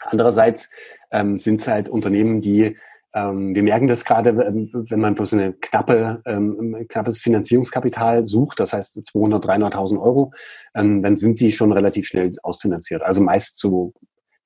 [0.00, 0.70] Andererseits
[1.10, 2.76] ähm, sind es halt Unternehmen, die
[3.14, 8.26] ähm, wir merken das gerade, ähm, wenn man bloß eine knappe, ähm, ein knappes Finanzierungskapital
[8.26, 10.32] sucht, das heißt 200, 300.000 Euro,
[10.74, 13.02] ähm, dann sind die schon relativ schnell ausfinanziert.
[13.02, 13.94] Also meist so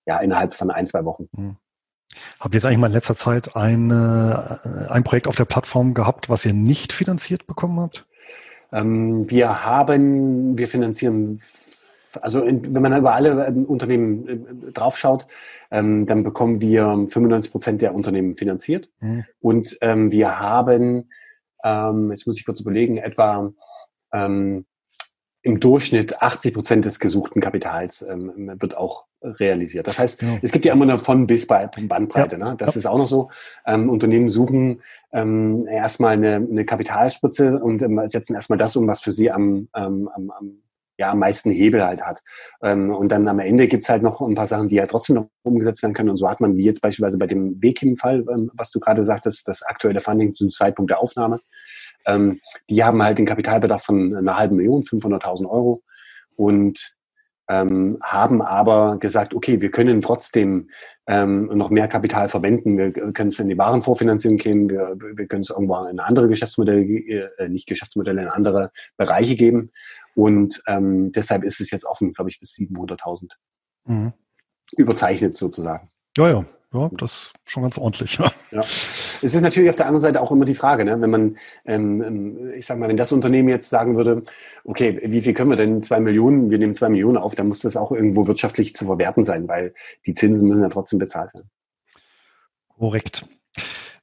[0.06, 1.28] ja innerhalb von ein, zwei Wochen.
[1.34, 1.56] Hm.
[2.39, 5.94] Habt ihr jetzt eigentlich mal in letzter Zeit ein, äh, ein Projekt auf der Plattform
[5.94, 8.06] gehabt, was ihr nicht finanziert bekommen habt?
[8.70, 11.40] Ähm, wir haben, wir finanzieren
[12.20, 15.26] also in, wenn man über alle ähm, Unternehmen äh, draufschaut,
[15.70, 18.90] ähm, dann bekommen wir 95 Prozent der Unternehmen finanziert.
[19.01, 19.24] Mhm.
[19.40, 21.10] Und ähm, wir haben,
[21.64, 23.52] ähm, jetzt muss ich kurz überlegen, etwa
[24.12, 24.66] ähm,
[25.43, 29.86] im Durchschnitt 80 Prozent des gesuchten Kapitals ähm, wird auch realisiert.
[29.86, 30.39] Das heißt, ja.
[30.40, 32.39] es gibt ja immer eine von bis bei Bandbreite.
[32.39, 32.51] Ja.
[32.51, 32.56] Ne?
[32.56, 32.78] Das ja.
[32.78, 33.30] ist auch noch so.
[33.66, 34.82] Ähm, Unternehmen suchen
[35.12, 39.68] ähm, erstmal eine, eine Kapitalspritze und ähm, setzen erstmal das um, was für sie am,
[39.74, 40.61] ähm, am, am
[40.98, 42.20] ja am meisten Hebel halt hat.
[42.62, 45.28] Ähm, und dann am Ende gibt's halt noch ein paar Sachen, die ja trotzdem noch
[45.43, 46.10] umgesetzt werden können.
[46.10, 49.48] Und so hat man, wie jetzt beispielsweise bei dem Wekim-Fall, ähm, was du gerade sagtest,
[49.48, 51.40] das aktuelle Funding zum Zeitpunkt der Aufnahme.
[52.06, 55.82] Ähm, die haben halt den Kapitalbedarf von einer halben Million, 500.000 Euro.
[56.36, 56.97] Und
[57.53, 60.70] ähm, haben aber gesagt, okay, wir können trotzdem
[61.07, 62.79] ähm, noch mehr Kapital verwenden.
[62.79, 66.81] Wir können es in die Warenvorfinanzierung gehen, wir, wir können es irgendwo in andere Geschäftsmodelle,
[66.81, 69.70] äh, nicht Geschäftsmodelle, in andere Bereiche geben.
[70.15, 73.33] Und ähm, deshalb ist es jetzt offen, glaube ich, bis 700.000.
[73.85, 74.15] Mhm.
[74.77, 75.91] Überzeichnet sozusagen.
[76.16, 76.45] Ja, ja.
[76.73, 78.16] Ja, das ist schon ganz ordentlich.
[78.16, 78.31] Ja.
[78.51, 78.61] ja.
[78.61, 81.01] Es ist natürlich auf der anderen Seite auch immer die Frage, ne?
[81.01, 81.36] wenn man,
[81.66, 84.23] ähm, ähm, ich sag mal, wenn das Unternehmen jetzt sagen würde,
[84.65, 85.82] okay, wie viel können wir denn?
[85.82, 89.23] Zwei Millionen, wir nehmen zwei Millionen auf, dann muss das auch irgendwo wirtschaftlich zu verwerten
[89.23, 89.74] sein, weil
[90.07, 91.51] die Zinsen müssen ja trotzdem bezahlt werden.
[92.69, 93.27] Korrekt.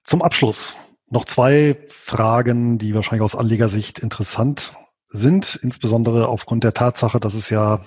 [0.03, 0.75] Zum Abschluss
[1.09, 4.75] noch zwei Fragen, die wahrscheinlich aus Anlegersicht interessant
[5.07, 7.81] sind, insbesondere aufgrund der Tatsache, dass es ja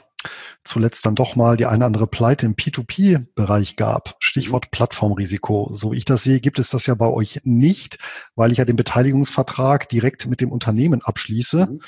[0.64, 4.14] zuletzt dann doch mal die eine andere Pleite im P2P-Bereich gab.
[4.20, 5.70] Stichwort Plattformrisiko.
[5.74, 7.98] So wie ich das sehe, gibt es das ja bei euch nicht,
[8.34, 11.66] weil ich ja den Beteiligungsvertrag direkt mit dem Unternehmen abschließe.
[11.70, 11.80] Mhm.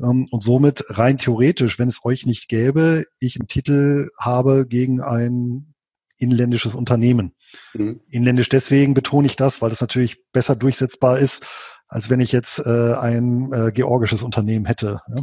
[0.00, 5.00] Ähm, und somit rein theoretisch, wenn es euch nicht gäbe, ich einen Titel habe gegen
[5.00, 5.74] ein
[6.16, 7.34] inländisches Unternehmen.
[7.74, 8.00] Mhm.
[8.08, 11.44] Inländisch deswegen betone ich das, weil das natürlich besser durchsetzbar ist,
[11.88, 15.00] als wenn ich jetzt äh, ein äh, georgisches Unternehmen hätte.
[15.08, 15.22] Ja?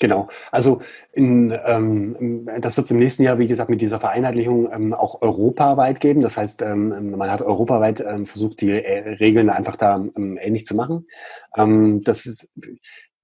[0.00, 0.28] Genau.
[0.52, 0.80] Also
[1.12, 5.22] in, ähm, das wird es im nächsten Jahr, wie gesagt, mit dieser Vereinheitlichung ähm, auch
[5.22, 6.20] europaweit geben.
[6.20, 10.66] Das heißt, ähm, man hat europaweit ähm, versucht, die äh, Regeln einfach da ähm, ähnlich
[10.66, 11.06] zu machen.
[11.56, 12.52] Ähm, das ist,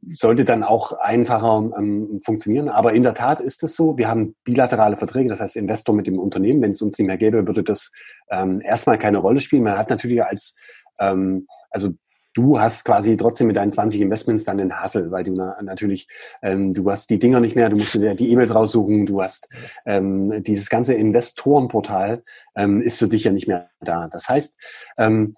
[0.06, 2.68] sollte dann auch einfacher ähm, funktionieren.
[2.68, 6.08] Aber in der Tat ist es so, wir haben bilaterale Verträge, das heißt Investor mit
[6.08, 6.60] dem Unternehmen.
[6.60, 7.92] Wenn es uns nicht mehr gäbe, würde das
[8.30, 9.62] ähm, erstmal keine Rolle spielen.
[9.62, 10.56] Man hat natürlich als
[10.98, 11.90] ähm, also
[12.34, 16.08] du hast quasi trotzdem mit deinen 20 Investments dann den Hassel, weil du na, natürlich,
[16.42, 19.48] ähm, du hast die Dinger nicht mehr, du musst dir die E-Mails raussuchen, du hast
[19.86, 22.22] ähm, dieses ganze Investorenportal
[22.56, 24.08] ähm, ist für dich ja nicht mehr da.
[24.08, 24.58] Das heißt,
[24.98, 25.36] ähm,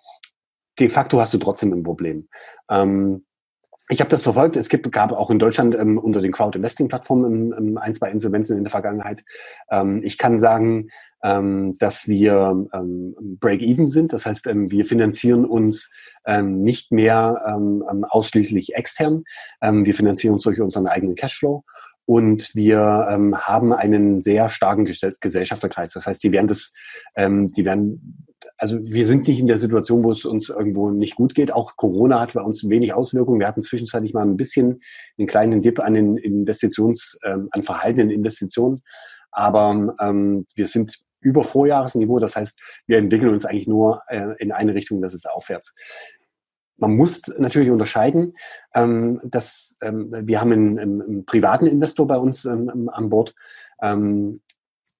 [0.80, 2.28] de facto hast du trotzdem ein Problem.
[2.70, 3.25] Ähm,
[3.88, 4.56] ich habe das verfolgt.
[4.56, 8.64] Es gibt, gab auch in Deutschland ähm, unter den Crowd-Investing-Plattformen ähm, ein, zwei Insolvenzen in
[8.64, 9.24] der Vergangenheit.
[9.70, 10.88] Ähm, ich kann sagen,
[11.22, 14.12] ähm, dass wir ähm, Break-Even sind.
[14.12, 15.90] Das heißt, ähm, wir finanzieren uns
[16.24, 19.22] ähm, nicht mehr ähm, ähm ausschließlich extern.
[19.60, 21.64] Ähm, wir finanzieren uns durch unseren eigenen Cashflow.
[22.06, 25.92] Und wir ähm, haben einen sehr starken Gesellschafterkreis.
[25.92, 26.72] Das heißt, die werden das,
[27.16, 28.26] ähm, die werden
[28.58, 31.52] also wir sind nicht in der Situation, wo es uns irgendwo nicht gut geht.
[31.52, 33.40] Auch Corona hat bei uns wenig Auswirkungen.
[33.40, 34.80] Wir hatten zwischenzeitlich mal ein bisschen
[35.18, 38.82] einen kleinen Dip an den Investitions, ähm, an verhaltenen Investitionen.
[39.30, 42.18] Aber ähm, wir sind über Vorjahresniveau.
[42.18, 45.74] Das heißt, wir entwickeln uns eigentlich nur äh, in eine Richtung, das ist aufwärts.
[46.78, 48.34] Man muss natürlich unterscheiden,
[48.74, 53.34] ähm, dass ähm, wir haben einen, einen, privaten Investor bei uns ähm, an Bord.
[53.82, 54.40] Ähm,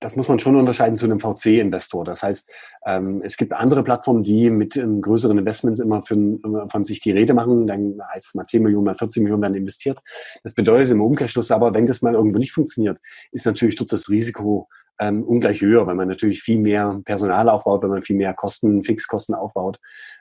[0.01, 2.05] das muss man schon unterscheiden zu einem VC-Investor.
[2.05, 2.51] Das heißt,
[2.85, 7.13] ähm, es gibt andere Plattformen, die mit ähm, größeren Investments immer für, von sich die
[7.13, 7.67] Rede machen.
[7.67, 10.01] Dann heißt es mal 10 Millionen, mal 14 Millionen werden investiert.
[10.43, 12.99] Das bedeutet im Umkehrschluss aber, wenn das mal irgendwo nicht funktioniert,
[13.33, 14.69] ist natürlich dort das Risiko
[14.99, 18.83] ähm, ungleich höher, weil man natürlich viel mehr Personal aufbaut, wenn man viel mehr Kosten,
[18.83, 19.79] Fixkosten aufbaut.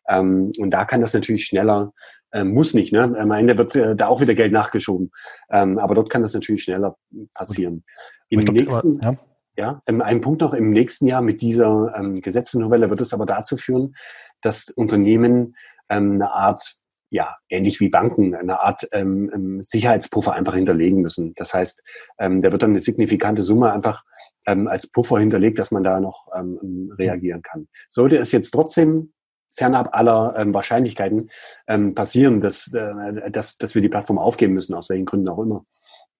[0.07, 1.93] Ähm, und da kann das natürlich schneller,
[2.33, 2.91] ähm, muss nicht.
[2.91, 3.15] Ne?
[3.17, 5.11] Am Ende wird äh, da auch wieder Geld nachgeschoben.
[5.49, 6.97] Ähm, aber dort kann das natürlich schneller
[7.33, 7.83] passieren.
[8.29, 9.15] Im glaub, nächsten, ja.
[9.57, 13.25] Ja, ähm, ein Punkt noch im nächsten Jahr mit dieser ähm, Gesetzesnovelle wird es aber
[13.25, 13.95] dazu führen,
[14.41, 15.55] dass Unternehmen
[15.89, 16.75] ähm, eine Art,
[17.09, 21.33] ja, ähnlich wie Banken, eine Art ähm, ähm Sicherheitspuffer einfach hinterlegen müssen.
[21.35, 21.83] Das heißt,
[22.19, 24.03] ähm, da wird dann eine signifikante Summe einfach
[24.45, 27.67] ähm, als Puffer hinterlegt, dass man da noch ähm, reagieren kann.
[27.89, 29.13] Sollte es jetzt trotzdem
[29.49, 31.29] fernab aller ähm, Wahrscheinlichkeiten
[31.67, 35.39] ähm, passieren, dass, äh, dass, dass wir die Plattform aufgeben müssen, aus welchen Gründen auch
[35.39, 35.65] immer,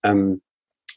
[0.03, 0.41] ähm,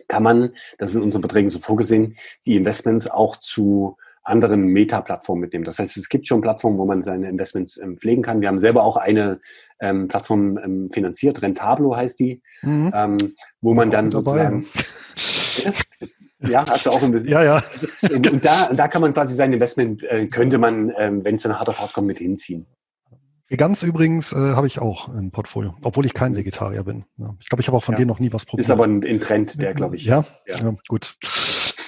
[0.08, 2.16] kann man, das ist in unseren Verträgen so vorgesehen,
[2.46, 3.96] die Investments auch zu
[4.28, 5.64] anderen Meta-Plattformen mitnehmen.
[5.64, 8.40] Das heißt, es gibt schon Plattformen, wo man seine Investments ähm, pflegen kann.
[8.40, 9.40] Wir haben selber auch eine
[9.80, 12.92] ähm, Plattform ähm, finanziert, Rentablo heißt die, mhm.
[12.94, 13.16] ähm,
[13.60, 14.66] wo man dann sozusagen
[16.40, 17.32] ja, hast du auch investiert.
[17.32, 17.62] Ja, ja.
[18.14, 21.42] Und da, und da kann man quasi sein Investment, äh, könnte man, ähm, wenn es
[21.42, 22.66] dann hart auf hart kommt, mit hinziehen.
[23.56, 27.04] Ganz übrigens äh, habe ich auch im Portfolio, obwohl ich kein Vegetarier bin.
[27.16, 27.34] Ja.
[27.40, 27.96] Ich glaube, ich habe auch von ja.
[27.96, 28.66] denen noch nie was probiert.
[28.66, 30.04] Ist aber ein, ein Trend, der, glaube ich.
[30.04, 30.58] Ja, ja.
[30.58, 31.16] ja gut.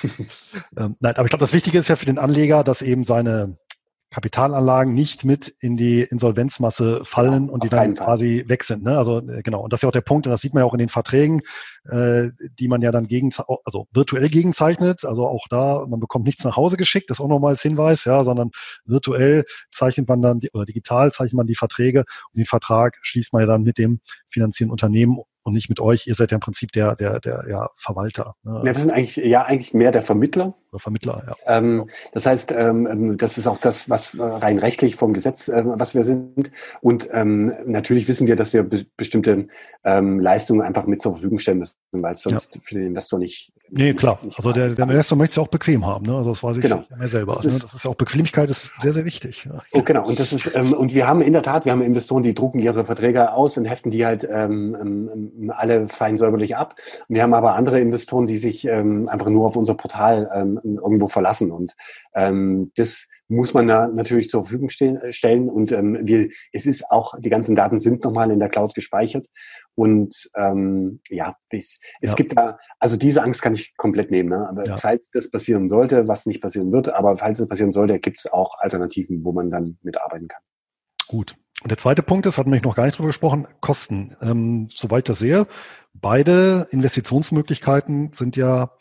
[0.76, 3.58] ähm, nein, aber ich glaube, das Wichtige ist ja für den Anleger, dass eben seine
[4.10, 8.82] Kapitalanlagen nicht mit in die Insolvenzmasse fallen ja, und die dann quasi weg sind.
[8.82, 8.98] Ne?
[8.98, 10.66] Also äh, genau, und das ist ja auch der Punkt, und das sieht man ja
[10.66, 11.42] auch in den Verträgen,
[11.88, 13.30] äh, die man ja dann gegen,
[13.64, 15.04] also virtuell gegenzeichnet.
[15.04, 18.24] Also auch da, man bekommt nichts nach Hause geschickt, das auch nochmal als Hinweis, ja,
[18.24, 18.50] sondern
[18.84, 23.32] virtuell zeichnet man dann die, oder digital zeichnet man die Verträge und den Vertrag schließt
[23.32, 26.06] man ja dann mit dem finanzierenden Unternehmen und nicht mit euch.
[26.06, 28.34] Ihr seid ja im Prinzip der, der, der ja, Verwalter.
[28.42, 28.56] Ne?
[28.58, 30.54] Ja, wir sind eigentlich, ja, eigentlich mehr der Vermittler.
[30.72, 31.58] Oder Vermittler, ja.
[31.58, 35.62] Ähm, das heißt, ähm, ähm das ist auch das, was rein rechtlich vom Gesetz, äh,
[35.64, 36.52] was wir sind.
[36.80, 39.48] Und ähm, natürlich wissen wir, dass wir be bestimmte
[39.82, 42.60] ähm, Leistungen einfach mit zur Verfügung stellen müssen, weil es sonst ja.
[42.62, 43.52] für den Investor nicht.
[43.70, 44.20] Nee, klar.
[44.22, 46.06] Nicht also der, der Investor möchte es ja auch bequem haben.
[46.06, 46.14] Ne?
[46.16, 46.84] Also das weiß ich genau.
[47.00, 47.34] ja selber.
[47.34, 47.50] Das, ne?
[47.50, 49.46] ist, das ist auch Bequemlichkeit, das ist sehr, sehr wichtig.
[49.46, 49.60] Ja.
[49.72, 50.06] Oh, genau.
[50.06, 52.60] Und das ist, ähm, und wir haben in der Tat, wir haben Investoren, die drucken
[52.60, 56.76] ihre Verträge aus und heften die halt alle fein säuberlich ab.
[57.08, 61.50] Wir haben aber andere Investoren, die sich einfach nur auf unser Portal ähm, irgendwo verlassen.
[61.50, 61.74] Und
[62.14, 65.48] ähm, das muss man da natürlich zur Verfügung stellen.
[65.48, 69.28] Und ähm, wir, es ist auch, die ganzen Daten sind nochmal in der Cloud gespeichert.
[69.76, 72.16] Und ähm, ja, es, es ja.
[72.16, 74.30] gibt da, also diese Angst kann ich komplett nehmen.
[74.30, 74.48] Ne?
[74.48, 74.76] Aber ja.
[74.76, 78.26] falls das passieren sollte, was nicht passieren wird, aber falls es passieren sollte, gibt es
[78.30, 80.42] auch Alternativen, wo man dann mitarbeiten kann.
[81.06, 81.36] Gut.
[81.62, 84.16] Und der zweite Punkt ist, hatten wir noch gar nicht drüber gesprochen, Kosten.
[84.22, 85.46] Ähm, soweit ich das sehe,
[85.92, 88.72] beide Investitionsmöglichkeiten sind ja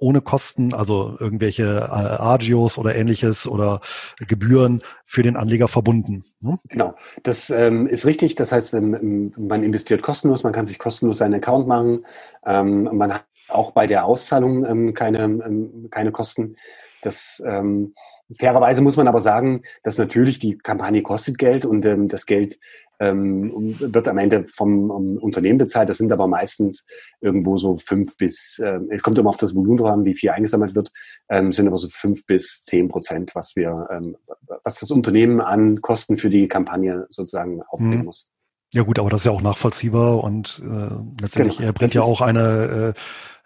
[0.00, 3.80] ohne Kosten, also irgendwelche äh, Agios oder ähnliches oder
[4.26, 6.24] Gebühren für den Anleger verbunden.
[6.40, 6.58] Ne?
[6.68, 8.34] Genau, das ähm, ist richtig.
[8.34, 12.04] Das heißt, ähm, man investiert kostenlos, man kann sich kostenlos seinen Account machen.
[12.44, 16.56] Ähm, man hat auch bei der Auszahlung ähm, keine, ähm, keine Kosten.
[17.02, 17.94] Das ähm,
[18.36, 22.58] Fairerweise muss man aber sagen, dass natürlich die Kampagne kostet Geld und ähm, das Geld
[23.00, 25.88] ähm, wird am Ende vom um, Unternehmen bezahlt.
[25.88, 26.86] Das sind aber meistens
[27.20, 30.30] irgendwo so fünf bis, äh, es kommt immer auf das Volumen drauf an, wie viel
[30.30, 30.92] eingesammelt wird,
[31.28, 34.16] ähm, sind aber so fünf bis zehn Prozent, was wir, ähm,
[34.62, 38.04] was das Unternehmen an Kosten für die Kampagne sozusagen aufbringen mhm.
[38.04, 38.28] muss.
[38.72, 41.68] Ja gut, aber das ist ja auch nachvollziehbar und äh, letztendlich genau.
[41.68, 43.00] erbringt ja auch eine äh,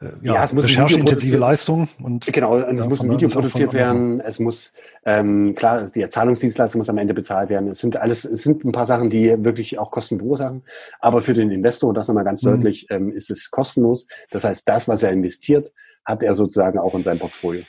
[0.05, 1.89] äh, ja, ja, es muss rechercheintensive Leistung.
[2.03, 4.73] Und, genau, und es muss ein Video produziert werden, es muss,
[5.05, 7.69] ähm, klar, die Zahlungsdienstleistung muss am Ende bezahlt werden.
[7.69, 10.63] Es sind alles, es sind ein paar Sachen, die wirklich auch Kosten verursachen.
[11.01, 12.51] Aber für den Investor, und das nochmal ganz mhm.
[12.51, 14.07] deutlich, ähm, ist es kostenlos.
[14.31, 15.73] Das heißt, das, was er investiert,
[16.05, 17.63] hat er sozusagen auch in seinem Portfolio.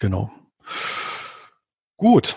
[0.00, 0.30] Genau.
[1.96, 2.36] Gut,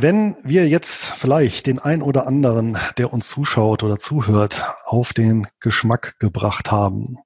[0.00, 5.46] wenn wir jetzt vielleicht den ein oder anderen, der uns zuschaut oder zuhört, auf den
[5.60, 7.18] Geschmack gebracht haben,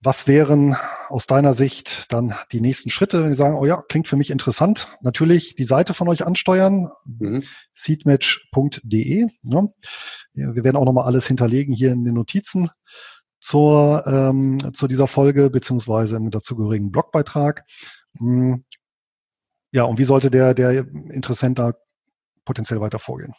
[0.00, 0.76] was wären
[1.08, 4.30] aus deiner Sicht dann die nächsten Schritte, wenn wir sagen, oh ja, klingt für mich
[4.30, 4.88] interessant?
[5.00, 7.42] Natürlich die Seite von euch ansteuern, mhm.
[7.74, 9.28] seedmatch.de.
[9.42, 9.72] Ne?
[10.34, 12.70] Wir werden auch nochmal alles hinterlegen hier in den Notizen
[13.40, 17.64] zur, ähm, zu dieser Folge, beziehungsweise im dazugehörigen Blogbeitrag.
[19.74, 21.72] Ja, und wie sollte der, der Interessent da
[22.44, 23.34] potenziell weiter vorgehen?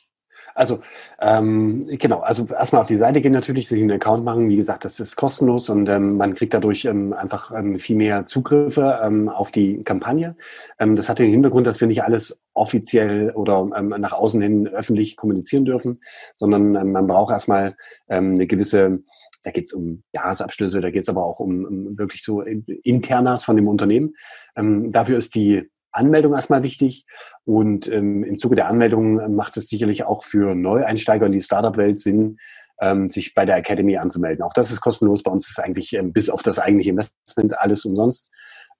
[0.53, 0.81] Also
[1.21, 4.49] ähm, genau, also erstmal auf die Seite gehen natürlich, sich einen Account machen.
[4.49, 8.25] Wie gesagt, das ist kostenlos und ähm, man kriegt dadurch ähm, einfach ähm, viel mehr
[8.25, 10.35] Zugriffe ähm, auf die Kampagne.
[10.77, 14.67] Ähm, das hat den Hintergrund, dass wir nicht alles offiziell oder ähm, nach außen hin
[14.67, 16.01] öffentlich kommunizieren dürfen,
[16.35, 17.77] sondern ähm, man braucht erstmal
[18.09, 19.03] ähm, eine gewisse
[19.43, 23.43] da geht es um Jahresabschlüsse, da geht es aber auch um, um, wirklich so Internas
[23.43, 24.15] von dem Unternehmen.
[24.55, 27.05] Ähm, dafür ist die Anmeldung erstmal wichtig.
[27.45, 31.99] Und ähm, im Zuge der Anmeldung macht es sicherlich auch für Neueinsteiger in die Startup-Welt
[31.99, 32.37] Sinn,
[32.81, 34.43] ähm, sich bei der Academy anzumelden.
[34.43, 35.23] Auch das ist kostenlos.
[35.23, 38.29] Bei uns ist eigentlich ähm, bis auf das eigentliche Investment alles umsonst.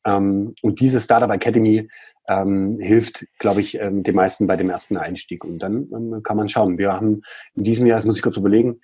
[0.05, 1.89] Ähm, und diese Startup Academy
[2.27, 5.43] ähm, hilft, glaube ich, ähm, den meisten bei dem ersten Einstieg.
[5.43, 6.77] Und dann ähm, kann man schauen.
[6.77, 7.21] Wir haben
[7.55, 8.81] in diesem Jahr, das muss ich kurz überlegen,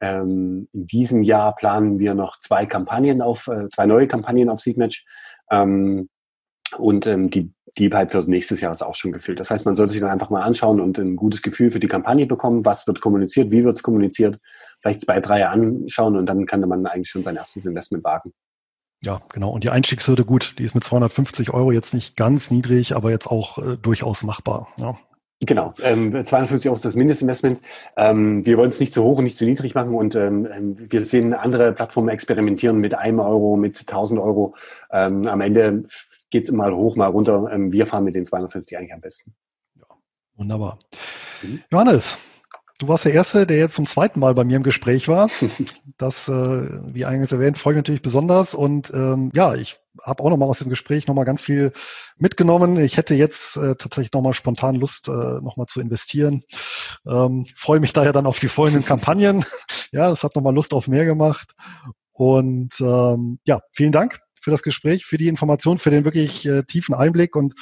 [0.00, 4.60] ähm, in diesem Jahr planen wir noch zwei Kampagnen auf, äh, zwei neue Kampagnen auf
[4.60, 5.04] Seedmatch.
[5.50, 6.08] Ähm,
[6.76, 9.40] und ähm, die die Pipe für nächstes Jahr ist auch schon gefüllt.
[9.40, 11.88] Das heißt, man sollte sich dann einfach mal anschauen und ein gutes Gefühl für die
[11.88, 12.64] Kampagne bekommen.
[12.64, 13.50] Was wird kommuniziert?
[13.50, 14.38] Wie wird es kommuniziert?
[14.80, 18.32] Vielleicht zwei, drei anschauen und dann kann man eigentlich schon sein erstes Investment wagen.
[19.02, 19.50] Ja, genau.
[19.50, 23.26] Und die Einstiegshürde, gut, die ist mit 250 Euro jetzt nicht ganz niedrig, aber jetzt
[23.26, 24.68] auch äh, durchaus machbar.
[24.78, 24.96] Ja.
[25.40, 27.60] Genau, ähm, 250 Euro ist das Mindestinvestment.
[27.96, 30.76] Ähm, wir wollen es nicht zu hoch und nicht zu niedrig machen und ähm, ähm
[30.78, 34.54] wir sehen andere Plattformen experimentieren mit einem Euro, mit 1000 Euro.
[34.90, 35.84] Ähm, am Ende
[36.30, 37.50] geht es mal hoch, mal runter.
[37.52, 39.34] Ähm, wir fahren mit den 250 eigentlich am besten.
[39.76, 39.86] Ja,
[40.36, 40.78] wunderbar.
[41.42, 41.62] Mhm.
[41.70, 42.16] Johannes,
[42.78, 45.28] du warst der Erste, der jetzt zum zweiten Mal bei mir im Gespräch war.
[45.96, 46.32] Das, äh,
[46.92, 48.52] wie eingangs erwähnt, freut mich natürlich besonders.
[48.52, 51.72] Und ähm, ja, ich habe auch nochmal aus dem Gespräch nochmal ganz viel
[52.16, 52.80] mitgenommen.
[52.80, 56.42] Ich hätte jetzt äh, tatsächlich nochmal spontan Lust, äh, nochmal zu investieren.
[57.06, 59.44] Ähm, freue mich daher dann auf die folgenden Kampagnen.
[59.92, 61.52] ja, das hat nochmal Lust auf mehr gemacht.
[62.10, 66.64] Und ähm, ja, vielen Dank für das Gespräch, für die Information, für den wirklich äh,
[66.64, 67.54] tiefen Einblick und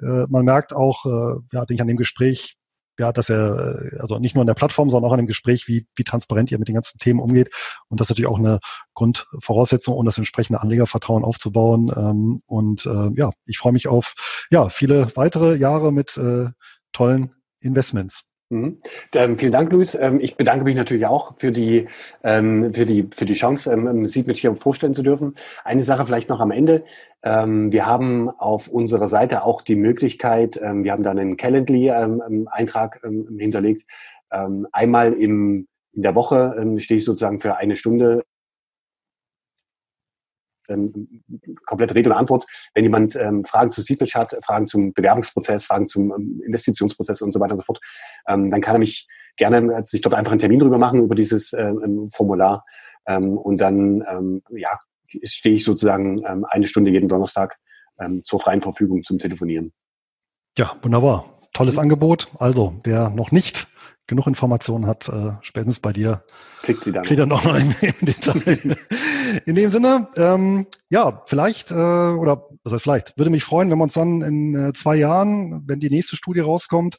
[0.00, 2.56] äh, man merkt auch, äh, ja, denke ich an dem Gespräch,
[2.98, 5.68] ja, dass er, äh, also nicht nur in der Plattform, sondern auch in dem Gespräch,
[5.68, 7.50] wie, wie transparent ihr mit den ganzen Themen umgeht.
[7.88, 8.60] Und das ist natürlich auch eine
[8.94, 11.92] Grundvoraussetzung, um das entsprechende Anlegervertrauen aufzubauen.
[11.94, 14.14] Ähm, und äh, ja, ich freue mich auf
[14.50, 16.50] ja, viele weitere Jahre mit äh,
[16.92, 18.31] tollen Investments.
[18.52, 18.76] Mhm.
[19.14, 19.94] Ähm, vielen Dank, Luis.
[19.94, 21.86] Ähm, ich bedanke mich natürlich auch für die,
[22.22, 25.36] ähm, für die, für die Chance, ähm, Seedmatch hier vorstellen zu dürfen.
[25.64, 26.84] Eine Sache vielleicht noch am Ende.
[27.24, 33.00] Wir haben auf unserer Seite auch die Möglichkeit, wir haben da einen Calendly-Eintrag
[33.38, 33.86] hinterlegt.
[34.28, 38.24] einmal im, in der Woche stehe ich sozusagen für eine Stunde
[40.72, 41.22] ähm,
[41.66, 42.44] komplett Rede und Antwort.
[42.74, 47.32] Wenn jemand ähm, Fragen zu Seedpitch hat, Fragen zum Bewerbungsprozess, Fragen zum ähm, Investitionsprozess und
[47.32, 47.80] so weiter und so fort,
[48.28, 51.14] ähm, dann kann er mich gerne äh, sich dort einfach einen Termin drüber machen über
[51.14, 52.64] dieses ähm, Formular.
[53.06, 54.78] Ähm, und dann ähm, ja,
[55.24, 57.56] stehe ich sozusagen ähm, eine Stunde jeden Donnerstag
[58.00, 59.72] ähm, zur freien Verfügung zum Telefonieren.
[60.58, 61.40] Ja, wunderbar.
[61.52, 61.82] Tolles mhm.
[61.82, 62.28] Angebot.
[62.38, 63.66] Also, wer noch nicht
[64.12, 66.22] genug Informationen hat, äh, spätestens bei dir.
[66.62, 67.02] Kriegt sie dann.
[67.04, 68.76] Kriegt er noch mal im, im Detail.
[69.46, 73.78] in dem Sinne, ähm, ja, vielleicht, äh, oder was heißt vielleicht, würde mich freuen, wenn
[73.78, 76.96] wir uns dann in äh, zwei Jahren, wenn die nächste Studie rauskommt,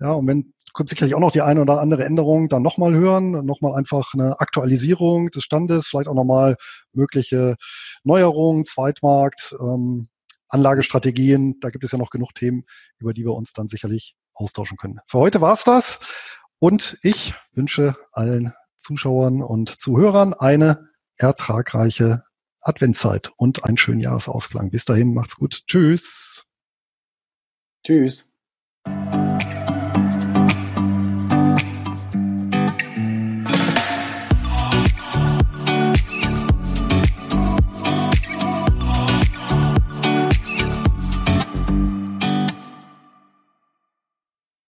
[0.00, 3.44] ja, und wenn kommt sicherlich auch noch die eine oder andere Änderung dann nochmal hören,
[3.44, 6.56] nochmal einfach eine Aktualisierung des Standes, vielleicht auch nochmal
[6.92, 7.56] mögliche
[8.04, 10.08] Neuerungen, Zweitmarkt, ähm,
[10.48, 11.58] Anlagestrategien.
[11.60, 12.62] Da gibt es ja noch genug Themen,
[12.98, 15.00] über die wir uns dann sicherlich austauschen können.
[15.06, 16.00] Für heute war's das.
[16.60, 22.22] Und ich wünsche allen Zuschauern und Zuhörern eine ertragreiche
[22.60, 24.70] Adventszeit und einen schönen Jahresausklang.
[24.70, 25.62] Bis dahin, macht's gut.
[25.66, 26.46] Tschüss.
[27.82, 28.26] Tschüss.